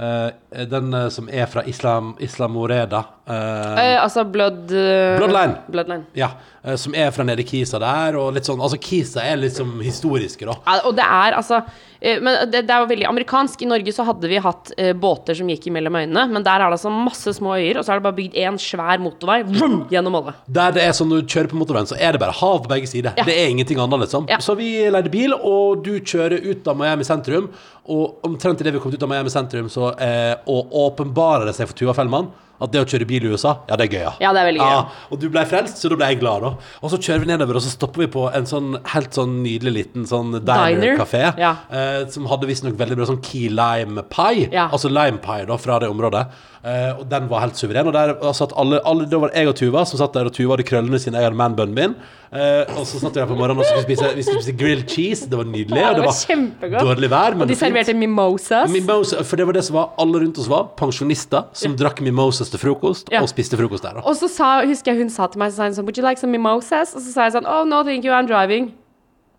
eh, 0.00 0.64
den 0.70 0.94
uh, 0.94 1.08
som 1.12 1.28
er 1.28 1.46
fra 1.50 1.64
Islam, 1.68 2.14
Islamoreda. 2.20 3.04
Uh, 3.30 3.36
Eh, 3.80 3.96
altså 4.02 4.24
Blood 4.26 4.72
Bloodline. 4.72 5.60
Bloodline. 5.70 6.04
ja, 6.18 6.32
som 6.76 6.94
er 6.98 7.12
fra 7.14 7.22
nede 7.24 7.44
i 7.44 7.46
Kisa 7.46 7.78
der, 7.78 8.16
og 8.18 8.32
litt 8.34 8.48
sånn 8.48 8.58
Altså, 8.58 8.78
Kisa 8.82 9.22
er 9.22 9.38
liksom 9.38 9.76
historiske, 9.84 10.48
da. 10.48 10.56
Ja, 10.66 10.80
og 10.88 10.96
det 10.98 11.04
er 11.06 11.36
altså 11.38 11.60
Men 12.00 12.50
det, 12.50 12.64
det 12.66 12.74
er 12.74 12.82
jo 12.82 12.88
veldig 12.88 13.06
amerikansk. 13.06 13.62
I 13.62 13.68
Norge 13.68 13.92
så 13.92 14.06
hadde 14.08 14.28
vi 14.30 14.40
hatt 14.40 14.70
båter 14.96 15.36
som 15.36 15.50
gikk 15.52 15.66
imellom 15.68 15.98
øyene, 16.00 16.22
men 16.32 16.46
der 16.46 16.62
er 16.64 16.70
det 16.72 16.78
altså 16.78 16.92
masse 16.92 17.34
små 17.36 17.58
øyer, 17.60 17.76
og 17.76 17.84
så 17.84 17.92
er 17.92 18.00
det 18.00 18.06
bare 18.06 18.16
bygd 18.16 18.38
én 18.40 18.56
svær 18.60 19.02
motorvei 19.04 19.42
vroom, 19.44 19.82
gjennom 19.92 20.16
alle. 20.16 20.34
Der 20.48 20.72
det 20.74 20.86
er 20.86 20.96
sånn 20.96 21.12
når 21.12 21.26
du 21.26 21.34
kjører 21.34 21.52
på 21.52 21.60
motorveien, 21.60 21.90
så 21.92 21.98
er 22.00 22.16
det 22.16 22.22
bare 22.24 22.38
hav 22.40 22.62
på 22.64 22.72
begge 22.72 22.88
sider. 22.88 23.12
Ja. 23.20 23.26
Det 23.28 23.36
er 23.36 23.52
ingenting 23.52 23.82
annet, 23.84 24.06
liksom. 24.06 24.30
Ja. 24.32 24.40
Så 24.40 24.56
vi 24.56 24.72
leide 24.88 25.12
bil, 25.12 25.36
og 25.36 25.84
du 25.84 25.98
kjører 26.00 26.40
ut 26.40 26.72
av 26.72 26.80
Miami 26.80 27.04
sentrum, 27.04 27.50
og 27.90 28.26
omtrent 28.26 28.60
idet 28.62 28.76
vi 28.76 28.82
kom 28.82 28.92
ut 28.94 29.02
av 29.02 29.10
Miami 29.10 29.32
sentrum, 29.32 29.68
så 29.72 29.92
eh, 29.98 30.34
og 30.50 30.74
åpenbarer 30.84 31.48
det 31.48 31.56
seg 31.56 31.70
for 31.70 31.78
Tuva 31.78 31.96
Fellmann 31.96 32.30
at 32.60 32.72
det 32.72 32.80
å 32.82 32.88
kjøre 32.88 33.06
bil 33.08 33.24
i 33.24 33.32
USA, 33.32 33.56
ja, 33.68 33.76
det 33.76 33.86
er 33.88 33.92
gøy, 33.96 34.02
ja. 34.04 34.12
Ja, 34.20 34.32
det 34.36 34.40
er 34.42 34.48
veldig 34.52 34.60
gøy. 34.60 34.90
og 35.12 35.20
du 35.20 35.28
ble 35.30 35.44
frelst, 35.48 35.80
så 35.80 35.88
da 35.88 35.96
ble 35.96 36.06
jeg 36.12 36.20
glad, 36.20 36.42
da. 36.42 36.50
Og 36.82 36.90
så 36.90 36.98
kjører 37.00 37.24
vi 37.24 37.30
nedover, 37.32 37.56
og 37.56 37.62
så 37.62 37.70
stopper 37.72 38.04
vi 38.04 38.06
på 38.12 38.26
en 38.34 38.44
sånn 38.46 38.78
helt 38.94 39.10
sånn 39.16 39.38
nydelig 39.44 39.72
liten 39.78 40.04
sånn 40.06 40.32
Diner. 40.44 40.76
diner-kafé, 40.80 41.38
Ja. 41.38 41.56
eh, 41.70 42.06
som 42.10 42.26
hadde 42.26 42.46
visstnok 42.46 42.76
veldig 42.76 42.96
bra 42.96 43.06
sånn 43.06 43.22
key 43.22 43.48
lime 43.48 44.02
pie, 44.10 44.48
Ja. 44.52 44.68
altså 44.68 44.88
lime 44.92 45.18
pie 45.18 45.46
da, 45.46 45.56
fra 45.56 45.78
det 45.80 45.88
området. 45.88 46.26
Eh, 46.62 46.92
og 47.00 47.08
den 47.08 47.26
var 47.26 47.40
helt 47.40 47.54
suveren. 47.56 47.86
Og 47.88 47.92
der 47.94 48.32
satt 48.34 48.52
alle, 48.54 48.82
alle 48.84 49.06
Da 49.08 49.16
var 49.18 49.28
det 49.28 49.36
jeg 49.36 49.48
og 49.48 49.54
Tuva 49.56 49.86
som 49.86 49.96
satt 49.98 50.12
der, 50.12 50.26
og 50.26 50.32
Tuva 50.34 50.56
hadde 50.58 50.66
krøllene 50.68 51.00
sine, 51.00 51.14
jeg 51.16 51.24
hadde 51.30 51.38
manbunnen 51.40 51.72
min. 51.74 51.94
Eh, 52.30 52.66
og 52.76 52.84
så 52.84 53.00
satt 53.00 53.14
vi 53.16 53.20
der 53.22 53.26
på 53.26 53.34
morgenen 53.34 53.58
og 53.58 53.64
skulle 53.64 53.86
spise, 53.88 54.10
vi 54.14 54.22
skulle 54.22 54.42
spise 54.44 54.58
grilled 54.60 54.86
cheese. 54.86 55.24
Det 55.26 55.38
var 55.38 55.44
nydelig. 55.48 55.80
Ja, 55.80 55.94
det 55.94 56.04
var 56.04 56.12
kjempegodt. 56.12 56.84
dårlig 56.84 57.08
vær, 57.08 57.40
Og 57.40 57.48
de 57.48 57.54
serverte 57.56 57.94
mimosas. 57.96 58.68
Mimosa, 58.70 59.24
for 59.24 59.36
det 59.36 59.46
var 59.46 59.52
det 59.54 59.64
som 59.64 59.74
var 59.76 59.88
alle 59.98 60.20
rundt 60.20 60.38
oss 60.38 60.48
var 60.48 60.68
pensjonister 60.76 61.46
som 61.54 61.74
drakk 61.76 62.02
mimosas 62.02 62.49
til 62.50 62.60
frokost, 62.62 63.08
Ja. 63.12 63.20
og 63.22 63.28
spiste 63.28 63.56
frokost 63.56 63.82
der. 63.82 63.94
da 63.94 64.00
Og 64.04 64.14
så 64.16 64.28
sa, 64.28 64.64
husker 64.66 64.92
jeg 64.92 65.00
hun 65.02 65.10
sa 65.10 65.26
til 65.26 65.38
meg 65.38 65.50
så 65.52 65.56
sa 65.56 65.62
hun 65.64 65.74
sånn 65.74 65.84
Would 65.84 65.96
you 65.98 66.04
like 66.04 66.18
some 66.20 66.32
mimosas? 66.32 66.94
Og 66.94 67.00
så 67.02 67.12
sa 67.12 67.24
jeg 67.28 67.32
sånn 67.38 67.46
Oh, 67.46 67.64
no, 67.64 67.82
thank 67.82 68.04
you, 68.04 68.12
I'm 68.12 68.26
driving. 68.26 68.72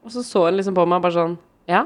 Og 0.05 0.11
så 0.11 0.23
så 0.23 0.45
hun 0.49 0.55
liksom 0.57 0.73
på 0.75 0.85
meg 0.87 1.01
bare 1.01 1.11
sånn 1.13 1.37
Ja? 1.67 1.85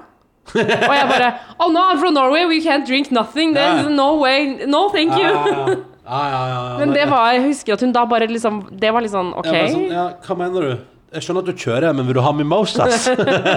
og 0.54 0.62
jeg 0.94 1.08
bare 1.10 1.34
Oh 1.60 1.72
no, 1.72 1.80
I'm 1.80 2.00
from 2.00 2.14
Norway, 2.14 2.46
we 2.46 2.62
can't 2.62 2.86
drink 2.86 3.12
nothing. 3.12 3.54
There's 3.56 3.90
no 3.90 4.16
way. 4.22 4.66
No, 4.68 4.90
thank 4.90 5.12
you. 5.18 5.84
Ja, 6.06 6.22
ja. 6.48 6.78
Men 6.78 6.94
det 6.94 7.08
var, 7.10 7.32
jeg 7.34 7.42
husker 7.48 7.74
at 7.74 7.82
hun 7.82 7.92
da 7.92 8.06
bare 8.06 8.28
liksom 8.30 8.60
Det 8.80 8.92
var 8.94 9.02
litt 9.02 9.12
sånn 9.12 9.34
OK. 9.36 9.46
Ja, 9.50 9.68
sånn, 9.74 9.88
ja, 9.92 10.04
hva 10.28 10.36
mener 10.38 10.62
du? 10.62 10.78
Jeg 11.16 11.24
skjønner 11.24 11.46
at 11.46 11.48
du 11.48 11.62
kjører, 11.64 11.94
men 11.96 12.08
vil 12.10 12.18
du 12.18 12.22
ha 12.26 12.32
mimosas? 12.36 13.06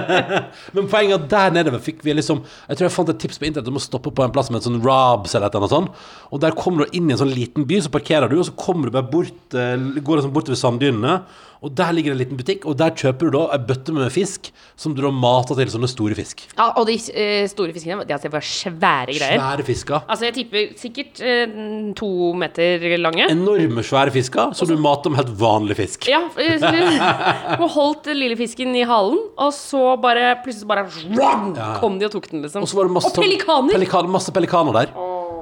men 0.76 0.86
poenget 0.90 1.16
er 1.16 1.30
der 1.32 1.56
nedover 1.56 1.82
fikk 1.82 2.04
vi 2.06 2.14
liksom 2.14 2.44
Jeg 2.44 2.78
tror 2.78 2.86
jeg 2.86 2.94
fant 2.94 3.10
et 3.10 3.18
tips 3.24 3.40
på 3.40 3.48
internett 3.48 3.70
om 3.72 3.80
å 3.80 3.82
stoppe 3.82 4.12
på 4.14 4.22
en 4.22 4.34
plass 4.34 4.52
med 4.52 4.60
en 4.60 4.66
sånn 4.68 4.84
Robs 4.84 5.34
eller 5.34 5.48
et 5.48 5.56
eller 5.56 5.66
annet 5.66 5.74
sånt. 5.74 6.06
Og 6.30 6.42
der 6.44 6.54
kommer 6.58 6.86
du 6.86 6.96
inn 6.98 7.10
i 7.10 7.16
en 7.16 7.22
sånn 7.24 7.34
liten 7.34 7.66
by, 7.68 7.80
så 7.82 7.90
parkerer 7.94 8.30
du, 8.30 8.38
og 8.38 8.46
så 8.46 8.54
kommer 8.58 8.86
du 8.86 8.94
bare 8.94 9.10
bort 9.10 9.58
eh, 9.58 9.74
Går 9.98 10.20
liksom 10.20 10.34
bortover 10.36 10.60
sanddynene, 10.60 11.18
og 11.64 11.72
der 11.74 11.90
ligger 11.96 12.12
det 12.12 12.16
en 12.16 12.22
liten 12.22 12.38
butikk, 12.38 12.66
og 12.70 12.76
der 12.78 12.92
kjøper 12.94 13.28
du 13.28 13.34
da 13.34 13.44
ei 13.56 13.60
bøtte 13.66 13.94
med 13.94 14.12
fisk 14.14 14.50
som 14.78 14.94
du 14.94 15.02
da 15.02 15.10
mater 15.10 15.58
til 15.58 15.72
sånne 15.72 15.90
store 15.90 16.14
fisk. 16.18 16.44
Ja, 16.54 16.68
og 16.78 16.86
de 16.86 16.94
eh, 17.10 17.48
store 17.50 17.74
fiskene, 17.74 18.04
de 18.06 18.14
altså, 18.14 18.30
var 18.30 18.44
svære 18.46 19.16
greier. 19.16 19.40
Svære 19.40 19.66
fisker. 19.66 20.04
Altså, 20.06 20.28
jeg 20.28 20.36
tipper 20.38 20.68
sikkert 20.78 21.22
eh, 21.24 21.58
to 21.98 22.10
meter 22.38 22.86
lange. 23.02 23.26
Enorme, 23.34 23.82
svære 23.86 24.14
fisker 24.14 24.54
som 24.58 24.70
du 24.70 24.76
mater 24.82 25.10
med 25.14 25.22
helt 25.24 25.34
vanlig 25.40 25.78
fisk. 25.80 26.08
Ja, 26.10 26.22
eh, 26.38 26.54
så 26.62 26.70
du- 26.74 26.86
hun 27.62 27.74
holdt 27.74 28.06
den 28.12 28.20
lille 28.22 28.38
fisken 28.38 28.74
i 28.78 28.86
halen, 28.86 29.18
og 29.36 29.52
så 29.56 29.96
bare 30.00 30.36
plutselig 30.44 30.70
bare 30.70 30.86
vrang, 30.86 31.52
kom 31.82 31.98
de 31.98 32.06
og 32.06 32.14
tok 32.14 32.30
den, 32.30 32.46
liksom. 32.46 32.62
Og 32.62 32.70
så 32.70 32.78
var 32.78 32.86
det 32.90 32.98
masse, 33.00 33.10
og 33.12 33.22
pelikaner! 33.22 33.74
Pelikaner, 33.74 34.14
masse 34.18 34.34
pelikaner 34.34 34.78
der. 34.84 34.94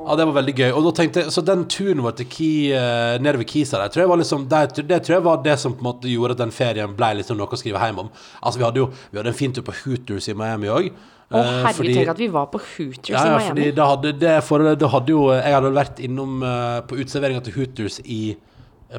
Ja, 0.07 0.15
det 0.15 0.27
var 0.29 0.37
veldig 0.37 0.55
gøy. 0.55 0.69
Og 0.71 0.85
da 0.87 0.93
tenkte 1.01 1.25
jeg, 1.25 1.33
Så 1.35 1.43
den 1.43 1.65
turen 1.71 2.03
vår 2.05 2.15
til 2.21 2.29
Ki, 2.31 2.51
eh, 2.77 3.17
nede 3.19 3.41
ved 3.41 3.51
Kisa 3.51 3.81
der, 3.81 3.91
tror 3.91 4.05
jeg 4.05 4.13
var 4.13 4.21
liksom, 4.23 4.47
det, 4.53 4.87
det 4.87 5.01
tror 5.03 5.17
jeg 5.17 5.25
var 5.27 5.43
det 5.43 5.59
som 5.59 5.75
på 5.75 5.83
en 5.83 5.89
måte 5.89 6.13
gjorde 6.13 6.37
at 6.37 6.45
den 6.45 6.55
ferien 6.55 6.95
ble 6.95 7.11
liksom 7.19 7.41
noe 7.41 7.51
å 7.51 7.59
skrive 7.59 7.83
hjem 7.83 8.05
om. 8.05 8.11
Altså, 8.41 8.61
Vi 8.61 8.67
hadde 8.69 8.83
jo 8.85 8.89
vi 9.11 9.19
hadde 9.19 9.33
en 9.35 9.41
fin 9.43 9.53
tur 9.53 9.67
på 9.67 9.75
Hooters 9.83 10.31
i 10.31 10.37
Miami 10.39 10.71
òg. 10.71 10.91
Å 11.27 11.43
herregud, 11.43 11.91
tenk 11.91 12.11
at 12.13 12.21
vi 12.23 12.29
var 12.31 12.47
på 12.53 12.61
Hooters 12.63 13.11
ja, 13.11 13.19
ja, 13.19 13.25
i 13.27 13.31
Miami. 13.35 13.49
fordi 13.51 13.71
da 13.75 13.87
hadde 13.91 14.13
det 14.21 14.35
for, 14.47 14.63
da 14.79 14.91
hadde 14.93 15.11
jo 15.11 15.25
Jeg 15.35 15.57
hadde 15.57 15.73
vært 15.75 16.03
innom 16.07 16.37
uh, 16.47 16.85
på 16.87 17.01
uteserveringa 17.01 17.43
til 17.43 17.57
Hooters 17.57 17.99
i 18.05 18.21
eh, 18.37 18.56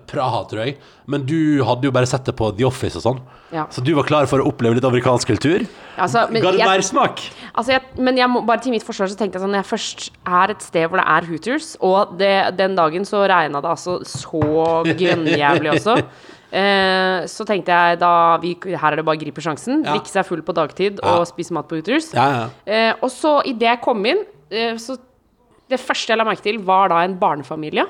Praha, 0.07 0.41
tror 0.49 0.59
jeg. 0.65 0.73
Men 1.07 1.23
du 1.25 1.63
hadde 1.63 1.87
jo 1.87 1.91
bare 1.95 2.07
sett 2.09 2.25
det 2.27 2.33
på 2.35 2.49
The 2.57 2.65
Office 2.67 2.99
og 2.99 3.03
sånn. 3.05 3.19
Ja. 3.55 3.63
Så 3.71 3.79
du 3.85 3.93
var 3.95 4.03
klar 4.03 4.25
for 4.27 4.43
å 4.43 4.49
oppleve 4.49 4.75
litt 4.75 4.85
amerikansk 4.87 5.29
kultur. 5.31 5.63
Altså, 5.95 6.25
Ga 6.27 6.51
det 6.51 6.65
mersmak? 6.67 7.21
Altså 7.53 7.71
jeg, 7.77 7.83
men 8.03 8.17
jeg 8.19 8.27
må, 8.29 8.41
bare 8.45 8.59
til 8.65 8.73
mitt 8.75 8.83
forsvar 8.85 9.07
så 9.09 9.15
tenkte 9.17 9.39
jeg 9.39 9.45
sånn 9.45 9.53
Når 9.55 9.61
jeg 9.63 9.69
først 9.71 10.03
er 10.27 10.51
et 10.53 10.65
sted 10.65 10.89
hvor 10.91 10.99
det 10.99 11.05
er 11.15 11.27
Hooters, 11.29 11.69
og 11.79 12.17
det, 12.19 12.31
den 12.59 12.75
dagen 12.77 13.07
så 13.07 13.23
regna 13.31 13.61
det 13.63 13.69
altså 13.71 13.95
så 14.05 14.41
grønnjævlig 14.99 15.71
også, 15.77 15.95
eh, 16.51 17.23
så 17.31 17.45
tenkte 17.47 17.71
jeg 17.79 17.99
da 18.03 18.11
vi, 18.43 18.51
Her 18.75 18.91
er 18.91 18.99
det 18.99 19.05
bare 19.07 19.17
å 19.17 19.23
gripe 19.23 19.43
sjansen. 19.43 19.85
Ja. 19.85 19.95
Drikke 19.95 20.11
seg 20.11 20.27
full 20.27 20.43
på 20.45 20.55
dagtid 20.57 20.99
Ja. 20.99 21.15
og 21.21 21.29
spise 21.31 21.55
mat 21.55 21.69
på 21.71 21.79
Hooters. 21.79 22.11
Ja, 22.17 22.27
ja. 22.35 22.49
Eh, 22.67 22.91
og 22.99 23.09
så 23.13 23.39
idet 23.47 23.71
jeg 23.71 23.81
kom 23.87 24.03
inn, 24.05 24.25
eh, 24.51 24.75
så 24.75 24.99
Det 25.67 25.79
første 25.83 26.13
jeg 26.13 26.19
la 26.19 26.23
merke 26.23 26.43
til, 26.45 26.59
var 26.63 26.87
da 26.93 27.01
en 27.03 27.17
barnefamilie. 27.19 27.83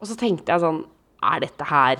Og 0.00 0.06
så 0.08 0.14
tenkte 0.16 0.48
jeg 0.48 0.62
sånn 0.62 0.78
Er 1.22 1.40
dette 1.40 1.64
her 1.64 1.96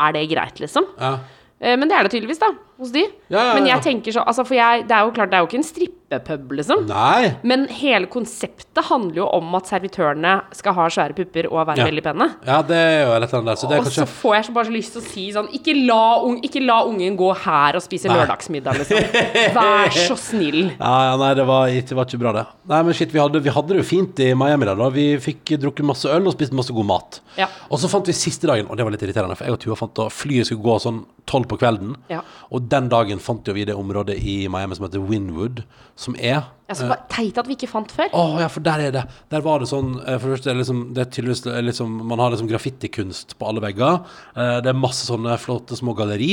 Er 0.00 0.12
det 0.12 0.28
greit, 0.30 0.58
liksom? 0.60 0.86
ja. 0.98 1.18
Eh, 1.60 1.76
Men 1.76 1.88
det 1.90 1.96
er 1.96 2.02
det 2.02 2.12
tydeligvis, 2.12 2.38
da. 2.40 2.46
Hos 2.80 2.92
de. 2.94 3.02
Ja, 3.28 3.50
ja, 3.50 3.54
Men 3.58 3.66
jeg 3.68 3.82
tenker 3.84 4.14
så 4.14 4.22
Altså, 4.24 4.44
for 4.48 4.56
jeg 4.56 4.86
Det 4.88 4.94
er 4.96 5.04
jo 5.04 5.12
klart, 5.12 5.30
det 5.32 5.36
er 5.36 5.44
jo 5.44 5.48
ikke 5.50 5.58
en 5.60 5.66
strippepub, 5.66 6.54
liksom. 6.56 6.86
Nei. 6.88 7.34
Men 7.46 7.66
hele 7.70 8.08
konseptet 8.10 8.80
handler 8.88 9.20
jo 9.20 9.26
om 9.36 9.52
at 9.58 9.68
servitørene 9.68 10.32
skal 10.56 10.74
ha 10.78 10.86
svære 10.90 11.14
pupper 11.18 11.50
og 11.50 11.60
være 11.68 11.86
veldig 11.90 12.04
pene. 12.06 12.28
Ja, 12.48 12.60
det 12.66 12.78
er 12.80 13.04
jo 13.04 13.18
litt 13.22 13.34
er 13.36 13.82
Og 13.82 13.90
så 13.92 14.06
får 14.08 14.36
jeg 14.38 14.48
så 14.48 14.54
bare 14.56 14.70
så 14.70 14.74
lyst 14.74 14.96
til 14.96 15.02
å 15.02 15.06
si 15.06 15.26
sånn 15.34 15.50
Ikke 15.56 15.74
la, 15.76 16.00
ung, 16.24 16.40
ikke 16.46 16.62
la 16.64 16.80
ungen 16.88 17.18
gå 17.20 17.28
her 17.44 17.78
og 17.78 17.84
spise 17.84 18.10
Nei. 18.10 18.16
lørdagsmiddag, 18.18 18.80
liksom. 18.80 19.20
Vær 19.58 19.94
så 19.94 20.16
snill. 20.18 20.62
ja, 20.80 21.16
Nei, 21.20 21.30
det 21.38 21.46
var, 21.52 21.68
det 21.68 21.98
var 22.00 22.08
ikke 22.08 22.22
bra, 22.24 22.34
det. 22.40 22.46
Nei, 22.72 22.82
men 22.88 22.96
shit, 22.96 23.12
vi 23.12 23.22
hadde, 23.22 23.44
vi 23.44 23.54
hadde 23.54 23.74
det 23.74 23.82
jo 23.82 23.86
fint 23.86 24.24
i 24.24 24.32
Miami 24.38 24.68
da. 24.70 24.90
Vi 24.94 25.06
fikk 25.22 25.54
drukket 25.60 25.86
masse 25.92 26.08
øl 26.10 26.26
og 26.30 26.36
spist 26.36 26.56
masse 26.56 26.74
god 26.74 26.88
mat. 26.88 27.20
Ja. 27.36 27.50
Og 27.68 27.82
så 27.82 27.90
fant 27.92 28.08
vi 28.08 28.16
siste 28.16 28.48
dagen, 28.50 28.70
og 28.70 28.78
det 28.78 28.86
var 28.86 28.94
litt 28.94 29.04
irriterende, 29.04 29.36
for 29.38 29.46
jeg 29.46 29.58
og 29.58 29.62
Tua 29.62 29.78
fant 29.78 29.94
da 29.98 30.08
flyet 30.12 30.48
skulle 30.48 30.64
gå 30.64 30.76
sånn 30.82 31.04
tolv 31.30 31.48
på 31.50 31.58
kvelden. 31.60 31.94
Ja. 32.10 32.22
Og 32.50 32.69
den 32.70 32.88
dagen 32.92 33.18
fant 33.22 33.46
jo 33.48 33.52
vi 33.56 33.64
det 33.68 33.74
området 33.76 34.16
i 34.22 34.44
Miami 34.52 34.76
som 34.78 34.86
heter 34.86 35.02
Winwood, 35.04 35.62
som 36.00 36.14
er 36.16 36.40
ja, 36.70 36.74
så 36.78 36.86
bare 36.86 37.02
Teit 37.10 37.38
at 37.40 37.48
vi 37.50 37.56
ikke 37.56 37.66
fant 37.66 37.90
før. 37.90 38.12
Å 38.14 38.22
ja, 38.38 38.46
for 38.48 38.62
der 38.62 38.78
er 38.86 38.92
det. 38.94 39.00
Der 39.34 39.42
var 39.42 39.58
det 39.58 39.66
sånn 39.66 39.88
eh, 40.04 40.20
For 40.22 40.30
det 40.30 40.36
første 40.36 40.50
er 40.52 40.58
liksom 40.60 40.82
Det 40.94 41.02
er 41.02 41.08
tydeligvis 41.10 41.40
eh, 41.50 41.56
liksom 41.66 41.96
Man 42.06 42.20
har 42.22 42.30
liksom 42.30 42.46
graffitikunst 42.46 43.34
på 43.40 43.48
alle 43.50 43.58
vegger. 43.64 43.96
Eh, 44.38 44.60
Det 44.62 44.70
er 44.70 44.78
masse 44.78 45.02
sånne 45.08 45.34
flotte 45.42 45.74
små 45.80 45.96
galleri, 45.98 46.28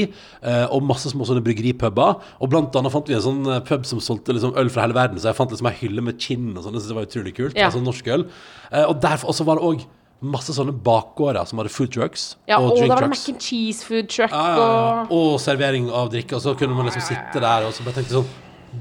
eh, 0.45 0.67
og 0.69 0.85
masse 0.85 1.09
små 1.09 1.25
sånne 1.25 1.41
bryggeripuber. 1.41 2.21
Og 2.37 2.51
blant 2.53 2.77
annet 2.77 2.93
fant 2.93 3.09
vi 3.09 3.17
en 3.17 3.25
sånn 3.25 3.41
eh, 3.49 3.63
pub 3.65 3.89
som 3.89 3.99
solgte 4.03 4.37
liksom 4.37 4.53
øl 4.61 4.69
fra 4.69 4.85
hele 4.85 4.93
verden, 4.99 5.17
så 5.17 5.31
jeg 5.31 5.39
fant 5.41 5.49
liksom 5.57 5.71
ei 5.71 5.77
hylle 5.81 6.05
med 6.05 6.21
kinn 6.21 6.51
og 6.53 6.67
sånn. 6.67 6.77
Det 6.77 6.99
var 6.99 7.09
utrolig 7.09 7.33
kult. 7.41 7.57
Ja. 7.57 7.71
Altså 7.71 7.81
norsk 7.81 8.13
øl. 8.13 8.27
Eh, 8.71 8.85
Og 8.85 9.01
derfor, 9.01 9.33
og 9.33 9.39
så 9.41 9.43
var 9.49 9.57
det 9.57 9.65
òg 9.71 9.87
masse 10.21 10.53
sånne 10.55 10.73
bakgårder 10.73 11.45
som 11.45 11.59
hadde 11.61 11.69
food 11.69 11.91
trucks 11.93 12.35
Ja, 12.49 12.57
og, 12.57 12.71
og 12.71 12.75
da 12.75 12.79
drink 12.79 12.89
var 12.89 13.01
det 13.01 13.07
trucks. 13.11 13.27
mac 13.27 13.33
and 13.35 13.41
cheese 13.41 13.85
food 13.85 14.07
truck 14.09 14.31
Ja, 14.31 14.43
ja, 14.49 14.57
ja. 14.57 15.01
og 15.11 15.33
Og 15.33 15.39
servering 15.39 15.91
av 15.93 16.09
drikke. 16.09 16.35
Og 16.35 16.41
så 16.41 16.55
kunne 16.57 16.73
man 16.75 16.85
liksom 16.89 17.01
sitte 17.05 17.39
der 17.43 17.67
og 17.67 17.73
så 17.77 17.83
bare 17.85 17.99
tenkte 17.99 18.17
sånn 18.17 18.31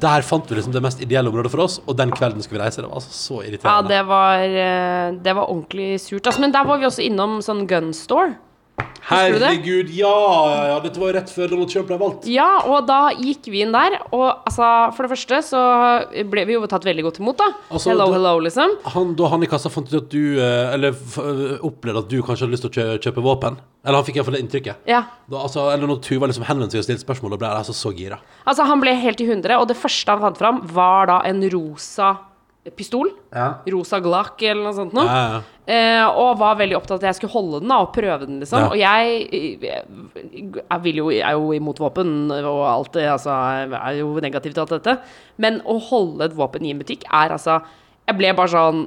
Der 0.01 0.25
fant 0.27 0.49
vi 0.51 0.57
liksom 0.59 0.73
det 0.75 0.83
mest 0.83 1.01
ideelle 1.01 1.29
området 1.31 1.51
for 1.53 1.63
oss, 1.63 1.77
og 1.87 1.95
den 1.97 2.11
kvelden 2.11 2.43
skulle 2.43 2.59
vi 2.61 2.65
reise. 2.67 2.83
Det 2.83 2.89
var 2.89 2.97
altså 2.99 3.13
så 3.15 3.37
Ja, 3.43 3.49
irriterende. 3.51 3.89
det 3.93 4.01
var, 4.09 4.43
eh, 4.43 5.13
det 5.23 5.35
var 5.39 5.47
ordentlig 5.53 6.01
surt. 6.03 6.27
Altså, 6.27 6.41
men 6.43 6.53
der 6.53 6.65
var 6.67 6.79
vi 6.79 6.85
også 6.89 7.05
innom 7.07 7.39
sånn 7.41 7.67
gun 7.71 7.93
store. 7.95 8.35
Herregud, 9.07 9.91
ja, 9.95 10.11
ja, 10.11 10.63
ja. 10.73 10.79
Dette 10.83 10.99
var 10.99 11.13
jo 11.13 11.15
rett 11.15 11.31
før 11.31 11.51
Donald 11.53 11.71
Trump 11.71 11.87
ble 11.87 11.99
valgt. 12.01 12.25
Ja, 12.31 12.49
og 12.67 12.89
da 12.89 13.13
gikk 13.15 13.47
vi 13.53 13.61
inn 13.63 13.71
der, 13.75 14.01
og 14.11 14.43
altså, 14.49 14.67
for 14.97 15.07
det 15.07 15.13
første 15.13 15.39
så 15.47 15.61
ble 16.33 16.43
vi 16.49 16.57
jo 16.57 16.67
tatt 16.71 16.85
veldig 16.89 17.05
godt 17.07 17.21
imot, 17.23 17.39
da. 17.39 17.47
Altså, 17.71 17.93
hello, 17.93 18.09
da- 18.11 18.17
hello, 18.19 18.33
liksom. 18.43 18.75
Han, 18.97 19.15
da 19.19 19.31
han 19.31 19.47
i 19.47 19.51
kassa 19.53 19.71
fant 19.71 19.87
ut 19.93 19.99
at 20.01 20.11
du 20.11 20.41
eh, 20.43 20.75
Eller 20.75 20.91
eh, 20.91 21.57
opplevde 21.67 22.03
at 22.03 22.11
du 22.11 22.19
kanskje 22.27 22.49
hadde 22.49 22.57
lyst 22.57 22.67
til 22.67 22.73
å 22.73 22.77
kjøpe, 22.81 23.01
kjøpe 23.07 23.25
våpen. 23.31 23.61
Eller 23.87 24.01
han 24.01 24.07
fikk 24.09 24.19
iallfall 24.19 24.35
det 24.35 24.43
inntrykket. 24.43 24.83
Ja. 24.91 25.05
Da, 25.31 25.45
altså, 25.47 25.69
eller 25.71 25.87
når 25.87 26.03
Tuva 26.03 26.27
liksom 26.27 26.47
henvendte 26.51 26.75
seg 26.75 26.83
og 26.83 26.89
stilte 26.91 27.07
spørsmål, 27.07 27.37
og 27.39 27.45
ble 27.45 27.53
altså 27.63 27.77
så 27.79 27.95
gira. 27.95 28.19
Altså, 28.43 28.67
han 28.67 28.83
ble 28.83 28.97
helt 28.99 29.23
i 29.23 29.31
hundre, 29.31 29.61
og 29.63 29.71
det 29.71 29.79
første 29.79 30.11
han 30.17 30.25
fant 30.27 30.43
fram, 30.43 30.65
var 30.75 31.07
da 31.13 31.21
en 31.31 31.45
rosa 31.55 32.17
pistol. 32.75 33.11
Ja. 33.35 33.61
Rosa 33.73 34.01
Glock 34.03 34.43
eller 34.43 34.67
noe 34.67 34.75
sånt 34.77 34.97
noe. 34.97 35.07
Ja, 35.07 35.23
ja. 35.37 35.43
Eh, 35.67 36.05
og 36.07 36.39
var 36.39 36.59
veldig 36.61 36.77
opptatt 36.79 37.01
av 37.01 37.03
at 37.03 37.09
jeg 37.11 37.19
skulle 37.19 37.35
holde 37.35 37.61
den 37.63 37.73
da, 37.73 37.81
og 37.83 37.93
prøve 37.95 38.27
den, 38.27 38.39
liksom. 38.43 38.65
Ja. 38.65 38.69
Og 38.71 38.79
jeg, 38.79 39.57
jeg, 39.63 39.87
jeg, 40.61 40.83
vil 40.85 41.01
jo, 41.03 41.09
jeg 41.15 41.25
er 41.27 41.39
jo 41.39 41.51
imot 41.57 41.83
våpen 41.83 42.31
og 42.37 42.61
alt 42.71 42.93
det, 42.99 43.09
altså. 43.11 43.35
Jeg 43.65 43.75
er 43.81 43.99
jo 44.01 44.13
negativ 44.23 44.55
til 44.55 44.65
alt 44.65 44.77
dette. 44.77 44.99
Men 45.43 45.61
å 45.67 45.79
holde 45.91 46.29
et 46.29 46.39
våpen 46.39 46.67
i 46.67 46.75
en 46.75 46.81
butikk 46.83 47.07
er 47.11 47.35
altså 47.35 47.61
Jeg 48.07 48.19
ble 48.21 48.31
bare 48.39 48.53
sånn 48.53 48.87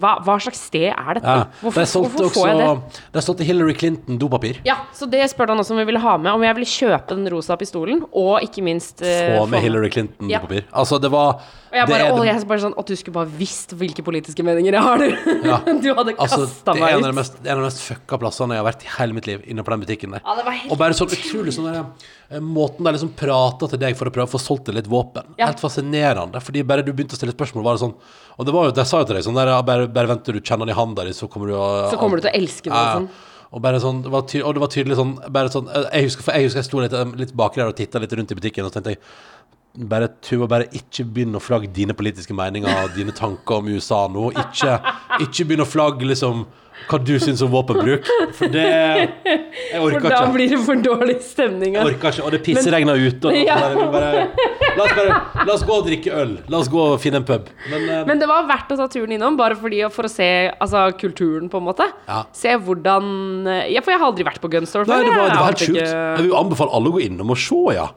Hva, 0.00 0.12
hva 0.24 0.36
slags 0.42 0.60
sted 0.68 0.88
er 0.92 1.18
dette? 1.18 1.34
Ja. 1.36 1.44
Hvorfor, 1.62 1.80
det 1.80 1.84
er 1.86 1.90
solgt 1.90 2.16
hvorfor 2.16 2.34
får 2.36 2.48
jeg 2.50 2.58
det? 2.60 3.02
Det 3.12 3.20
er 3.20 3.26
De 3.26 3.34
til 3.40 3.48
Hillary 3.50 3.74
Clinton 3.80 4.18
dopapir. 4.20 4.60
Ja, 4.66 4.76
så 4.96 5.08
det 5.10 5.22
spurte 5.32 5.54
han 5.54 5.62
også 5.62 5.74
om 5.76 5.80
vi 5.80 5.86
ville 5.88 6.02
ha 6.02 6.16
med. 6.20 6.32
Om 6.36 6.44
jeg 6.46 6.56
ville 6.58 6.70
kjøpe 6.70 7.16
den 7.16 7.30
rosa 7.32 7.56
pistolen, 7.60 8.02
og 8.12 8.44
ikke 8.44 8.64
minst 8.66 9.00
uh, 9.04 9.12
Få 9.38 9.46
med 9.46 9.58
få- 9.60 9.62
Hillary 9.66 9.90
Clinton 9.94 10.32
Ja. 10.32 10.40
dopapir. 10.42 10.66
Altså, 10.72 11.00
det 11.02 11.10
var 11.12 11.40
Og 11.40 11.74
jeg 11.76 11.86
det 11.86 11.92
bare, 11.94 12.06
er 12.06 12.12
å, 12.14 12.24
jeg 12.24 12.48
bare 12.48 12.62
sånn 12.62 12.76
At 12.78 12.86
du 12.86 12.94
skulle 12.96 13.14
bare 13.18 13.32
visst 13.40 13.72
hvilke 13.76 14.04
politiske 14.06 14.44
meninger 14.46 14.76
jeg 14.76 14.82
har, 14.82 14.98
du. 15.02 15.32
Ja. 15.48 15.58
du 15.84 15.88
hadde 15.94 16.14
Altså, 16.16 16.42
kasta 16.46 16.76
det 16.76 16.82
er 16.82 16.96
en 16.98 17.04
av 17.04 17.10
de 17.10 17.16
mest, 17.20 17.40
de 17.42 17.56
mest 17.62 17.82
fucka 17.84 18.20
plassene 18.22 18.56
jeg 18.56 18.62
har 18.62 18.68
vært 18.68 18.84
i 18.86 18.92
hele 18.98 19.16
mitt 19.16 19.26
liv, 19.30 19.42
inne 19.50 19.64
på 19.66 19.74
den 19.74 19.82
butikken 19.86 20.16
der. 20.16 20.22
Ja, 20.24 20.36
det 20.38 20.46
var 20.46 20.56
helt 20.60 20.72
og 20.72 20.80
bare 20.80 20.96
sånn 20.98 21.12
utrolig 21.16 21.56
sånn 21.56 21.70
der, 21.70 21.82
eh, 22.30 22.40
Måten 22.42 22.84
de 22.86 22.92
liksom 22.96 23.12
prata 23.16 23.68
til 23.72 23.80
deg 23.82 23.96
for 23.98 24.08
å 24.10 24.14
prøve 24.14 24.28
å 24.28 24.34
få 24.36 24.40
solgt 24.42 24.68
deg 24.70 24.78
litt 24.80 24.90
våpen. 24.90 25.34
Helt 25.40 25.62
fascinerende. 25.62 26.40
Fordi 26.42 26.62
bare 26.66 26.84
du 26.86 26.92
begynte 26.92 27.16
å 27.16 27.20
stille 27.20 27.34
spørsmål, 27.34 27.64
var 27.66 27.76
det 27.78 27.84
sånn 27.86 27.94
Og 28.36 28.44
det 28.48 28.52
var 28.52 28.68
jo, 28.68 28.74
de 28.76 28.84
sa 28.84 29.00
jo 29.00 29.08
til 29.08 29.16
deg 29.16 29.24
sånn 29.24 29.38
der, 29.38 29.48
ja, 29.54 29.62
bare, 29.64 29.86
bare 29.88 30.10
vent 30.10 30.26
til 30.26 30.36
du 30.36 30.42
kjenner 30.44 30.68
den 30.68 30.74
i 30.74 30.76
handa 30.76 31.06
di, 31.08 31.14
så 31.16 31.28
kommer 31.32 31.48
du 31.48 31.56
å 31.56 31.68
Så 31.92 32.00
kommer 32.00 32.20
du 32.20 32.26
til 32.26 32.32
å 32.34 32.36
elske. 32.36 32.72
Ja, 32.72 32.98
Sånn. 32.98 33.08
Og 33.56 33.62
bare 33.62 33.78
sånn, 33.80 34.02
det 34.02 34.10
var 34.12 34.24
ty 34.28 34.40
og 34.42 34.56
det 34.56 34.60
var 34.60 34.68
tydelig 34.74 34.96
sånn, 34.98 35.12
bare 35.32 35.48
sånn 35.54 35.68
Jeg 35.70 36.08
husker, 36.08 36.26
for 36.26 36.34
jeg, 36.34 36.48
husker 36.48 36.60
jeg 36.60 36.66
sto 36.66 36.80
litt, 36.82 36.96
litt 37.20 37.32
baki 37.38 37.62
der 37.62 37.70
og 37.70 37.76
titta 37.78 38.02
litt 38.02 38.12
rundt 38.18 38.34
i 38.34 38.36
butikken, 38.36 38.66
og 38.66 38.72
så 38.72 38.80
tenkte 38.80 38.96
jeg 38.96 39.86
bare 39.92 40.08
Tuva, 40.24 40.48
bare 40.50 40.66
ikke 40.76 41.04
begynn 41.04 41.36
å 41.36 41.40
flagge 41.40 41.68
dine 41.72 41.94
politiske 41.96 42.34
meninger 42.36 42.68
og 42.82 42.94
dine 42.96 43.12
tanker 43.16 43.60
om 43.60 43.68
USA 43.68 44.06
nå. 44.08 44.30
Ikke, 44.32 44.78
ikke 45.20 45.46
begynn 45.46 45.64
å 45.64 45.68
flagge 45.68 46.08
liksom 46.08 46.46
hva 46.88 46.98
du 47.02 47.14
syns 47.18 47.40
om 47.42 47.50
våpenbruk. 47.50 48.06
For 48.36 48.46
det 48.52 48.64
Jeg 48.64 49.80
For 49.80 49.98
da 50.00 50.08
ikke. 50.22 50.32
blir 50.34 50.48
det 50.52 50.58
for 50.64 50.76
dårlig 50.84 51.16
stemning. 51.24 51.74
Jeg 51.74 51.84
orker 51.88 52.12
ikke. 52.12 52.24
Og 52.26 52.30
det 52.36 52.42
pisseregner 52.46 52.94
ute. 53.00 53.26
Og 53.32 53.34
Ja. 53.36 53.56
la, 53.56 54.82
oss 54.84 54.92
bare, 54.94 55.20
la 55.46 55.52
oss 55.54 55.64
gå 55.66 55.74
og 55.78 55.86
drikke 55.88 56.12
øl. 56.14 56.36
La 56.52 56.58
oss 56.60 56.68
gå 56.72 56.78
og 56.92 57.00
finne 57.02 57.16
en 57.22 57.24
pub. 57.26 57.48
Men, 57.70 57.88
eh, 57.88 58.04
Men 58.06 58.18
det 58.22 58.28
var 58.28 58.46
verdt 58.46 58.70
å 58.74 58.76
ta 58.76 58.86
turen 58.92 59.12
innom, 59.16 59.36
bare 59.36 59.56
fordi, 59.58 59.82
for 59.90 60.04
å 60.04 60.10
se 60.12 60.28
altså, 60.60 60.86
kulturen, 61.00 61.48
på 61.50 61.58
en 61.58 61.66
måte. 61.72 61.88
Ja. 62.08 62.22
Se 62.32 62.54
hvordan 62.56 63.46
Ja, 63.72 63.80
for 63.80 63.90
jeg 63.92 64.00
har 64.00 64.12
aldri 64.12 64.24
vært 64.24 64.40
på 64.40 64.50
Gunstore 64.50 64.86
Nei, 64.86 65.02
det 65.04 65.10
var, 65.16 65.28
det 65.28 65.36
var 65.38 65.46
helt 65.50 65.58
sjukt. 65.58 65.76
ikke- 65.76 66.16
Jeg 66.16 66.26
vil 66.28 66.36
anbefale 66.36 66.72
alle 66.74 66.88
å 66.90 66.92
gå 66.92 67.02
innom 67.06 67.30
og 67.30 67.36
se, 67.38 67.62
ja. 67.74 67.88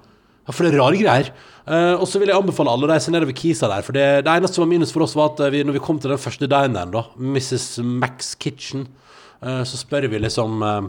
Ja 0.50 0.56
for 0.56 0.66
det 0.66 0.74
er 0.74 0.82
rare 0.82 0.98
greier. 0.98 1.28
Uh, 1.70 2.02
og 2.02 2.08
så 2.10 2.18
vil 2.18 2.32
jeg 2.32 2.40
anbefale 2.40 2.72
alle 2.74 2.88
å 2.88 2.90
reise 2.90 3.12
nedover 3.14 3.36
Kisa 3.38 3.68
der. 3.70 3.84
For 3.86 3.94
det, 3.94 4.06
det 4.26 4.34
eneste 4.34 4.58
som 4.58 4.64
var 4.66 4.72
minus 4.72 4.94
for 4.96 5.06
oss, 5.06 5.14
var 5.14 5.36
at 5.36 5.44
eh, 5.46 5.52
vi, 5.54 5.62
når 5.68 5.76
vi 5.78 5.82
kom 5.86 6.00
til 6.02 6.10
den 6.10 6.22
første 6.22 6.50
dineren, 6.50 6.90
da, 6.96 7.04
Mrs. 7.22 7.68
Max 7.86 8.32
Kitchen, 8.42 8.88
uh, 9.46 9.62
så 9.62 9.78
spør 9.78 10.10
vi 10.10 10.24
liksom 10.24 10.66
uh, 10.66 10.82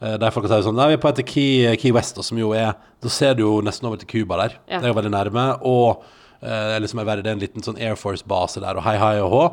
de 0.00 0.30
folka 0.32 0.52
sier 0.52 0.66
sånn 0.68 0.76
Nei, 0.76 0.90
vi 0.92 0.98
er 0.98 1.00
på 1.00 1.08
etter 1.08 1.24
Key, 1.24 1.72
Key 1.80 1.96
West, 1.96 2.20
da, 2.20 2.24
som 2.24 2.38
jo 2.40 2.54
er 2.56 2.72
Da 3.00 3.10
ser 3.12 3.34
du 3.36 3.46
jo 3.46 3.58
nesten 3.64 3.88
over 3.88 4.00
til 4.00 4.12
Cuba 4.12 4.42
der. 4.42 4.60
Ja. 4.68 4.82
Det 4.82 4.90
er 4.90 4.92
jo 4.92 5.00
veldig 5.00 5.16
nærme. 5.16 5.48
Og 5.64 6.04
uh, 6.44 6.76
liksom 6.84 7.00
er 7.00 7.24
det 7.24 7.32
er 7.32 7.34
en 7.38 7.42
liten 7.46 7.64
sånn 7.64 7.80
Air 7.80 7.96
Force-base 7.96 8.60
der, 8.60 8.76
og 8.76 8.84
hei, 8.84 8.98
hei 9.00 9.14
og 9.24 9.32
hå. 9.32 9.44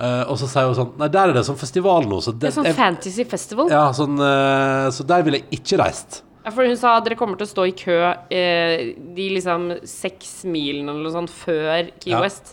Uh, 0.00 0.24
og 0.32 0.38
så 0.40 0.48
sier 0.48 0.72
hun 0.72 0.80
sånn 0.80 0.96
Nei, 1.04 1.12
der 1.12 1.28
er 1.34 1.36
det 1.36 1.44
sånn 1.44 1.60
festival 1.60 2.08
nå, 2.08 2.24
så 2.24 2.32
Det 2.32 2.46
det, 2.46 2.54
er 2.54 2.56
sånn 2.62 2.72
jeg- 2.72 2.80
Fantasy 2.80 3.28
Festival. 3.28 3.68
ja, 3.72 3.90
sånn, 3.92 4.16
uh, 4.16 4.88
så 4.88 5.04
der 5.12 5.28
ville 5.28 5.44
jeg 5.44 5.60
ikke 5.60 5.84
reist. 5.84 6.23
For 6.52 6.68
hun 6.68 6.76
sa 6.76 6.98
at 6.98 7.06
dere 7.06 7.16
kommer 7.16 7.38
til 7.40 7.46
å 7.46 7.52
stå 7.54 7.64
i 7.70 7.74
kø 7.78 7.96
eh, 8.28 8.92
de 9.16 9.28
liksom 9.32 9.70
seks 9.88 10.42
milene 10.44 10.92
eller 10.92 11.06
noe 11.06 11.14
sånt 11.14 11.32
før 11.32 11.88
Key. 12.02 12.12
West. 12.20 12.52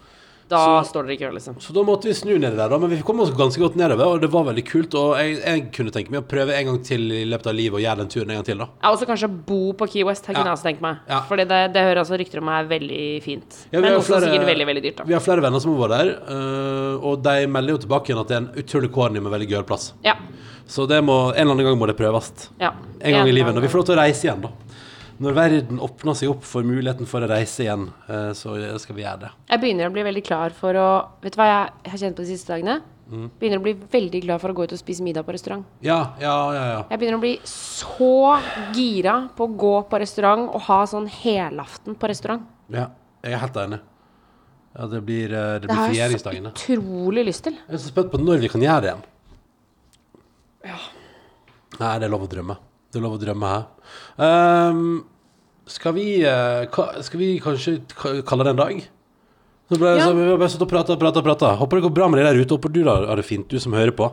Da 0.51 0.59
Så- 0.83 0.89
står 0.91 1.05
dere 1.07 1.13
i 1.15 1.17
kø, 1.21 1.29
liksom. 1.31 1.55
Så 1.63 1.71
da 1.73 1.81
måtte 1.87 2.09
vi 2.09 2.13
snu 2.17 2.33
ned 2.37 2.57
der, 2.59 2.67
da. 2.67 2.77
Men 2.77 2.89
vi 2.91 2.97
kom 3.07 3.21
oss 3.23 3.29
ganske 3.31 3.61
godt 3.61 3.77
nedover, 3.79 4.03
og 4.17 4.19
det 4.21 4.27
var 4.33 4.43
veldig 4.49 4.65
kult. 4.67 4.93
Og 4.99 5.13
jeg, 5.15 5.37
jeg 5.39 5.71
kunne 5.71 5.91
tenke 5.95 6.11
meg 6.11 6.25
å 6.25 6.27
prøve 6.27 6.51
en 6.57 6.65
gang 6.67 6.79
til 6.83 7.05
i 7.15 7.23
løpet 7.29 7.47
av 7.47 7.55
livet 7.55 7.79
og 7.79 7.83
gjøre 7.85 8.01
den 8.03 8.09
turen 8.11 8.29
en 8.33 8.35
gang 8.41 8.47
til, 8.49 8.57
da. 8.59 8.67
Ja, 8.83 8.91
også 8.91 9.07
kanskje 9.07 9.29
bo 9.47 9.71
på 9.79 9.87
Key 9.93 10.03
West, 10.03 10.25
her 10.27 10.35
kunne 10.35 10.51
jeg 10.51 10.57
også 10.59 10.67
tenkt 10.67 10.81
meg. 10.83 10.99
Ja. 11.07 11.21
Fordi 11.29 11.45
det, 11.47 11.61
det 11.73 11.85
hører 11.87 12.01
altså 12.03 12.19
rykter 12.19 12.43
om 12.43 12.49
er 12.51 12.67
veldig 12.67 13.01
fint. 13.23 13.61
Ja, 13.71 13.79
Men 13.79 13.93
også 13.95 14.11
flere- 14.17 14.27
sikkert 14.27 14.47
veldig, 14.51 14.67
veldig 14.67 14.83
dyrt, 14.89 14.97
da. 14.97 15.03
Vi 15.07 15.13
har 15.15 15.23
flere 15.23 15.41
venner 15.47 15.59
som 15.63 15.71
har 15.77 15.87
vært 15.87 15.97
der, 15.97 16.11
øh, 16.35 17.05
og 17.11 17.23
de 17.23 17.47
melder 17.47 17.77
jo 17.77 17.77
tilbake 17.87 18.11
igjen 18.11 18.19
at 18.19 18.27
det 18.27 18.35
er 18.35 18.41
en 18.43 18.51
utrolig 18.65 18.91
corny, 18.91 19.19
men 19.23 19.31
veldig 19.31 19.49
gøy 19.49 19.63
plass. 19.71 19.93
Ja. 20.03 20.15
Så 20.67 20.85
det 20.87 20.99
må, 21.03 21.31
en 21.31 21.39
eller 21.47 21.55
annen 21.55 21.65
gang 21.71 21.79
må 21.79 21.87
det 21.87 21.97
prøves. 21.97 22.49
ja. 22.59 22.73
En 23.01 23.11
gang 23.15 23.27
i 23.27 23.31
livet. 23.31 23.49
Og 23.49 23.55
Når 23.55 23.61
vi 23.61 23.67
får 23.71 23.79
lov 23.81 23.85
til 23.87 23.95
å 23.95 24.01
reise 24.03 24.23
igjen, 24.27 24.41
da. 24.41 24.49
Når 25.21 25.35
verden 25.37 25.81
åpner 25.83 26.15
seg 26.17 26.31
opp 26.31 26.45
for 26.47 26.65
muligheten 26.65 27.09
for 27.09 27.21
å 27.21 27.29
reise 27.29 27.65
igjen, 27.65 27.89
øh, 28.09 28.31
så 28.37 28.55
skal 28.81 28.97
vi 28.97 29.03
gjøre 29.03 29.27
det. 29.27 29.29
Jeg 29.51 29.61
begynner 29.61 29.91
å 29.91 29.93
bli 29.93 30.05
veldig 30.07 30.23
klar 30.25 30.55
for 30.57 30.79
å 30.81 30.87
Vet 31.21 31.35
du 31.35 31.41
hva 31.41 31.49
jeg 31.49 31.91
har 31.91 32.01
kjent 32.01 32.17
på 32.17 32.25
de 32.25 32.31
siste 32.31 32.49
dagene? 32.55 32.79
Mm. 33.11 33.27
Begynner 33.37 33.59
å 33.59 33.65
bli 33.65 33.73
veldig 33.91 34.21
glad 34.23 34.41
for 34.41 34.53
å 34.53 34.55
gå 34.55 34.65
ut 34.65 34.73
og 34.73 34.79
spise 34.79 35.03
middag 35.03 35.27
på 35.27 35.35
restaurant. 35.35 35.67
Ja, 35.83 35.99
ja, 36.21 36.33
ja. 36.55 36.63
ja. 36.71 36.79
Jeg 36.93 37.01
begynner 37.01 37.19
å 37.19 37.25
bli 37.25 37.35
så 37.45 38.39
gira 38.73 39.17
på 39.35 39.45
å 39.45 39.53
gå 39.61 39.75
på 39.91 39.99
restaurant 40.01 40.47
og 40.47 40.65
ha 40.69 40.79
sånn 40.89 41.09
helaften 41.21 41.99
på 41.99 42.09
restaurant. 42.09 42.47
ja 42.71 42.87
jeg 43.21 43.35
er 43.37 43.41
helt 43.43 43.57
enig. 43.61 43.79
Ja, 44.71 44.87
det 44.87 45.01
blir, 45.05 45.33
øh, 45.35 45.53
det 45.53 45.61
Det 45.61 45.67
blir 45.67 45.75
har 45.75 45.93
jeg 45.93 46.19
så 46.19 46.31
utrolig 46.31 47.25
lyst 47.27 47.43
til. 47.43 47.53
Jeg 47.53 47.75
er 47.75 47.77
så 47.77 47.91
spent 47.91 48.11
på 48.11 48.17
når 48.17 48.41
vi 48.41 48.47
kan 48.49 48.61
gjøre 48.61 48.81
det 48.81 48.89
igjen. 48.89 49.03
Ja. 50.65 50.77
Nei, 51.79 51.99
det 51.99 52.07
er 52.07 52.13
lov 52.13 52.25
å 52.25 52.29
drømme. 52.31 52.57
Det 52.91 52.99
er 52.99 53.05
lov 53.05 53.15
å 53.15 53.21
drømme 53.21 53.47
her. 53.47 53.63
Um, 54.19 55.05
skal 55.71 55.93
vi 55.95 56.07
eh, 56.27 56.65
ka- 56.73 57.01
Skal 57.05 57.19
vi 57.21 57.29
kanskje 57.39 57.77
ka- 57.95 58.17
kalle 58.27 58.43
det 58.43 58.51
en 58.55 58.61
dag? 58.65 58.81
Så 59.71 59.77
ble, 59.79 59.93
Ja. 59.95 60.03
så 60.09 60.13
vi 60.17 60.25
har 60.27 60.37
bare 60.37 60.49
stått 60.51 60.65
og 60.67 60.69
prata 60.69 60.93
og 60.93 60.99
prata 60.99 61.21
prata. 61.23 61.55
Håper 61.55 61.79
det 61.79 61.83
går 61.87 61.93
bra 61.95 62.07
med 62.11 62.19
de 62.19 62.25
der 62.27 62.41
ute. 62.43 62.51
Håper 62.57 62.71
du 62.73 62.83
har 62.83 63.05
har 63.07 63.15
det 63.15 63.23
fint, 63.25 63.47
du 63.47 63.57
som 63.59 63.71
hører 63.71 63.91
på. 63.95 64.11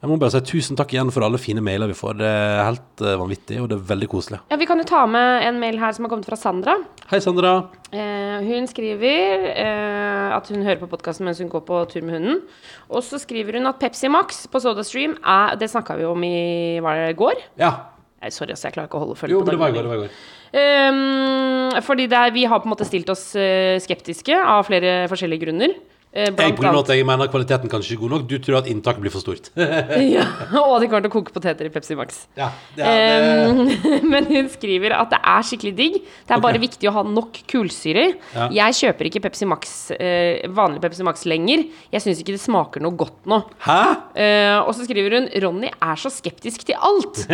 Jeg 0.00 0.10
må 0.10 0.16
bare 0.18 0.30
si 0.30 0.38
tusen 0.46 0.76
takk 0.78 0.92
igjen 0.94 1.10
for 1.10 1.22
alle 1.26 1.38
fine 1.42 1.58
mailer 1.60 1.88
vi 1.90 1.94
får. 1.98 2.18
Det 2.18 2.26
er 2.26 2.64
helt 2.64 3.00
eh, 3.02 3.16
vanvittig, 3.18 3.60
og 3.62 3.68
det 3.68 3.78
er 3.78 3.86
veldig 3.94 4.08
koselig. 4.08 4.38
Ja, 4.50 4.56
Vi 4.56 4.66
kan 4.66 4.78
jo 4.78 4.84
ta 4.84 5.06
med 5.06 5.42
en 5.46 5.58
mail 5.60 5.78
her 5.78 5.92
som 5.92 6.04
har 6.04 6.10
kommet 6.10 6.26
fra 6.26 6.36
Sandra. 6.38 6.76
Hei, 7.10 7.18
Sandra. 7.20 7.68
Eh, 7.92 8.38
hun 8.46 8.66
skriver 8.70 9.50
eh, 9.58 10.36
at 10.36 10.48
hun 10.48 10.62
hører 10.62 10.78
på 10.78 10.88
podkasten 10.90 11.24
mens 11.26 11.38
hun 11.42 11.48
går 11.50 11.62
på 11.66 11.80
tur 11.90 12.02
med 12.02 12.14
hunden. 12.18 12.42
Og 12.90 13.02
så 13.02 13.18
skriver 13.18 13.58
hun 13.58 13.66
at 13.66 13.78
Pepsi 13.82 14.08
Max 14.10 14.46
på 14.46 14.60
SodaStream 14.62 15.16
er 15.24 15.56
Det 15.58 15.70
snakka 15.70 15.96
vi 15.98 16.04
om 16.06 16.22
i 16.24 16.78
var 16.80 16.94
det 16.94 17.10
i 17.16 17.18
går? 17.18 17.34
Ja. 17.58 17.72
Nei, 18.18 18.32
sorry, 18.34 18.50
altså, 18.50 18.66
jeg 18.66 18.74
klarer 18.74 18.90
ikke 18.90 18.98
å 18.98 19.04
holde 19.04 19.18
følge 19.18 19.36
Jo, 19.36 19.42
på 19.44 19.52
det 19.52 19.60
var 19.60 19.74
går. 19.74 19.86
Det 19.86 19.92
var 19.92 20.00
går. 20.02 20.16
Um, 20.58 21.76
fordi 21.86 22.08
det 22.10 22.18
er, 22.18 22.32
vi 22.34 22.46
har 22.50 22.62
på 22.62 22.66
en 22.66 22.72
måte 22.72 22.86
stilt 22.88 23.10
oss 23.12 23.30
eh, 23.38 23.76
skeptiske 23.84 24.34
av 24.34 24.64
flere 24.66 25.04
forskjellige 25.12 25.44
grunner. 25.46 25.76
Eh, 26.08 26.30
Jeg, 26.32 26.54
annet 26.56 26.78
at 26.80 26.90
jeg 26.96 27.04
mener 27.04 27.28
kvaliteten 27.28 27.68
kanskje 27.68 27.92
ikke 27.94 28.00
er 28.00 28.04
god 28.06 28.12
nok. 28.14 28.22
Du 28.30 28.36
tror 28.40 28.58
at 28.62 28.68
inntaket 28.70 29.02
blir 29.04 29.12
for 29.12 29.20
stort. 29.20 29.50
ja, 30.16 30.24
Og 30.62 30.80
de 30.80 30.88
kommer 30.88 31.04
til 31.04 31.10
å 31.10 31.14
koke 31.18 31.34
poteter 31.34 31.68
i 31.68 31.72
Pepsi 31.72 31.96
Max. 31.98 32.22
ja, 32.38 32.48
det 32.76 32.86
er, 32.88 33.26
det, 33.58 33.98
men 34.12 34.28
hun 34.30 34.48
skriver 34.52 34.96
at 34.96 35.12
det 35.12 35.20
er 35.20 35.44
skikkelig 35.44 35.74
digg. 35.76 35.98
Det 36.00 36.32
er 36.32 36.38
okay. 36.38 36.46
bare 36.46 36.62
viktig 36.62 36.88
å 36.88 36.94
ha 36.96 37.04
nok 37.04 37.42
kullsyre. 37.50 38.06
Ja. 38.32 38.48
Jeg 38.62 38.78
kjøper 38.80 39.10
ikke 39.10 39.22
Pepsi 39.28 39.48
Max, 39.50 39.74
eh, 39.98 40.48
vanlig 40.48 40.80
Pepsi 40.84 41.06
Max 41.06 41.26
lenger. 41.28 41.66
Jeg 41.92 42.04
syns 42.06 42.24
ikke 42.24 42.36
det 42.38 42.42
smaker 42.42 42.84
noe 42.84 42.96
godt 42.98 43.28
nå. 43.28 43.42
Hæ? 43.66 43.78
Eh, 44.16 44.56
og 44.62 44.72
så 44.76 44.88
skriver 44.88 45.18
hun 45.18 45.30
Ronny 45.44 45.68
er 45.74 46.00
så 46.00 46.12
skeptisk 46.12 46.64
til 46.70 46.80
alt. 46.80 47.24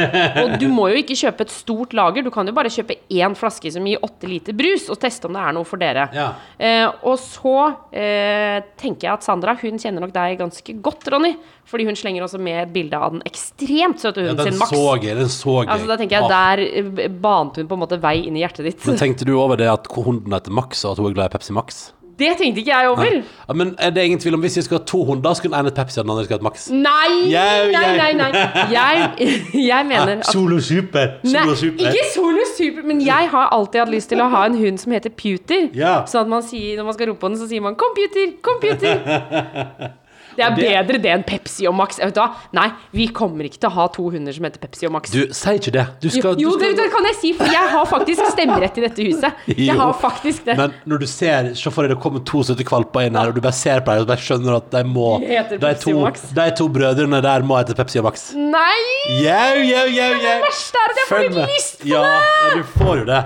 Og 0.43 0.59
du 0.59 0.67
må 0.73 0.91
jo 0.91 0.99
ikke 1.05 1.19
kjøpe 1.23 1.47
et 1.47 1.55
stort 1.55 1.95
lager. 1.95 2.27
Du 2.27 2.33
kan 2.35 2.51
jo 2.51 2.57
bare 2.57 2.73
kjøpe 2.75 2.99
én 3.15 3.39
flaske 3.39 3.71
som 3.71 3.87
gir 3.87 4.03
åtte 4.03 4.29
liter 4.31 4.57
brus, 4.57 4.91
og 4.91 4.99
teste 5.03 5.31
om 5.31 5.39
det 5.39 5.47
er 5.47 5.55
noe 5.55 5.69
for 5.69 5.81
dere. 5.81 6.09
Ja. 6.17 6.33
Eh, 6.59 6.89
og 7.07 7.21
så 7.23 7.57
eh, 7.95 8.64
tenker 8.81 9.09
jeg 9.09 9.19
at 9.19 9.27
Sandra 9.27 9.55
hun 9.61 9.79
kjenner 9.81 10.05
nok 10.05 10.13
deg 10.15 10.39
ganske 10.41 10.75
godt, 10.85 11.07
Ronny. 11.13 11.35
Fordi 11.69 11.87
hun 11.89 11.97
slenger 11.99 12.25
også 12.27 12.41
med 12.43 12.61
et 12.63 12.73
bilde 12.75 12.99
av 12.99 13.15
den 13.15 13.25
ekstremt 13.29 14.03
søte 14.03 14.23
hunden 14.25 14.41
den 14.41 14.53
sin, 14.53 14.61
Max. 14.61 14.75
så 14.75 14.97
jeg. 15.03 15.17
Den 15.19 15.33
så 15.33 15.57
jeg. 15.63 15.71
Altså, 15.75 15.91
da 15.91 15.97
tenker 16.01 16.19
jeg 16.19 16.25
Ah. 16.25 16.57
Der 16.57 17.09
banet 17.09 17.57
hun 17.61 17.69
på 17.69 17.79
en 17.79 17.85
måte 17.85 18.01
vei 18.01 18.17
inn 18.27 18.37
i 18.37 18.45
hjertet 18.45 18.65
ditt. 18.71 18.87
Men 18.87 19.01
tenkte 19.01 19.25
du 19.29 19.35
over 19.39 19.57
det 19.61 19.69
at 19.71 19.87
hunden 19.93 20.33
heter 20.33 20.53
Max, 20.55 20.85
og 20.85 20.93
at 20.93 21.03
hun 21.03 21.11
er 21.11 21.15
glad 21.21 21.31
i 21.33 21.37
Pepsi 21.37 21.53
Max? 21.57 21.93
Det 22.19 22.31
tenkte 22.39 22.61
ikke 22.63 22.71
jeg 22.71 22.89
over. 22.89 23.05
Ja, 23.49 23.53
men 23.53 23.75
er 23.79 23.91
det 23.91 24.05
ingen 24.05 24.21
tvil 24.21 24.35
om 24.35 24.41
Hvis 24.41 24.57
vi 24.57 24.63
skal 24.63 24.79
ha 24.79 24.85
to 24.85 25.05
hunder, 25.05 25.35
skulle 25.35 25.53
den 25.55 25.61
ene 25.61 25.71
hete 25.73 25.81
Pepsi, 25.81 25.99
og 26.01 26.05
den 26.05 26.11
andre 26.15 26.25
skulle 26.25 26.39
hatt 26.39 26.47
Max? 26.47 26.69
Nei! 26.71 27.33
yeah, 27.33 27.73
Nei, 27.73 27.97
nei, 27.97 28.13
nei. 28.21 28.31
Jeg, 28.73 29.11
jeg 29.73 29.87
mener 29.89 30.19
at 30.19 30.31
Solo 30.33 30.61
Super! 30.61 31.17
Nei, 31.25 31.57
Super. 31.57 31.89
ikke 31.91 32.05
Solo 32.15 32.47
Super, 32.57 32.87
men 32.87 33.03
jeg 33.07 33.29
har 33.35 33.51
alltid 33.57 33.81
hatt 33.81 33.93
lyst 33.97 34.09
til 34.15 34.23
å 34.23 34.29
ha 34.37 34.45
en 34.47 34.59
hund 34.61 34.79
som 34.79 34.93
heter 34.95 35.11
Pewter. 35.11 35.69
Ja. 35.75 35.97
Sånn 36.07 36.27
at 36.27 36.33
man 36.37 36.47
sier, 36.47 36.77
når 36.79 36.91
man 36.91 36.99
skal 36.99 37.11
rope 37.13 37.21
på 37.25 37.33
den, 37.33 37.39
så 37.43 37.51
sier 37.51 37.65
man 37.65 37.75
'Computer! 37.81 38.33
Computer!' 38.43 39.93
Det 40.37 40.45
er 40.45 40.55
Det- 40.57 40.69
bedre 40.69 41.01
det 41.03 41.11
enn 41.15 41.25
Pepsi 41.25 41.67
og 41.69 41.75
Max. 41.75 41.99
Vet 41.99 42.15
du 42.15 42.21
hva? 42.21 42.31
Nei, 42.53 42.69
vi 42.93 43.07
kommer 43.09 43.45
ikke 43.45 43.59
til 43.61 43.71
å 43.71 43.73
ha 43.73 43.87
to 43.89 44.09
hunder 44.11 44.33
som 44.33 44.45
heter 44.45 44.59
Pepsi 44.61 44.87
og 44.87 44.93
Max. 44.93 45.11
Du, 45.11 45.21
si 45.33 45.51
ikke 45.59 45.73
det. 45.73 45.87
Du 46.01 46.09
skal, 46.11 46.37
jo 46.41 46.51
du 46.55 46.59
det, 46.59 46.73
skal 46.75 46.85
det 46.85 46.93
kan 46.93 47.05
jeg 47.11 47.15
si, 47.21 47.33
for 47.39 47.47
jeg 47.47 47.69
har 47.75 47.87
faktisk 47.87 48.31
stemmerett 48.33 48.79
i 48.79 48.81
dette 48.87 49.07
huset. 49.09 49.33
Jeg 49.65 49.77
har 49.79 49.93
faktisk 49.95 50.45
det. 50.45 50.57
Men 50.59 50.75
når 50.87 50.99
du 51.01 51.07
ser 51.07 51.55
Se 51.55 51.71
for 51.71 51.83
deg 51.87 51.95
det 51.95 52.01
kommer 52.03 52.25
to 52.25 52.43
søte 52.43 52.65
valper 52.65 53.07
inn 53.07 53.15
her, 53.17 53.29
og 53.29 53.35
du 53.35 53.41
bare 53.41 53.53
ser 53.57 53.81
på 53.81 53.93
dem 53.95 54.03
og 54.03 54.09
bare 54.09 54.23
skjønner 54.23 54.57
at 54.57 54.71
de 54.71 54.83
må 54.85 55.21
De 55.21 55.75
to, 55.81 55.95
de 56.35 56.51
to 56.59 56.69
brødrene 56.69 57.21
der 57.23 57.43
må 57.47 57.59
hete 57.59 57.75
Pepsi 57.79 57.99
og 57.99 58.05
Max. 58.09 58.33
Nei! 58.35 58.81
Jau, 59.23 59.63
jau, 59.63 59.87
jau, 59.95 60.11
jau. 60.25 60.39
verste 60.45 60.81
er 60.83 60.91
at 60.91 61.01
jeg 61.01 61.09
får 61.09 61.23
litt 61.25 61.55
lyst 61.55 61.79
på 61.81 61.85
det! 61.85 61.93
Ja, 61.95 62.57
du 62.57 62.63
får 62.79 62.99
jo 62.99 63.05
det. 63.13 63.23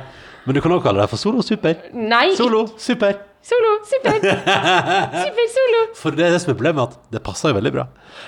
Men 0.46 0.54
du 0.54 0.60
kan 0.64 0.72
også 0.72 0.82
kalle 0.88 1.02
det 1.02 1.10
for 1.10 1.20
Solo 1.20 1.42
Super. 1.44 1.74
Nei. 1.92 2.34
Solo 2.38 2.66
Super. 2.80 3.18
Solo! 3.42 3.70
Super! 3.86 4.16
Super 5.24 5.46
solo! 5.54 5.78
For 5.96 6.12
det 6.16 6.24
er 6.26 6.34
det 6.34 6.40
som 6.42 6.50
er 6.52 6.56
problemet, 6.58 6.90
at 6.90 7.12
det 7.14 7.20
passer 7.24 7.52
jo 7.52 7.56
veldig 7.56 7.70
bra. 7.72 7.84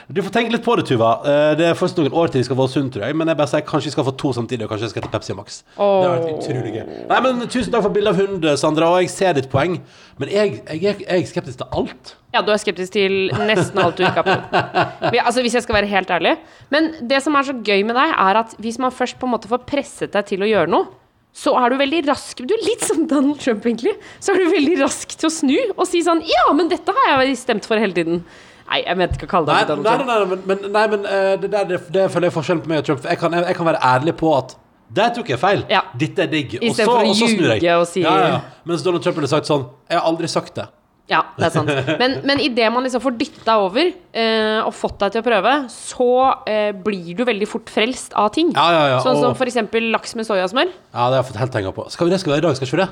Du 0.08 0.20
får 0.22 0.32
tenke 0.36 0.54
litt 0.54 0.62
på 0.64 0.76
det, 0.78 0.84
Tuva. 0.88 1.10
Eh, 1.26 1.48
Det 1.58 1.66
er 1.66 1.74
først 1.76 1.98
noen 1.98 2.14
år 2.16 2.30
til 2.32 2.40
vi 2.40 2.46
skal 2.46 2.56
få 2.60 2.66
Sunn, 2.70 2.88
tror 2.94 3.04
jeg. 3.08 3.16
Men 3.18 3.28
jeg 3.28 3.36
bare 3.40 3.50
sier 3.50 3.64
kanskje 3.66 3.90
vi 3.90 3.94
skal 3.96 4.06
få 4.06 4.14
to 4.22 4.30
samtidig, 4.36 4.64
og 4.64 4.70
kanskje 4.72 4.86
jeg 4.88 4.94
skal 4.94 5.04
til 5.04 5.12
Pepsi 5.16 5.36
Max. 5.36 5.58
Det 5.74 5.88
har 5.90 6.14
vært 6.14 6.30
utrolig 6.38 6.72
gøy. 6.78 6.86
Nei, 7.10 7.18
men 7.26 7.42
Tusen 7.50 7.74
takk 7.74 7.84
for 7.88 7.96
bildet 7.96 8.14
av 8.14 8.22
hund, 8.22 8.48
Sandra, 8.62 8.88
og 8.94 9.02
jeg 9.02 9.10
ser 9.12 9.36
ditt 9.36 9.50
poeng. 9.52 9.76
Men 10.22 10.32
jeg, 10.32 10.60
jeg, 10.70 11.02
jeg 11.02 11.18
er 11.18 11.26
skeptisk 11.28 11.60
til 11.64 11.68
alt. 11.82 12.14
Ja, 12.30 12.44
du 12.46 12.52
er 12.54 12.62
skeptisk 12.62 12.94
til 12.94 13.18
nesten 13.50 13.82
alt 13.82 13.98
du 13.98 14.04
ikke 14.06 14.22
har 14.22 14.30
prøvd. 14.30 15.18
Altså, 15.26 15.42
hvis 15.44 15.54
jeg 15.58 15.66
skal 15.66 15.76
være 15.80 15.90
helt 15.90 16.10
ærlig. 16.14 16.36
Men 16.72 16.92
det 17.10 17.20
som 17.24 17.34
er 17.36 17.44
så 17.50 17.52
gøy 17.58 17.82
med 17.90 17.98
deg, 17.98 18.14
er 18.14 18.40
at 18.44 18.54
hvis 18.62 18.78
man 18.82 18.94
først 18.94 19.18
på 19.20 19.26
en 19.28 19.34
måte 19.34 19.50
får 19.50 19.66
presset 19.68 20.14
deg 20.14 20.26
til 20.30 20.46
å 20.46 20.48
gjøre 20.48 20.70
noe, 20.72 20.88
så 21.32 21.52
er 21.60 21.70
du 21.70 21.76
veldig 21.78 22.00
rask 22.08 22.40
Du 22.42 22.52
er 22.54 22.62
litt 22.66 22.82
som 22.84 23.04
Donald 23.06 23.38
Trump, 23.40 23.64
egentlig. 23.66 23.92
Så 24.18 24.32
er 24.34 24.40
du 24.42 24.50
veldig 24.50 24.78
rask 24.82 25.12
til 25.16 25.28
å 25.28 25.32
snu 25.32 25.56
og 25.76 25.84
si 25.86 26.00
sånn 26.02 26.22
Ja, 26.26 26.52
men 26.56 26.68
dette 26.72 26.90
har 26.96 27.22
jeg 27.24 27.36
stemt 27.38 27.68
for 27.70 27.78
hele 27.78 27.94
tiden. 27.96 28.24
Nei, 28.70 28.80
jeg 28.86 28.96
mente 28.98 29.16
ikke 29.18 29.26
å 29.26 29.30
kalle 29.32 29.46
det 29.46 29.54
nei, 29.54 29.68
Donald 29.68 29.86
nei, 29.86 29.94
Trump. 29.96 30.10
nei, 30.10 30.18
men, 30.30 30.42
men, 30.46 30.72
nei, 30.74 30.82
men 30.92 31.06
eh, 31.06 31.36
det, 31.42 31.50
der, 31.54 31.64
det, 31.70 31.78
det 31.94 32.08
føler 32.14 32.28
jeg 32.30 32.34
forskjellen 32.38 32.62
på 32.66 32.70
meg 32.70 32.82
og 32.82 32.88
Trump. 32.90 33.06
Jeg 33.10 33.18
kan, 33.22 33.34
jeg, 33.38 33.46
jeg 33.50 33.58
kan 33.60 33.66
være 33.70 33.80
ærlig 33.94 34.14
på 34.20 34.34
at 34.36 34.56
der 34.90 35.10
tok 35.14 35.28
jeg 35.30 35.38
feil. 35.38 35.64
Ja. 35.70 35.80
Dette 35.98 36.22
er 36.26 36.30
digg. 36.30 36.54
I 36.58 36.70
stedet 36.74 36.86
for 36.90 36.98
å 36.98 37.14
ljuge 37.14 37.74
og 37.78 37.86
si- 37.90 38.02
ja, 38.02 38.14
ja, 38.18 38.28
ja. 38.34 38.40
Mens 38.66 38.82
Donald 38.86 39.02
Trump 39.06 39.18
ville 39.20 39.30
sagt 39.30 39.46
sånn 39.46 39.68
Jeg 39.90 39.98
har 40.00 40.06
aldri 40.10 40.30
sagt 40.30 40.54
det. 40.58 40.66
Ja, 41.10 41.24
det 41.36 41.48
er 41.48 41.54
sant. 41.56 41.70
Men, 41.98 42.20
men 42.28 42.38
idet 42.44 42.68
man 42.72 42.84
liksom 42.86 43.02
får 43.02 43.16
dytta 43.18 43.56
over 43.64 43.88
eh, 43.90 44.60
og 44.62 44.70
fått 44.78 45.00
deg 45.02 45.16
til 45.16 45.24
å 45.24 45.26
prøve, 45.26 45.54
så 45.74 46.06
eh, 46.46 46.70
blir 46.86 47.16
du 47.18 47.24
veldig 47.26 47.48
fort 47.50 47.70
frelst 47.74 48.14
av 48.14 48.30
ting. 48.36 48.52
Ja, 48.54 48.68
ja, 48.76 48.84
ja. 48.94 48.98
Sånn 49.04 49.18
som 49.18 49.34
for 49.38 49.50
eksempel 49.50 49.90
laks 49.90 50.14
med 50.18 50.28
soyasmør. 50.28 50.70
Ja, 50.70 51.08
det 51.10 51.18
har 51.18 51.22
jeg 51.24 51.30
fått 51.32 51.40
helt 51.42 51.56
tenka 51.58 51.72
på. 51.74 51.88
Skal 51.90 52.06
vi 52.06 52.14
det 52.14 52.20
skal 52.22 52.36
vi 52.36 52.38
i 52.38 52.44
dag, 52.46 52.54
skal 52.58 52.68
vi 52.68 52.70
ikke 52.76 52.84
det? 52.84 52.90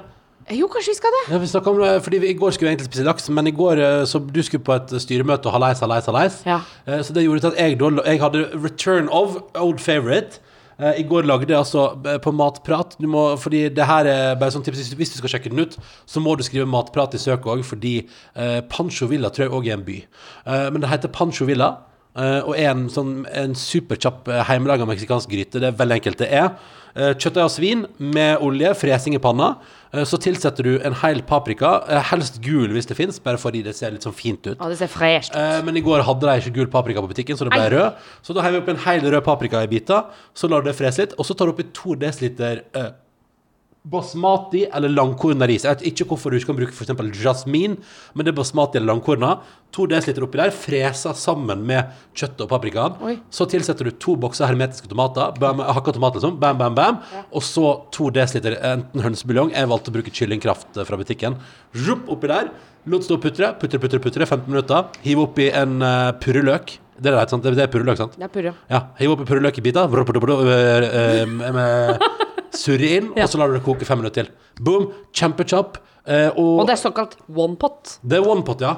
Eh, 0.48 0.56
Jo, 0.58 0.66
kanskje 0.72 0.94
vi 0.94 0.98
skal 0.98 1.14
det. 1.14 1.22
Ja, 1.30 1.38
vi 1.38 1.46
om 1.70 1.80
det, 1.84 2.02
fordi 2.02 2.18
vi, 2.24 2.28
I 2.32 2.36
går 2.42 2.50
skulle 2.56 2.70
vi 2.70 2.74
egentlig 2.74 2.90
spise 2.90 3.06
laks, 3.06 3.28
men 3.38 3.46
i 3.46 3.54
går 3.54 3.84
eh, 3.84 4.04
så 4.08 4.18
du 4.18 4.42
skulle 4.42 4.64
på 4.64 4.74
et 4.74 4.94
styremøte 5.04 5.46
og 5.46 5.54
ha 5.54 5.62
leis, 5.68 5.80
ha 5.84 5.86
leis, 5.86 6.08
Ja. 6.48 6.60
Eh, 6.86 7.02
Så 7.06 7.12
det 7.14 7.22
gjorde 7.24 7.40
til 7.46 7.52
at 7.54 7.58
jeg, 7.62 7.78
jeg 7.78 8.20
hadde 8.20 8.44
return 8.64 9.08
of 9.12 9.38
old 9.54 9.78
favorite. 9.78 10.40
Eh, 10.78 11.00
I 11.02 11.06
går 11.10 11.26
lagde 11.26 11.50
jeg 11.50 11.58
altså 11.58 11.88
eh, 12.06 12.20
på 12.22 12.30
Matprat 12.34 12.94
du 13.02 13.08
må, 13.10 13.24
Fordi 13.40 13.64
det 13.74 13.86
her 13.88 14.06
er 14.06 14.36
bare 14.38 14.54
sånn 14.54 14.62
tips 14.66 14.92
Hvis 14.94 15.14
du 15.14 15.18
skal 15.18 15.32
sjekke 15.34 15.50
den 15.50 15.64
ut, 15.66 15.74
så 16.06 16.22
må 16.22 16.36
du 16.38 16.44
skrive 16.46 16.68
Matprat 16.70 17.16
i 17.18 17.22
søk 17.22 17.48
òg, 17.50 17.64
fordi 17.66 17.96
eh, 18.04 18.60
Pancho 18.70 19.10
Villa 19.10 19.32
tror 19.34 19.48
jeg 19.48 19.56
òg 19.58 19.68
er 19.68 19.78
en 19.78 19.86
by. 19.86 19.98
Eh, 20.46 20.68
men 20.70 20.84
det 20.84 20.92
heter 20.92 21.12
Pancho 21.14 21.48
Villa. 21.48 21.72
Eh, 22.16 22.40
og 22.40 22.54
en, 22.56 22.86
sånn, 22.92 23.14
en 23.28 23.56
superkjapp 23.59 24.28
uh, 24.30 24.42
hjemmelaga 24.48 24.86
meksikansk 24.88 25.30
gryte. 25.32 25.61
Det 25.61 25.72
er 25.72 25.78
veldig 25.78 25.98
enkelt. 26.00 26.22
Det 26.22 26.30
er 26.30 26.48
uh, 26.52 27.12
kjøttdeig 27.12 27.44
av 27.44 27.52
svin 27.52 27.84
med 27.98 28.44
olje, 28.44 28.72
fresing 28.78 29.18
i 29.18 29.22
panna. 29.22 29.56
Uh, 29.94 30.04
så 30.09 30.18
tilsetter 30.20 30.66
du 30.66 30.74
en 30.84 30.96
hel 31.00 31.22
paprika, 31.26 31.70
eh, 31.88 32.02
helst 32.11 32.40
gul 32.44 32.72
hvis 32.74 32.88
det 32.90 32.96
fins, 32.98 33.18
bare 33.24 33.40
fordi 33.40 33.62
det 33.64 33.74
ser 33.76 33.94
litt 33.94 34.04
sånn 34.04 34.16
fint 34.16 34.42
ut. 34.46 34.56
Ja, 34.56 34.68
det 34.68 34.78
ser 34.80 34.90
fresh 34.92 35.32
ut. 35.32 35.38
Eh, 35.40 35.61
men 35.64 35.78
i 35.80 35.84
går 35.84 36.04
hadde 36.06 36.28
de 36.28 36.42
ikke 36.42 36.54
gul 36.61 36.70
paprika 36.72 37.02
på 37.04 37.11
butikken, 37.11 37.38
så 37.38 37.48
det 37.48 37.54
ble 37.56 37.64
Ei. 37.64 37.72
rød. 37.72 38.04
Så 38.22 38.36
da 38.36 38.44
heiver 38.44 38.59
vi 38.59 38.64
opp 38.64 38.72
en 38.74 38.82
hel 38.84 39.04
rød 39.06 39.24
paprika 39.24 39.62
i 39.64 39.70
biter. 39.70 40.09
Så 40.36 40.50
lar 40.50 40.62
du 40.62 40.68
det 40.68 40.76
frese 40.78 41.06
litt, 41.06 41.16
og 41.16 41.28
så 41.28 41.36
tar 41.36 41.48
du 41.48 41.54
oppi 41.54 41.68
to 41.76 41.96
desiliter 41.98 42.64
eh, 42.76 42.90
basmati 43.88 44.64
eller 44.74 44.90
langkorna 44.92 45.46
ris. 45.48 45.64
Jeg 45.64 45.76
vet 45.76 45.86
ikke 45.92 46.08
hvorfor 46.10 46.32
du 46.32 46.38
ikke 46.38 46.50
kan 46.50 46.58
bruke 46.58 46.74
f.eks. 46.74 47.20
jasmin, 47.22 47.76
men 48.14 48.26
det 48.26 48.32
er 48.32 48.38
basmati 48.38 48.78
eller 48.80 48.92
langkorna. 48.92 49.38
To 49.76 49.84
dl 49.88 50.24
oppi 50.24 50.40
der, 50.40 50.52
fresa 50.54 51.12
sammen 51.16 51.64
med 51.68 51.92
kjøttet 52.16 52.44
og 52.46 52.50
paprikaen. 52.52 52.96
Så 53.30 53.46
tilsetter 53.50 53.88
du 53.88 53.92
to 54.00 54.16
bokser 54.20 54.48
hermetiske 54.48 54.88
tomater, 54.90 55.34
bam, 55.40 55.60
hakka 55.60 55.94
tomater 55.96 56.20
liksom, 56.20 56.38
bam, 56.40 56.58
bam, 56.60 56.74
bam. 56.76 57.00
Og 57.32 57.44
så 57.44 57.76
to 57.94 58.10
dl 58.14 58.24
enten 58.24 59.04
hønsebuljong. 59.04 59.54
Jeg 59.56 59.70
valgte 59.70 59.92
å 59.92 59.96
bruke 59.98 60.14
kyllingkraft 60.14 60.80
eh, 60.80 60.88
fra 60.88 60.98
butikken. 61.00 61.38
Rupp 61.86 62.10
oppi 62.12 62.32
der. 62.32 62.52
Lot 62.88 63.04
stå 63.04 63.18
og 63.18 63.24
putre, 63.24 63.52
putre, 63.60 63.80
putre, 63.82 64.00
putre, 64.00 64.26
15 64.28 64.48
minutter. 64.48 64.86
Hiv 65.04 65.24
oppi 65.26 65.50
en 65.52 65.82
uh, 65.84 66.12
purreløk. 66.22 66.78
Det 66.98 67.12
er 67.12 67.18
det, 67.18 67.26
sant? 67.30 67.44
Det 67.44 67.62
er 67.62 67.70
purreløk, 67.70 67.98
sant? 68.00 68.16
Det 68.18 68.26
er 68.26 68.32
purre. 68.32 68.54
Ja, 68.72 68.80
hiv 68.98 69.12
oppi 69.14 69.28
purreløk 69.28 69.60
i 69.60 69.66
biter. 69.68 69.92
Med- 71.28 72.24
Surre 72.57 72.88
inn, 72.99 73.12
Ja. 73.16 73.24
og 73.24 73.28
så 73.30 73.38
lar 73.38 73.49
du 73.49 73.55
det 73.59 73.64
koke 73.64 73.84
fem 73.84 73.99
minutter 73.99 74.24
til. 74.24 74.32
Boom! 74.62 74.92
Kjempekjapp. 75.12 75.76
eh, 76.07 76.30
og 76.36 76.61
Og 76.61 76.66
det 76.66 76.72
er 76.78 76.90
såkalt 76.90 77.16
one 77.34 77.57
pot. 77.57 77.99
det 78.07 78.18
er 78.18 78.26
one 78.28 78.42
pot, 78.42 78.61
ja. 78.61 78.76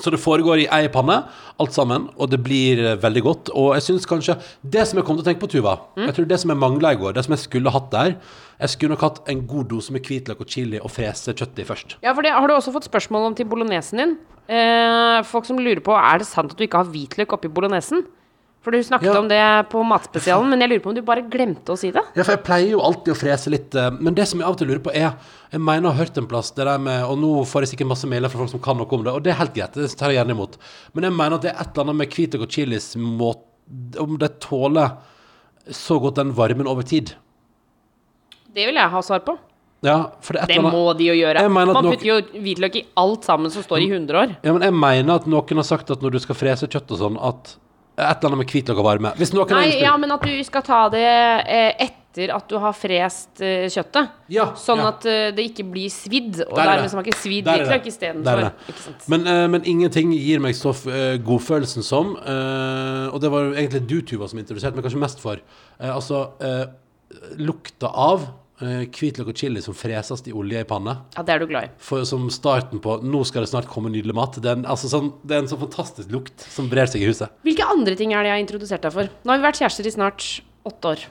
Så 0.00 0.08
det 0.10 0.20
foregår 0.20 0.62
i 0.62 0.68
ei 0.72 0.88
panne, 0.88 1.26
alt 1.60 1.72
sammen, 1.74 2.08
og 2.16 2.30
det 2.30 2.38
blir 2.42 2.78
eh, 2.78 2.96
veldig 2.96 3.22
godt. 3.22 3.50
Og 3.54 3.74
jeg 3.74 3.82
synes 3.82 4.06
kanskje 4.06 4.38
Det 4.64 4.86
som 4.88 4.96
jeg 4.96 5.04
kom 5.04 5.16
til 5.18 5.24
å 5.24 5.28
tenke 5.28 5.40
på, 5.40 5.50
Tuva 5.50 5.78
Jeg 5.96 6.14
tror 6.14 6.26
det 6.28 6.38
som 6.40 6.48
jeg 6.50 6.56
mangla 6.58 6.92
i 6.92 6.96
går, 6.96 7.12
det 7.12 7.24
som 7.26 7.32
jeg 7.34 7.40
skulle 7.44 7.70
hatt 7.70 7.90
der 7.90 8.16
Jeg 8.60 8.68
skulle 8.70 8.90
nok 8.94 9.00
hatt 9.00 9.20
en 9.28 9.46
god 9.46 9.68
dose 9.68 9.90
med 9.92 10.00
hvitløk 10.02 10.40
og 10.40 10.46
chili 10.48 10.78
og 10.80 10.88
frese 10.90 11.34
kjøttet 11.34 11.58
i 11.58 11.64
først. 11.64 11.96
Ja, 12.02 12.14
for 12.14 12.22
det 12.22 12.30
har 12.32 12.46
du 12.46 12.54
også 12.54 12.72
fått 12.72 12.88
spørsmål 12.88 13.26
om 13.26 13.34
til 13.34 13.44
bolognesen 13.46 13.98
din. 13.98 14.16
Eh, 14.48 15.22
folk 15.22 15.44
som 15.44 15.58
lurer 15.58 15.80
på 15.84 15.92
Er 15.92 16.18
det 16.18 16.26
sant 16.26 16.50
at 16.52 16.56
du 16.56 16.64
ikke 16.64 16.78
har 16.80 16.84
hvitløk 16.88 17.32
oppi 17.36 17.48
bolognesen. 17.48 18.06
For 18.60 18.70
du 18.72 18.78
snakket 18.84 19.08
Ja. 19.08 19.18
om 19.18 19.28
det 19.28 19.68
på 19.70 19.80
Matspesialen, 19.88 20.50
men 20.50 20.60
jeg 20.60 20.68
lurer 20.68 20.82
på 20.84 20.88
om 20.90 20.94
du 20.94 21.00
bare 21.02 21.22
glemte 21.22 21.72
å 21.72 21.78
si 21.78 21.90
det? 21.90 22.02
Ja, 22.14 22.22
for 22.22 22.32
jeg 22.36 22.44
pleier 22.44 22.70
jo 22.74 22.80
alltid 22.84 23.14
å 23.14 23.16
frese 23.16 23.48
litt, 23.50 23.74
eh, 23.74 23.90
men 23.90 24.12
det 24.14 24.26
som 24.28 24.38
jeg 24.38 24.44
av 24.46 24.52
og 24.52 24.58
til 24.58 24.68
lurer 24.68 24.82
på 24.84 24.92
er 24.94 25.14
Jeg 25.50 25.60
mener 25.60 25.88
å 25.88 25.92
ha 25.94 26.04
hørt 26.04 26.16
en 26.18 26.26
plass 26.28 26.50
det 26.52 26.64
der 26.66 26.78
med 26.78 27.02
Og 27.08 27.16
nå 27.18 27.42
får 27.44 27.62
jeg 27.64 27.70
sikkert 27.78 27.88
masse 27.88 28.06
mailer 28.06 28.28
fra 28.28 28.38
folk 28.38 28.50
som 28.50 28.60
kan 28.60 28.76
noe 28.76 28.86
om 28.92 29.02
det, 29.02 29.12
og 29.14 29.22
det 29.24 29.32
er 29.32 29.38
helt 29.40 29.54
greit, 29.54 29.72
det 29.72 29.96
tar 29.96 30.10
jeg 30.10 30.18
gjerne 30.24 30.36
imot. 30.36 30.58
Men 30.94 31.04
jeg 31.04 31.12
mener 31.12 31.34
at 31.34 31.42
det 31.42 31.50
er 31.54 31.60
et 31.60 31.72
eller 31.72 31.84
annet 31.84 31.96
med 31.96 32.10
hvitløk 32.10 32.42
og 32.42 32.48
chilis 32.50 32.94
Om 32.96 34.18
det 34.18 34.40
tåler 34.40 34.92
så 35.70 36.00
godt 36.00 36.16
den 36.16 36.32
varmen 36.34 36.66
over 36.66 36.82
tid. 36.82 37.14
Det 38.52 38.66
vil 38.66 38.74
jeg 38.74 38.90
ha 38.90 39.00
svar 39.00 39.20
på. 39.20 39.38
Ja, 39.82 40.10
for 40.20 40.34
det 40.34 40.40
er 40.42 40.44
et 40.44 40.48
Det 40.56 40.62
må 40.72 40.96
de 40.98 41.04
jo 41.06 41.14
gjøre. 41.14 41.36
At 41.40 41.50
Man 41.50 41.68
nok- 41.68 41.94
putter 41.94 42.04
jo 42.04 42.20
hvitløk 42.20 42.76
i 42.76 42.84
alt 42.96 43.22
sammen 43.24 43.50
som 43.50 43.62
står 43.62 43.78
i 43.80 43.88
100 43.88 44.10
år. 44.14 44.36
Ja, 44.42 44.52
men 44.52 44.60
jeg 44.62 44.74
mener 44.74 45.14
at 45.14 45.26
noen 45.26 45.56
har 45.56 45.62
sagt 45.64 45.90
at 45.90 46.00
når 46.02 46.10
du 46.12 46.18
skal 46.18 46.34
frese 46.34 46.68
kjøtt 46.68 46.90
og 46.90 46.98
sånn, 46.98 47.16
at 47.22 47.56
et 48.00 48.18
eller 48.20 48.32
annet 48.32 48.40
med 48.44 48.50
hvitløk 48.52 48.78
og 48.80 48.84
varme 48.86 49.12
Hvis 49.20 49.32
noen 49.36 49.48
har 49.48 49.60
Nei, 49.60 49.66
innspill 49.70 49.84
ja, 49.86 49.96
men 50.00 50.10
at 50.16 50.22
du 50.26 50.44
skal 50.48 50.62
ta 50.66 50.88
det 50.92 51.04
eh, 51.06 51.72
etter 51.86 52.32
at 52.34 52.48
du 52.50 52.56
har 52.58 52.72
frest 52.74 53.38
eh, 53.46 53.68
kjøttet. 53.70 54.08
Ja, 54.34 54.48
Sånn 54.58 54.80
ja. 54.82 54.88
at 54.90 55.04
eh, 55.06 55.28
det 55.36 55.44
ikke 55.52 55.62
blir 55.70 55.86
svidd, 55.94 56.40
og 56.42 56.56
Der 56.58 56.64
er 56.64 56.66
det. 56.66 56.74
dermed 56.80 56.90
smaker 56.90 57.14
svidd 57.14 57.44
Der 57.46 57.52
er 57.52 57.58
det. 57.58 57.68
hvitløk 57.68 57.84
Der 57.84 57.92
istedenfor. 57.92 58.40
det. 58.42 58.50
Ikke 58.74 58.82
sant. 58.82 59.06
Men, 59.14 59.26
eh, 59.30 59.46
men 59.54 59.62
ingenting 59.64 60.10
gir 60.18 60.42
meg 60.42 60.54
så 60.58 60.72
uh, 60.74 61.14
godfølelsen 61.22 61.86
som 61.86 62.16
eh, 62.18 63.06
Og 63.14 63.20
det 63.22 63.30
var 63.30 63.46
jo 63.46 63.54
egentlig 63.54 63.84
du, 63.86 64.00
Tuva, 64.02 64.26
som 64.28 64.38
introduserte 64.42 64.74
meg 64.74 64.84
kanskje 64.88 65.04
mest 65.06 65.22
for. 65.22 65.38
eh, 65.78 65.94
altså 65.94 66.32
eh, 66.42 66.66
lukta 67.38 67.86
av 67.94 68.22
eh, 68.26 68.30
hvitløk 68.60 69.30
og 69.32 69.38
chili 69.40 69.62
som 69.64 69.76
freses 69.76 70.22
i 70.28 70.34
olje 70.36 70.60
i 70.60 70.68
panne. 70.68 70.96
Ja, 71.16 71.24
det 71.26 71.34
er 71.34 71.42
du 71.42 71.48
glad 71.50 71.68
i. 71.68 71.72
For, 71.80 72.04
som 72.08 72.28
starten 72.32 72.82
på 72.84 72.98
'nå 73.00 73.22
skal 73.28 73.46
det 73.46 73.52
snart 73.52 73.70
komme 73.70 73.92
nydelig 73.92 74.16
mat'. 74.16 74.40
Det 74.40 74.50
er, 74.50 74.58
en, 74.60 74.66
altså, 74.68 74.90
sånn, 74.92 75.12
det 75.24 75.36
er 75.36 75.44
en 75.44 75.48
sånn 75.50 75.62
fantastisk 75.62 76.12
lukt 76.12 76.44
som 76.44 76.68
brer 76.68 76.90
seg 76.90 77.02
i 77.02 77.08
huset. 77.08 77.32
Hvilke 77.46 77.64
andre 77.64 77.96
ting 77.96 78.12
er 78.12 78.22
det 78.22 78.32
jeg 78.32 78.36
har 78.36 78.44
introdusert 78.44 78.84
deg 78.84 78.92
for? 78.92 79.08
Nå 79.24 79.32
har 79.32 79.40
vi 79.40 79.48
vært 79.48 79.62
kjærester 79.62 79.88
i 79.88 79.94
snart 79.96 80.28
åtte 80.68 80.92
år. 80.92 81.08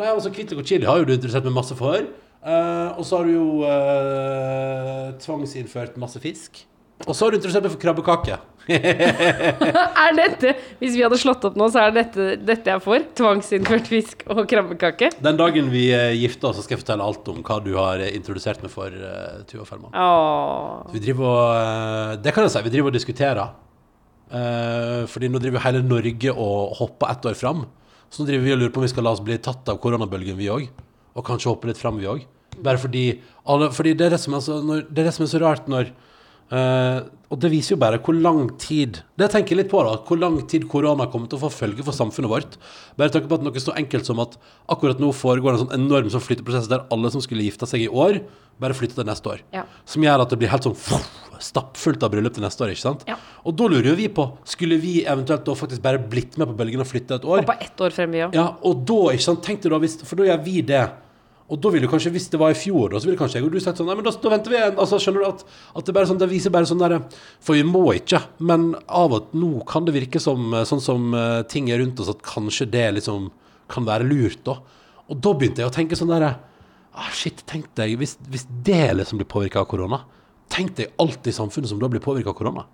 Nei, 0.00 0.08
altså 0.08 0.32
Hvitløk 0.32 0.62
og 0.62 0.68
chili 0.68 0.88
har 0.88 1.00
jo 1.00 1.08
du 1.08 1.14
introdusert 1.14 1.46
meg 1.48 1.56
masse 1.56 1.76
for. 1.76 2.08
Uh, 2.40 2.96
og 2.96 3.04
så 3.04 3.20
har 3.20 3.28
du 3.28 3.34
jo 3.34 3.48
uh, 3.68 5.12
tvangsinnført 5.20 5.98
masse 6.00 6.22
fisk. 6.22 6.62
Og 7.06 7.16
så 7.16 7.26
er 7.26 7.32
du 7.32 7.38
interessert 7.40 7.68
for 7.70 7.80
krabbekake. 7.80 8.36
Er 8.70 10.12
dette 10.14 10.52
Hvis 10.78 10.92
vi 10.94 11.02
hadde 11.02 11.16
slått 11.18 11.42
opp 11.48 11.56
nå, 11.58 11.66
så 11.72 11.86
er 11.86 11.94
dette 11.96 12.26
dette 12.44 12.70
jeg 12.70 12.82
får? 12.84 13.06
Tvangsinnført 13.18 13.88
fisk 13.90 14.22
og 14.30 14.42
krabbekake? 14.50 15.10
Den 15.24 15.38
dagen 15.40 15.70
vi 15.72 15.86
uh, 15.94 16.10
gifter 16.14 16.50
oss, 16.50 16.60
så 16.60 16.66
skal 16.66 16.76
jeg 16.76 16.82
fortelle 16.84 17.06
alt 17.06 17.30
om 17.32 17.40
hva 17.46 17.58
du 17.64 17.72
har 17.78 18.02
eh, 18.04 18.12
introdusert 18.18 18.62
meg 18.62 18.72
for, 18.72 18.92
uh, 18.92 19.40
Tuva 19.48 19.66
Fellmann. 19.68 19.96
Åh. 19.96 20.92
Vi 20.92 21.02
driver 21.06 21.30
og 21.30 21.42
uh, 21.56 22.14
Det 22.20 22.34
kan 22.36 22.46
jeg 22.46 22.54
si, 22.54 22.64
vi 22.66 22.74
driver 22.76 22.92
og 22.92 22.98
diskuterer. 22.98 23.56
Uh, 24.30 25.08
fordi 25.10 25.30
nå 25.32 25.40
driver 25.42 25.64
hele 25.64 25.82
Norge 25.82 26.34
og 26.36 26.76
hopper 26.82 27.14
ett 27.14 27.30
år 27.32 27.38
fram. 27.38 27.64
Så 28.10 28.22
nå 28.22 28.28
driver 28.28 28.46
vi 28.46 28.54
og 28.54 28.60
lurer 28.60 28.74
på 28.74 28.82
om 28.82 28.86
vi 28.86 28.92
skal 28.92 29.08
la 29.08 29.14
oss 29.16 29.24
bli 29.24 29.40
tatt 29.42 29.72
av 29.72 29.80
koronabølgen, 29.82 30.38
vi 30.38 30.52
òg. 30.52 30.68
Og 31.16 31.26
kanskje 31.26 31.50
hoppe 31.50 31.70
litt 31.70 31.80
fram, 31.80 31.98
vi 31.98 32.10
òg. 32.10 32.28
Bare 32.60 32.78
fordi 32.82 33.04
alle, 33.48 33.70
Fordi 33.72 33.94
det 33.96 34.08
er 34.08 34.14
det 34.14 34.20
som 34.22 34.34
er 34.36 34.44
så, 34.44 34.60
når, 34.62 34.86
det 34.90 35.02
er 35.02 35.08
det 35.08 35.16
som 35.16 35.24
er 35.24 35.32
så 35.32 35.40
rart 35.42 35.68
når 35.70 35.92
eh, 36.50 37.00
Og 37.30 37.38
det 37.42 37.50
viser 37.52 37.74
jo 37.76 37.80
bare 37.80 38.00
hvor 38.02 38.16
lang 38.16 38.48
tid 38.58 39.00
Det 39.18 39.30
tenker 39.30 39.54
jeg 39.54 39.62
litt 39.62 39.70
på, 39.72 39.82
da. 39.86 39.96
Hvor 40.06 40.18
lang 40.18 40.40
tid 40.50 40.66
korona 40.70 41.06
kommer 41.12 41.30
til 41.30 41.38
å 41.38 41.44
få 41.46 41.52
følge 41.54 41.86
for 41.86 41.96
samfunnet 41.96 42.32
vårt. 42.32 42.58
Bare 42.98 43.12
tanke 43.14 43.30
på 43.30 43.38
at 43.38 43.46
noe 43.46 43.62
så 43.62 43.76
enkelt 43.78 44.08
som 44.08 44.20
at 44.22 44.36
akkurat 44.70 45.00
nå 45.02 45.12
foregår 45.14 45.54
en 45.54 45.64
sånn 45.64 45.76
enorm 45.78 46.10
sånn 46.12 46.24
flytteprosess 46.26 46.70
der 46.70 46.86
alle 46.90 47.12
som 47.14 47.22
skulle 47.24 47.46
gifte 47.46 47.68
seg 47.70 47.86
i 47.86 47.90
år, 47.90 48.22
bare 48.60 48.76
flytter 48.76 49.00
til 49.00 49.08
neste 49.08 49.34
år. 49.34 49.44
Ja. 49.54 49.64
Som 49.88 50.04
gjør 50.04 50.24
at 50.24 50.32
det 50.32 50.40
blir 50.40 50.52
helt 50.52 50.66
sånn 50.66 50.76
stappfullt 51.40 52.02
av 52.04 52.12
bryllup 52.12 52.34
til 52.36 52.44
neste 52.44 52.64
år, 52.66 52.74
ikke 52.74 52.84
sant? 52.84 53.04
Ja. 53.08 53.16
Og 53.48 53.56
da 53.56 53.68
lurer 53.72 53.92
jo 53.92 53.96
vi 53.98 54.08
på, 54.12 54.26
skulle 54.48 54.76
vi 54.82 54.98
eventuelt 55.08 55.46
da 55.46 55.54
faktisk 55.56 55.82
bare 55.84 56.02
blitt 56.12 56.36
med 56.40 56.50
på 56.50 56.58
bølgen 56.58 56.82
og 56.84 56.88
flytte 56.90 57.16
et 57.16 57.24
år? 57.24 57.44
Og 57.44 57.48
på 57.48 57.56
ett 57.64 57.84
år 57.86 57.94
frem, 57.96 58.18
òg. 58.26 58.36
Ja, 58.36 58.50
og 58.66 58.82
da, 58.88 58.98
ikke 59.14 59.26
sant, 59.30 59.42
tenk 59.46 59.62
deg 59.64 59.72
da, 59.72 59.80
hvis, 59.80 59.96
for 60.04 60.20
da 60.20 60.28
gjør 60.28 60.42
vi 60.44 60.58
det. 60.68 60.82
Og 61.50 61.58
da 61.58 61.72
ville 61.74 61.88
kanskje, 61.90 62.12
hvis 62.14 62.28
det 62.30 62.38
var 62.38 62.52
i 62.54 62.58
fjor, 62.58 62.92
da, 62.92 63.00
så 63.02 63.08
ville 63.08 63.18
kanskje 63.18 63.40
jeg 63.40 63.46
og 63.48 63.54
du 63.54 63.60
sagt 63.62 63.80
sånn, 63.80 63.88
nei, 63.90 63.96
men 63.98 64.06
da, 64.06 64.12
da 64.22 64.30
venter 64.30 64.52
vi, 64.54 64.58
en- 64.62 64.78
altså 64.78 65.00
skjønner 65.02 65.24
du 65.24 65.28
at, 65.32 65.40
at 65.80 65.88
det 65.88 65.94
bare 65.96 66.06
sånn, 66.06 66.20
det 66.22 66.28
viser 66.30 66.54
bare 66.54 66.68
sånn 66.70 66.82
der, 66.82 66.94
for 67.42 67.58
vi 67.58 67.64
må 67.66 67.82
ikke, 67.98 68.20
men 68.38 68.68
av 68.86 69.16
og 69.16 69.32
til 69.32 69.42
nå 69.42 69.64
kan 69.66 69.88
det 69.88 69.96
virke 69.96 70.22
som, 70.22 70.44
eh, 70.54 70.62
sånn 70.68 70.84
som 70.84 71.08
uh, 71.16 71.42
ting 71.50 71.68
er 71.74 71.82
rundt 71.82 71.98
oss, 72.00 72.12
at 72.12 72.22
kanskje 72.22 72.68
det 72.70 72.86
liksom 73.00 73.32
kan 73.70 73.88
være 73.88 74.06
lurt 74.06 74.44
da. 74.46 74.60
Og 75.10 75.18
da 75.18 75.34
begynte 75.34 75.64
jeg 75.64 75.72
å 75.72 75.74
tenke 75.74 75.98
sånn 75.98 76.12
der, 76.14 76.28
ah 76.94 77.10
shit, 77.14 77.42
tenk 77.50 77.66
deg, 77.78 77.96
hvis, 77.98 78.14
hvis 78.30 78.46
det 78.66 78.94
liksom 79.00 79.18
blir 79.18 79.30
påvirket 79.30 79.64
av 79.64 79.68
korona, 79.70 80.04
Tenk 80.50 80.72
deg 80.74 80.88
alt 80.98 81.28
i 81.30 81.32
samfunnet 81.34 81.70
som 81.70 81.78
da 81.78 81.86
blir 81.86 82.02
påvirka 82.02 82.32
av 82.32 82.34
korona. 82.34 82.64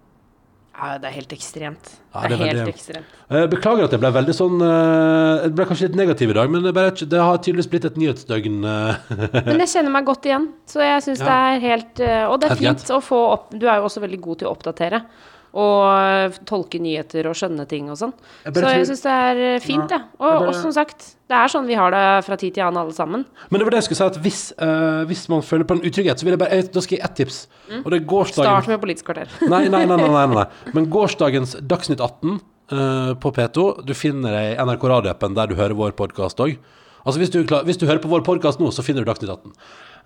Ja, 0.77 0.99
det 1.01 1.09
er 1.09 1.14
helt 1.16 1.31
ekstremt. 1.33 1.87
Ja, 2.14 2.20
det 2.29 2.33
er 2.37 2.41
helt 2.43 2.59
veldig- 2.59 2.72
ekstremt. 2.74 3.12
Eh, 3.31 3.47
Beklager 3.49 3.85
at 3.87 3.91
jeg 3.97 4.01
ble 4.03 4.11
veldig 4.12 4.35
sånn 4.37 4.61
eh, 4.61 5.43
Jeg 5.47 5.55
ble 5.57 5.64
kanskje 5.70 5.87
litt 5.89 5.97
negativ 5.97 6.31
i 6.31 6.37
dag, 6.37 6.51
men 6.53 6.62
det, 6.68 6.74
det 7.09 7.20
har 7.22 7.39
tydeligvis 7.39 7.70
blitt 7.72 7.87
et 7.89 7.97
nyhetsdøgn. 7.97 8.59
eh. 8.64 9.41
Men 9.47 9.59
jeg 9.64 9.68
kjenner 9.72 9.91
meg 9.97 10.05
godt 10.05 10.29
igjen, 10.29 10.51
så 10.68 10.85
jeg 10.85 11.03
syns 11.07 11.18
det 11.24 11.33
er 11.33 11.61
helt 11.64 12.01
Og 12.31 12.41
det 12.41 12.51
er 12.51 12.61
fint 12.61 12.85
å 12.93 13.01
få 13.01 13.22
opp 13.33 13.51
Du 13.57 13.66
er 13.66 13.81
jo 13.81 13.89
også 13.89 14.05
veldig 14.05 14.20
god 14.20 14.39
til 14.43 14.49
å 14.49 14.53
oppdatere. 14.57 15.03
Og 15.57 15.82
eh, 15.88 16.38
tolke 16.49 16.80
nyheter 16.82 17.28
og 17.30 17.36
skjønne 17.38 17.66
ting 17.70 17.90
og 17.92 17.99
sånn. 18.01 18.14
Så 18.44 18.64
jeg 18.64 18.88
syns 18.90 19.05
det 19.05 19.12
er 19.12 19.42
fint, 19.62 19.86
fint, 19.86 19.94
Ja. 19.94 20.03
Og, 20.18 20.49
og 20.49 20.55
som 20.59 20.72
sagt, 20.74 21.14
det 21.26 21.36
er 21.38 21.51
sånn 21.51 21.66
vi 21.66 21.78
har 21.78 21.94
det 21.94 22.03
fra 22.26 22.36
tid 22.40 22.55
til 22.57 22.66
annen, 22.66 22.82
alle 22.84 22.94
sammen. 22.97 23.24
Men 23.51 23.61
det 23.61 23.68
var 23.68 23.76
det 23.76 23.80
jeg 23.82 23.88
skulle 23.88 24.01
si, 24.03 24.11
at 24.14 24.18
hvis, 24.22 24.42
uh, 24.61 25.03
hvis 25.09 25.24
man 25.32 25.44
føler 25.47 25.68
på 25.68 25.78
en 25.78 25.84
utrygghet, 25.86 26.20
så 26.20 26.26
vil 26.26 26.36
jeg 26.36 26.42
bare 26.42 26.61
Da 26.66 26.82
skal 26.84 26.97
jeg 26.97 27.03
gi 27.03 27.07
ett 27.09 27.16
tips. 27.22 27.40
Og 27.82 27.88
det 27.90 28.01
er 28.01 28.07
gårsdagen 28.12 28.51
Start 28.51 28.70
med 28.70 28.82
Politisk 28.82 29.09
kvarter. 29.09 29.32
Nei, 29.53 29.64
nei, 29.72 29.84
nei, 29.88 29.99
nei, 30.03 30.26
nei. 30.34 30.47
Men 30.76 30.90
gårsdagens 30.92 31.57
Dagsnytt 31.62 32.03
18 32.05 32.36
uh, 32.36 33.12
på 33.22 33.32
P2 33.34 33.66
Du 33.86 33.94
finner 33.97 34.36
det 34.36 34.44
i 34.53 34.57
NRK 34.61 34.88
Radio-appen 34.92 35.36
der 35.38 35.51
du 35.51 35.57
hører 35.59 35.78
vår 35.78 35.97
podkast 35.99 36.42
òg. 36.44 36.59
Altså 37.07 37.22
hvis 37.22 37.30
du, 37.30 37.42
hvis 37.47 37.78
du 37.78 37.86
hører 37.86 38.03
på 38.03 38.11
vår 38.11 38.24
podkast 38.26 38.59
nå, 38.62 38.72
så 38.74 38.82
finner 38.82 39.05
du 39.05 39.11
Dagsnytt 39.11 39.30
18. 39.30 39.53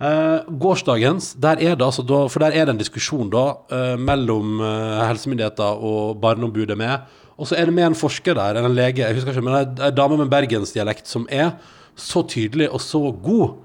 Eh, 0.01 0.47
gårsdagens, 0.57 1.35
der 1.37 1.59
er 1.61 1.75
det 1.77 1.85
altså 1.85 2.01
da 2.01 2.23
For 2.25 2.41
der 2.41 2.55
er 2.57 2.65
det 2.65 2.73
en 2.73 2.79
diskusjon 2.79 3.29
da 3.29 3.43
uh, 3.69 3.97
mellom 4.01 4.57
uh, 4.57 5.03
helsemyndigheter 5.05 5.77
og 5.77 6.17
Barneombudet 6.23 6.77
med. 6.77 7.05
Og 7.37 7.49
så 7.49 7.59
er 7.59 7.69
det 7.69 7.75
med 7.75 7.91
en 7.91 7.97
forsker 7.97 8.37
der, 8.37 8.57
en 8.57 8.73
lege, 8.73 9.03
jeg 9.03 9.17
husker 9.17 9.35
ikke, 9.35 9.45
men 9.45 9.77
ei 9.81 9.91
dame 9.93 10.17
med 10.17 10.29
bergensdialekt 10.29 11.09
som 11.09 11.27
er 11.29 11.53
så 11.97 12.23
tydelig 12.25 12.69
og 12.73 12.81
så 12.81 13.03
god. 13.13 13.59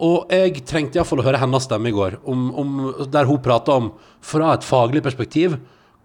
Og 0.00 0.32
jeg 0.32 0.62
trengte 0.68 1.00
iallfall 1.00 1.20
å 1.20 1.26
høre 1.26 1.40
hennes 1.40 1.66
stemme 1.68 1.90
i 1.90 1.96
går, 1.96 2.20
om, 2.28 2.46
om, 2.56 2.78
der 3.12 3.28
hun 3.28 3.40
prata 3.44 3.76
om, 3.76 3.90
fra 4.24 4.54
et 4.54 4.64
faglig 4.64 5.04
perspektiv, 5.04 5.58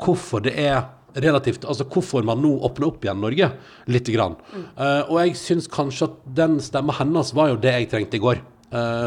hvorfor 0.03 0.43
det 0.43 0.55
er 0.59 0.83
relativt 1.15 1.63
Altså 1.63 1.85
hvorfor 1.87 2.25
man 2.27 2.41
nå 2.43 2.49
åpner 2.67 2.89
opp 2.89 3.05
igjen 3.05 3.21
Norge, 3.23 3.47
lite 3.87 4.11
grann. 4.11 4.35
Eh, 4.51 5.07
og 5.07 5.21
jeg 5.21 5.37
syns 5.39 5.69
kanskje 5.71 6.09
at 6.09 6.17
den 6.41 6.57
stemma 6.59 6.91
hennes 6.97 7.31
var 7.37 7.53
jo 7.53 7.61
det 7.63 7.71
jeg 7.71 7.87
trengte 7.93 8.19
i 8.19 8.23
går, 8.23 8.41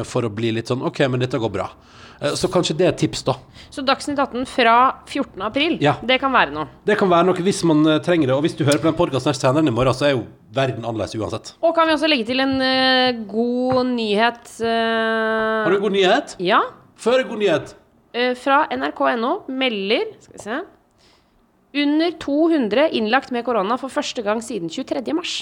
for 0.08 0.26
å 0.26 0.30
bli 0.32 0.52
litt 0.56 0.70
sånn 0.70 0.84
OK, 0.86 1.02
men 1.10 1.20
dette 1.20 1.40
går 1.40 1.52
bra. 1.52 1.68
Eh, 2.20 2.34
så 2.34 2.48
kanskje 2.50 2.74
det 2.78 2.86
er 2.86 2.92
et 2.92 3.00
tips, 3.04 3.22
da. 3.26 3.36
Så 3.70 3.82
Dagsnytt 3.86 4.18
18 4.18 4.46
fra 4.50 4.74
14. 5.06 5.42
april, 5.46 5.78
Ja. 5.80 5.96
det 6.02 6.18
kan 6.20 6.32
være 6.32 6.52
noe. 6.52 6.66
Det 6.84 6.98
kan 6.98 7.08
være 7.08 7.26
noe 7.26 7.42
hvis 7.42 7.62
man 7.64 7.86
eh, 7.86 7.98
trenger 8.00 8.26
det. 8.26 8.34
Og 8.34 8.42
hvis 8.42 8.56
du 8.56 8.64
hører 8.64 8.78
på 8.78 8.90
den 8.90 8.98
podkasten 8.98 9.34
senere 9.34 9.66
i 9.66 9.70
morgen, 9.74 9.94
så 9.94 10.06
er 10.08 10.10
jo 10.16 10.24
verden 10.52 10.84
annerledes 10.84 11.14
uansett. 11.14 11.54
Og 11.62 11.74
kan 11.74 11.86
vi 11.86 11.94
også 11.94 12.08
legge 12.08 12.26
til 12.26 12.40
en 12.40 12.56
uh, 12.60 13.12
god 13.28 13.86
nyhet 13.92 14.48
uh... 14.64 15.64
Har 15.64 15.70
du 15.70 15.76
en 15.76 15.82
god 15.82 15.92
nyhet? 15.92 16.34
Ja. 16.40 16.62
Før 16.96 17.22
en 17.22 17.28
god 17.28 17.38
nyhet. 17.38 17.74
Uh, 18.16 18.34
fra 18.34 18.66
nrk.no 18.72 19.44
melder 19.52 20.08
Skal 20.24 20.32
vi 20.38 20.42
se 20.42 20.60
Under 21.74 22.10
200 22.10 22.88
innlagt 22.96 23.30
med 23.30 23.44
korona 23.44 23.76
for 23.76 23.92
første 23.92 24.22
gang 24.24 24.40
siden 24.44 24.70
23. 24.72 25.12
mars. 25.12 25.34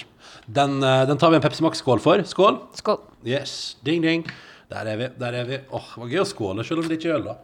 Den, 0.46 0.82
eh, 0.82 1.06
den 1.06 1.18
tar 1.18 1.30
vi 1.30 1.36
en 1.36 1.42
Pepsi 1.42 1.62
Max-skål 1.62 2.00
for. 2.02 2.22
Skål. 2.26 2.60
Skål. 2.74 2.98
Yes, 3.24 3.76
ding 3.84 4.02
ding. 4.02 4.26
Der 4.66 4.88
er 4.90 4.96
vi. 4.98 5.06
der 5.14 5.34
er 5.38 5.44
vi 5.46 5.58
Åh, 5.70 5.82
det 5.94 6.00
var 6.00 6.08
gøy 6.10 6.20
å 6.24 6.26
skåle, 6.26 6.64
selv 6.66 6.82
om 6.82 6.88
det 6.88 6.96
ikke 6.98 7.12
er 7.12 7.20
øl, 7.20 7.28
da. 7.28 7.34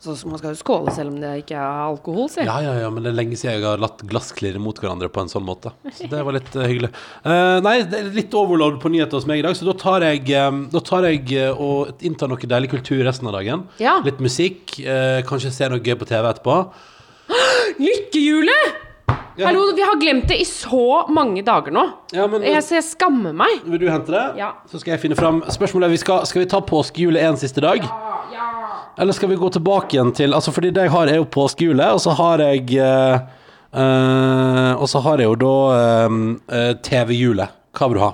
Så 0.00 0.14
man 0.24 0.40
skal 0.40 0.54
jo 0.54 0.60
skåle 0.62 0.94
selv 0.96 1.12
om 1.12 1.18
det 1.20 1.32
ikke 1.42 1.58
er 1.58 1.82
alkohol, 1.84 2.30
si. 2.32 2.46
Ja, 2.48 2.54
ja, 2.64 2.72
ja, 2.80 2.88
men 2.88 3.04
det 3.04 3.12
er 3.12 3.18
lenge 3.18 3.36
siden 3.36 3.58
jeg 3.58 3.66
har 3.66 3.82
latt 3.82 4.00
glass 4.08 4.32
klirre 4.32 4.62
mot 4.62 4.80
hverandre 4.80 5.10
på 5.12 5.20
en 5.20 5.28
sånn 5.28 5.44
måte. 5.44 5.74
Så 5.92 6.08
det 6.08 6.24
var 6.24 6.38
litt 6.38 6.48
uh, 6.56 6.64
hyggelig. 6.64 6.94
Uh, 7.26 7.60
nei, 7.60 7.82
det 7.84 8.00
er 8.00 8.08
litt 8.16 8.32
overload 8.40 8.80
på 8.80 8.88
nyheter 8.94 9.20
hos 9.20 9.28
meg 9.28 9.42
i 9.42 9.44
dag, 9.44 9.58
så 9.58 9.68
da 9.68 9.76
tar 9.84 10.08
jeg, 10.08 10.24
eh, 10.32 10.60
da 10.72 10.84
tar 10.88 11.10
jeg 11.10 11.28
uh, 11.36 11.60
og 11.60 12.06
inntar 12.08 12.32
noe 12.32 12.52
deilig 12.56 12.72
kultur 12.72 13.04
resten 13.04 13.28
av 13.28 13.36
dagen. 13.36 13.68
Ja. 13.76 13.98
Litt 14.06 14.24
musikk, 14.24 14.78
kanskje 15.28 15.52
se 15.52 15.68
noe 15.68 15.84
gøy 15.84 15.98
på 16.00 16.08
TV 16.08 16.24
etterpå. 16.24 16.62
Lykkehjulet! 17.78 18.76
Ja. 19.38 19.46
Hallo, 19.46 19.60
vi 19.76 19.82
har 19.86 20.00
glemt 20.00 20.26
det 20.28 20.40
i 20.42 20.44
så 20.44 21.04
mange 21.14 21.44
dager 21.46 21.70
nå. 21.70 21.84
Ja, 22.10 22.24
men 22.26 22.42
Jeg, 22.42 22.58
så 22.66 22.74
jeg 22.74 22.84
skammer 22.88 23.36
meg. 23.38 23.60
Vil 23.70 23.78
du 23.78 23.86
hente 23.86 24.10
det? 24.10 24.22
Ja. 24.40 24.48
Så 24.66 24.80
skal 24.82 24.96
jeg 24.96 25.02
finne 25.04 25.18
fram 25.18 25.44
Spørsmålet 25.46 25.86
er 25.86 25.92
vi 25.94 26.00
skal, 26.02 26.24
skal 26.26 26.42
vi 26.42 26.48
ta 26.50 26.58
påskehjulet 26.66 27.22
en 27.22 27.38
siste 27.38 27.62
dag? 27.62 27.86
Ja, 28.34 28.48
Eller 28.98 29.14
skal 29.14 29.30
vi 29.30 29.38
gå 29.38 29.50
tilbake 29.54 29.94
igjen 29.94 30.10
til 30.18 30.34
Altså 30.34 30.50
fordi 30.56 30.72
det 30.74 30.88
jeg 30.88 30.94
har, 30.96 31.06
er 31.06 31.20
jo 31.20 31.28
påskehjulet, 31.30 31.94
og 31.94 32.02
så 32.02 32.16
har 32.18 32.42
jeg 32.48 32.66
eh, 32.82 34.74
Og 34.74 34.90
så 34.90 35.04
har 35.06 35.22
jeg 35.22 35.30
jo 35.30 35.38
da 35.46 35.54
eh, 35.78 36.74
TV-hjulet. 36.82 37.54
Hva 37.78 37.92
vil 37.92 38.00
du 38.00 38.04
ha? 38.08 38.12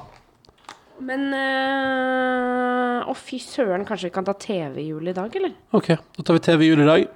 Men 1.09 1.29
øh, 1.33 3.09
Å, 3.09 3.17
fy 3.17 3.41
søren, 3.41 3.89
kanskje 3.89 4.11
vi 4.13 4.17
kan 4.21 4.29
ta 4.29 4.37
TV-hjulet 4.37 5.17
i 5.17 5.21
dag, 5.23 5.41
eller? 5.41 5.57
OK, 5.73 5.95
da 5.97 6.23
tar 6.29 6.37
vi 6.37 6.49
TV-hjulet 6.53 6.85
i 6.85 6.93
dag. 6.93 7.13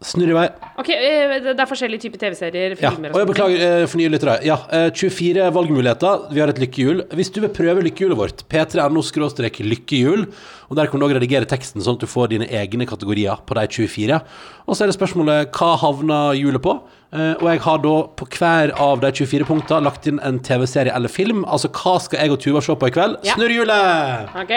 Snurr 0.00 0.30
i 0.32 0.32
vei. 0.32 0.46
Ok, 0.80 0.88
øh, 0.96 1.32
det 1.44 1.60
er 1.60 1.68
forskjellige 1.68 2.00
typer 2.06 2.16
TV-serier, 2.22 2.72
Ja. 2.80 2.88
filmer 2.94 3.10
Og 3.12 3.18
jeg 3.20 3.26
sånt. 3.26 3.32
beklager 3.34 3.82
eh, 3.82 3.86
for 3.86 3.98
nye 4.00 4.08
lyttere. 4.08 4.36
Ja, 4.48 4.56
eh, 4.72 4.88
24 4.96 5.50
valgmuligheter. 5.52 6.32
Vi 6.32 6.40
har 6.40 6.48
et 6.48 6.56
lykkehjul. 6.58 7.02
Hvis 7.12 7.28
du 7.34 7.40
vil 7.42 7.50
prøve 7.50 7.82
lykkehjulet 7.84 8.16
vårt, 8.16 8.44
p3.no 8.48 9.02
skråstrek 9.04 9.60
lykkehjul, 9.60 10.24
og 10.70 10.76
der 10.76 10.86
kan 10.86 10.98
du 11.00 11.04
også 11.06 11.18
redigere 11.20 11.44
teksten 11.44 11.82
sånn 11.84 11.98
at 11.98 12.00
du 12.00 12.06
får 12.08 12.30
dine 12.32 12.48
egne 12.48 12.86
kategorier 12.88 13.36
på 13.44 13.52
de 13.60 13.66
24. 13.68 14.22
Og 14.66 14.74
så 14.74 14.84
er 14.84 14.86
det 14.88 14.96
spørsmålet 14.96 15.52
hva 15.52 15.76
havner 15.76 16.32
hjulet 16.40 16.62
på? 16.64 16.80
Eh, 17.12 17.34
og 17.36 17.46
jeg 17.52 17.60
har 17.60 17.78
da 17.84 17.94
på 18.16 18.24
hver 18.38 18.72
av 18.80 19.00
de 19.04 19.12
24 19.12 19.44
punktene 19.44 19.84
lagt 19.84 20.06
inn 20.08 20.18
en 20.24 20.38
TV-serie 20.40 20.94
eller 20.96 21.08
film. 21.12 21.44
Altså 21.44 21.68
hva 21.68 22.00
skal 22.00 22.20
jeg 22.24 22.30
og 22.32 22.40
Tuva 22.40 22.62
se 22.64 22.72
på 22.72 22.88
i 22.88 22.90
kveld? 22.96 23.20
Ja. 23.22 23.34
Snurr 23.36 23.52
hjulet! 23.52 24.32
Ok. 24.46 24.56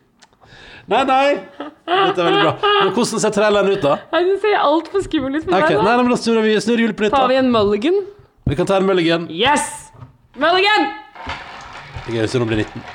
Nei, 0.89 1.03
nei. 1.05 1.35
Dette 1.59 2.23
er 2.23 2.27
veldig 2.29 2.43
bra. 2.45 2.53
Men 2.85 2.93
hvordan 2.97 3.21
ser 3.21 3.33
traileren 3.35 3.73
ut, 3.75 3.83
da? 3.85 3.97
Nei, 4.13 4.23
Den 4.25 4.39
ser 4.41 4.55
altfor 4.61 5.03
skummel 5.05 5.35
ut 5.37 5.45
for 5.45 5.53
Ok, 5.53 5.59
meg. 5.59 5.69
Nei, 5.69 5.77
da. 5.77 5.83
nei, 5.85 5.97
men 6.03 6.15
da 6.15 6.17
snurrer 6.21 6.47
vi 6.47 6.55
snur 6.65 6.81
hjulet 6.81 6.97
på 6.97 7.05
nytt. 7.05 7.13
Tar 7.17 7.29
vi 7.29 7.37
da. 7.37 7.43
en 7.45 7.51
mulligan? 7.53 7.99
Vi 8.49 8.57
kan 8.57 8.67
ta 8.71 8.79
en 8.81 8.87
mulligan. 8.89 9.27
Yes! 9.29 9.67
Mulligan! 10.41 10.89
Det 12.07 12.15
er 12.15 12.17
gøy 12.17 12.23
hvis 12.25 12.37
hun 12.39 12.49
blir 12.49 12.63
19. 12.65 12.87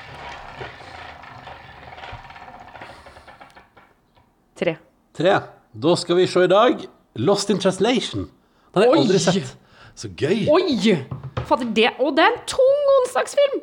Tre. 4.58 4.76
Tre. 5.18 5.36
Da 5.74 5.96
skal 5.98 6.18
vi 6.22 6.28
se 6.30 6.44
i 6.46 6.50
dag 6.52 6.86
Lost 7.22 7.50
in 7.54 7.60
Translation. 7.62 8.26
Den 8.74 8.82
har 8.82 8.88
jeg 8.88 8.94
Oi! 8.96 9.02
aldri 9.04 9.22
sett. 9.22 9.54
Så 9.98 10.10
gøy. 10.18 10.48
Oi! 10.50 10.98
Fader, 11.46 11.68
det 11.76 11.90
Og 12.02 12.16
det 12.18 12.24
er 12.26 12.32
en 12.34 12.42
tung 12.50 12.92
onsdagsfilm! 12.98 13.60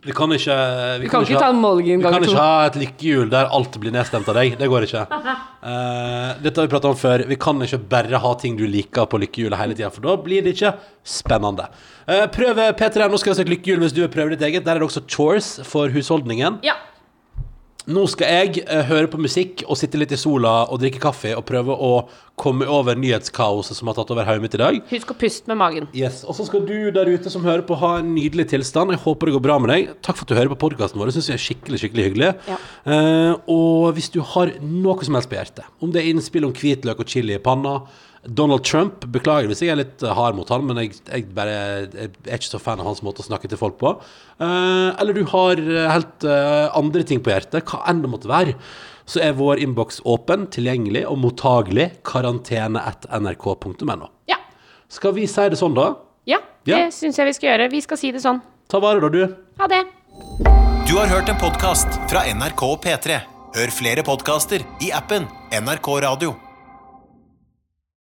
Vi 0.00 0.14
kan 0.16 0.32
ikke 0.32 0.56
Vi, 1.02 1.08
kan 1.12 1.24
ikke 1.26 1.40
ta 1.40 1.50
to 1.52 1.72
Vi 1.84 2.00
kan 2.00 2.24
ikke 2.24 2.40
ha 2.40 2.66
et 2.70 2.76
lykkehjul 2.80 3.30
der 3.32 3.50
alt 3.52 3.76
blir 3.82 3.92
nedstemt 3.92 4.28
av 4.32 4.38
deg. 4.38 4.56
Det 4.56 4.68
går 4.72 4.86
ikke. 4.86 5.02
Uh, 5.12 6.30
dette 6.44 6.56
har 6.56 6.68
vi 6.68 6.72
pratet 6.72 6.88
om 6.88 6.96
før. 6.96 7.24
Vi 7.28 7.36
kan 7.40 7.60
ikke 7.66 7.82
bare 7.92 8.20
ha 8.22 8.34
ting 8.40 8.56
du 8.56 8.64
liker 8.64 9.08
på 9.10 9.20
lykkehjulet 9.20 9.60
hele 9.60 9.76
tida, 9.76 9.92
for 9.92 10.08
da 10.08 10.16
blir 10.24 10.46
det 10.46 10.56
ikke 10.56 10.72
spennende. 11.04 11.68
Uh, 12.08 12.24
prøv 12.32 12.62
P3. 12.80 13.10
Nå 13.12 13.20
skal 13.20 13.34
vi 13.34 13.42
ha 13.42 13.44
et 13.44 13.52
lykkehjul 13.56 13.84
hvis 13.84 13.96
du 13.96 14.00
vil 14.06 14.12
prøve 14.12 14.32
ditt 14.34 14.46
eget. 14.48 14.64
Der 14.64 14.78
er 14.78 14.80
det 14.80 14.88
også 14.88 15.04
chores 15.04 15.58
for 15.68 15.92
husholdningen. 15.92 16.62
Ja. 16.64 16.78
Nå 17.90 18.04
skal 18.10 18.30
jeg 18.30 18.62
eh, 18.62 18.84
høre 18.86 19.08
på 19.10 19.18
musikk 19.18 19.64
og 19.66 19.78
sitte 19.78 19.98
litt 19.98 20.12
i 20.14 20.18
sola 20.20 20.64
og 20.70 20.78
drikke 20.82 21.00
kaffe 21.02 21.32
og 21.34 21.42
prøve 21.48 21.74
å 21.74 21.92
komme 22.40 22.68
over 22.70 22.96
nyhetskaoset 22.96 23.76
som 23.76 23.90
har 23.90 23.96
tatt 23.98 24.12
over 24.14 24.28
hodet 24.28 24.44
mitt 24.44 24.54
i 24.56 24.60
dag. 24.60 24.78
Husk 24.92 25.10
å 25.12 25.16
puste 25.18 25.50
med 25.50 25.58
magen. 25.60 25.88
Yes, 25.96 26.22
Og 26.24 26.36
så 26.38 26.46
skal 26.48 26.62
du 26.68 26.92
der 26.94 27.10
ute 27.10 27.32
som 27.32 27.44
hører 27.44 27.64
på, 27.66 27.76
ha 27.80 27.96
en 28.00 28.12
nydelig 28.14 28.46
tilstand. 28.52 28.94
Jeg 28.94 29.02
håper 29.02 29.28
det 29.28 29.34
går 29.36 29.44
bra 29.48 29.58
med 29.62 29.74
deg. 29.74 29.90
Takk 30.06 30.20
for 30.20 30.28
at 30.28 30.32
du 30.32 30.38
hører 30.38 30.52
på 30.54 30.60
podkasten 30.68 31.00
vår. 31.00 31.10
Det 31.10 31.18
syns 31.18 31.32
jeg 31.32 31.40
er 31.40 31.46
skikkelig 31.48 31.82
skikkelig 31.82 32.06
hyggelig. 32.08 32.30
Ja. 32.48 32.60
Eh, 32.94 33.32
og 33.56 33.90
hvis 33.98 34.12
du 34.14 34.20
har 34.34 34.54
noe 34.62 35.08
som 35.08 35.18
helst 35.18 35.32
på 35.32 35.40
hjertet, 35.40 35.66
om 35.82 35.92
det 35.92 36.04
er 36.04 36.12
innspill 36.12 36.46
om 36.48 36.54
hvitløk 36.56 37.02
og 37.02 37.10
chili 37.10 37.36
i 37.36 37.42
panna 37.42 37.80
Donald 38.26 38.64
Trump, 38.68 39.06
beklager 39.08 39.48
hvis 39.48 39.62
jeg 39.64 39.70
er 39.72 39.78
litt 39.80 40.02
eh, 40.04 40.12
hard 40.12 40.36
mot 40.36 40.48
han, 40.52 40.66
men 40.68 40.76
jeg, 40.82 40.98
jeg, 41.08 41.24
bare, 41.34 41.54
jeg 41.88 42.10
er 42.28 42.36
ikke 42.36 42.50
så 42.50 42.58
fan 42.60 42.80
av 42.82 42.86
hans 42.90 43.00
måte 43.06 43.22
å 43.22 43.26
snakke 43.26 43.48
til 43.48 43.56
folk 43.60 43.78
på. 43.80 43.94
Eh, 44.36 44.90
eller 45.00 45.16
du 45.16 45.22
har 45.32 45.56
eh, 45.62 45.86
helt 45.88 46.24
eh, 46.28 46.66
andre 46.76 47.02
ting 47.08 47.22
på 47.24 47.32
hjertet, 47.32 47.64
hva 47.70 47.80
enn 47.88 48.02
det 48.04 48.10
måtte 48.12 48.28
være, 48.28 48.52
så 49.10 49.22
er 49.24 49.32
vår 49.38 49.62
innboks 49.64 50.02
åpen, 50.06 50.44
tilgjengelig 50.52 51.06
og 51.08 51.16
mottagelig. 51.24 51.88
Karantene.nrk.no. 52.06 54.10
Ja. 54.30 54.36
Skal 54.92 55.16
vi 55.16 55.24
si 55.30 55.48
det 55.50 55.58
sånn, 55.58 55.74
da? 55.78 55.88
Ja, 56.28 56.38
Ja. 56.68 56.76
det 56.84 56.92
syns 56.94 57.16
jeg 57.18 57.26
vi 57.30 57.34
skal 57.38 57.48
gjøre. 57.54 57.70
Vi 57.72 57.80
skal 57.82 57.96
si 57.98 58.12
det 58.12 58.20
sånn. 58.22 58.42
Ta 58.70 58.78
vare, 58.84 59.00
da, 59.00 59.08
du. 59.08 59.24
Ha 59.58 59.66
det. 59.72 59.80
Du 60.86 60.94
har 60.98 61.08
hørt 61.10 61.28
en 61.32 61.40
podkast 61.40 61.88
fra 62.10 62.22
NRK 62.28 62.62
og 62.68 62.78
P3. 62.84 63.18
Hør 63.56 63.70
flere 63.74 64.04
podkaster 64.06 64.60
i 64.84 64.92
appen 64.94 65.26
NRK 65.50 65.88
Radio. 66.06 66.36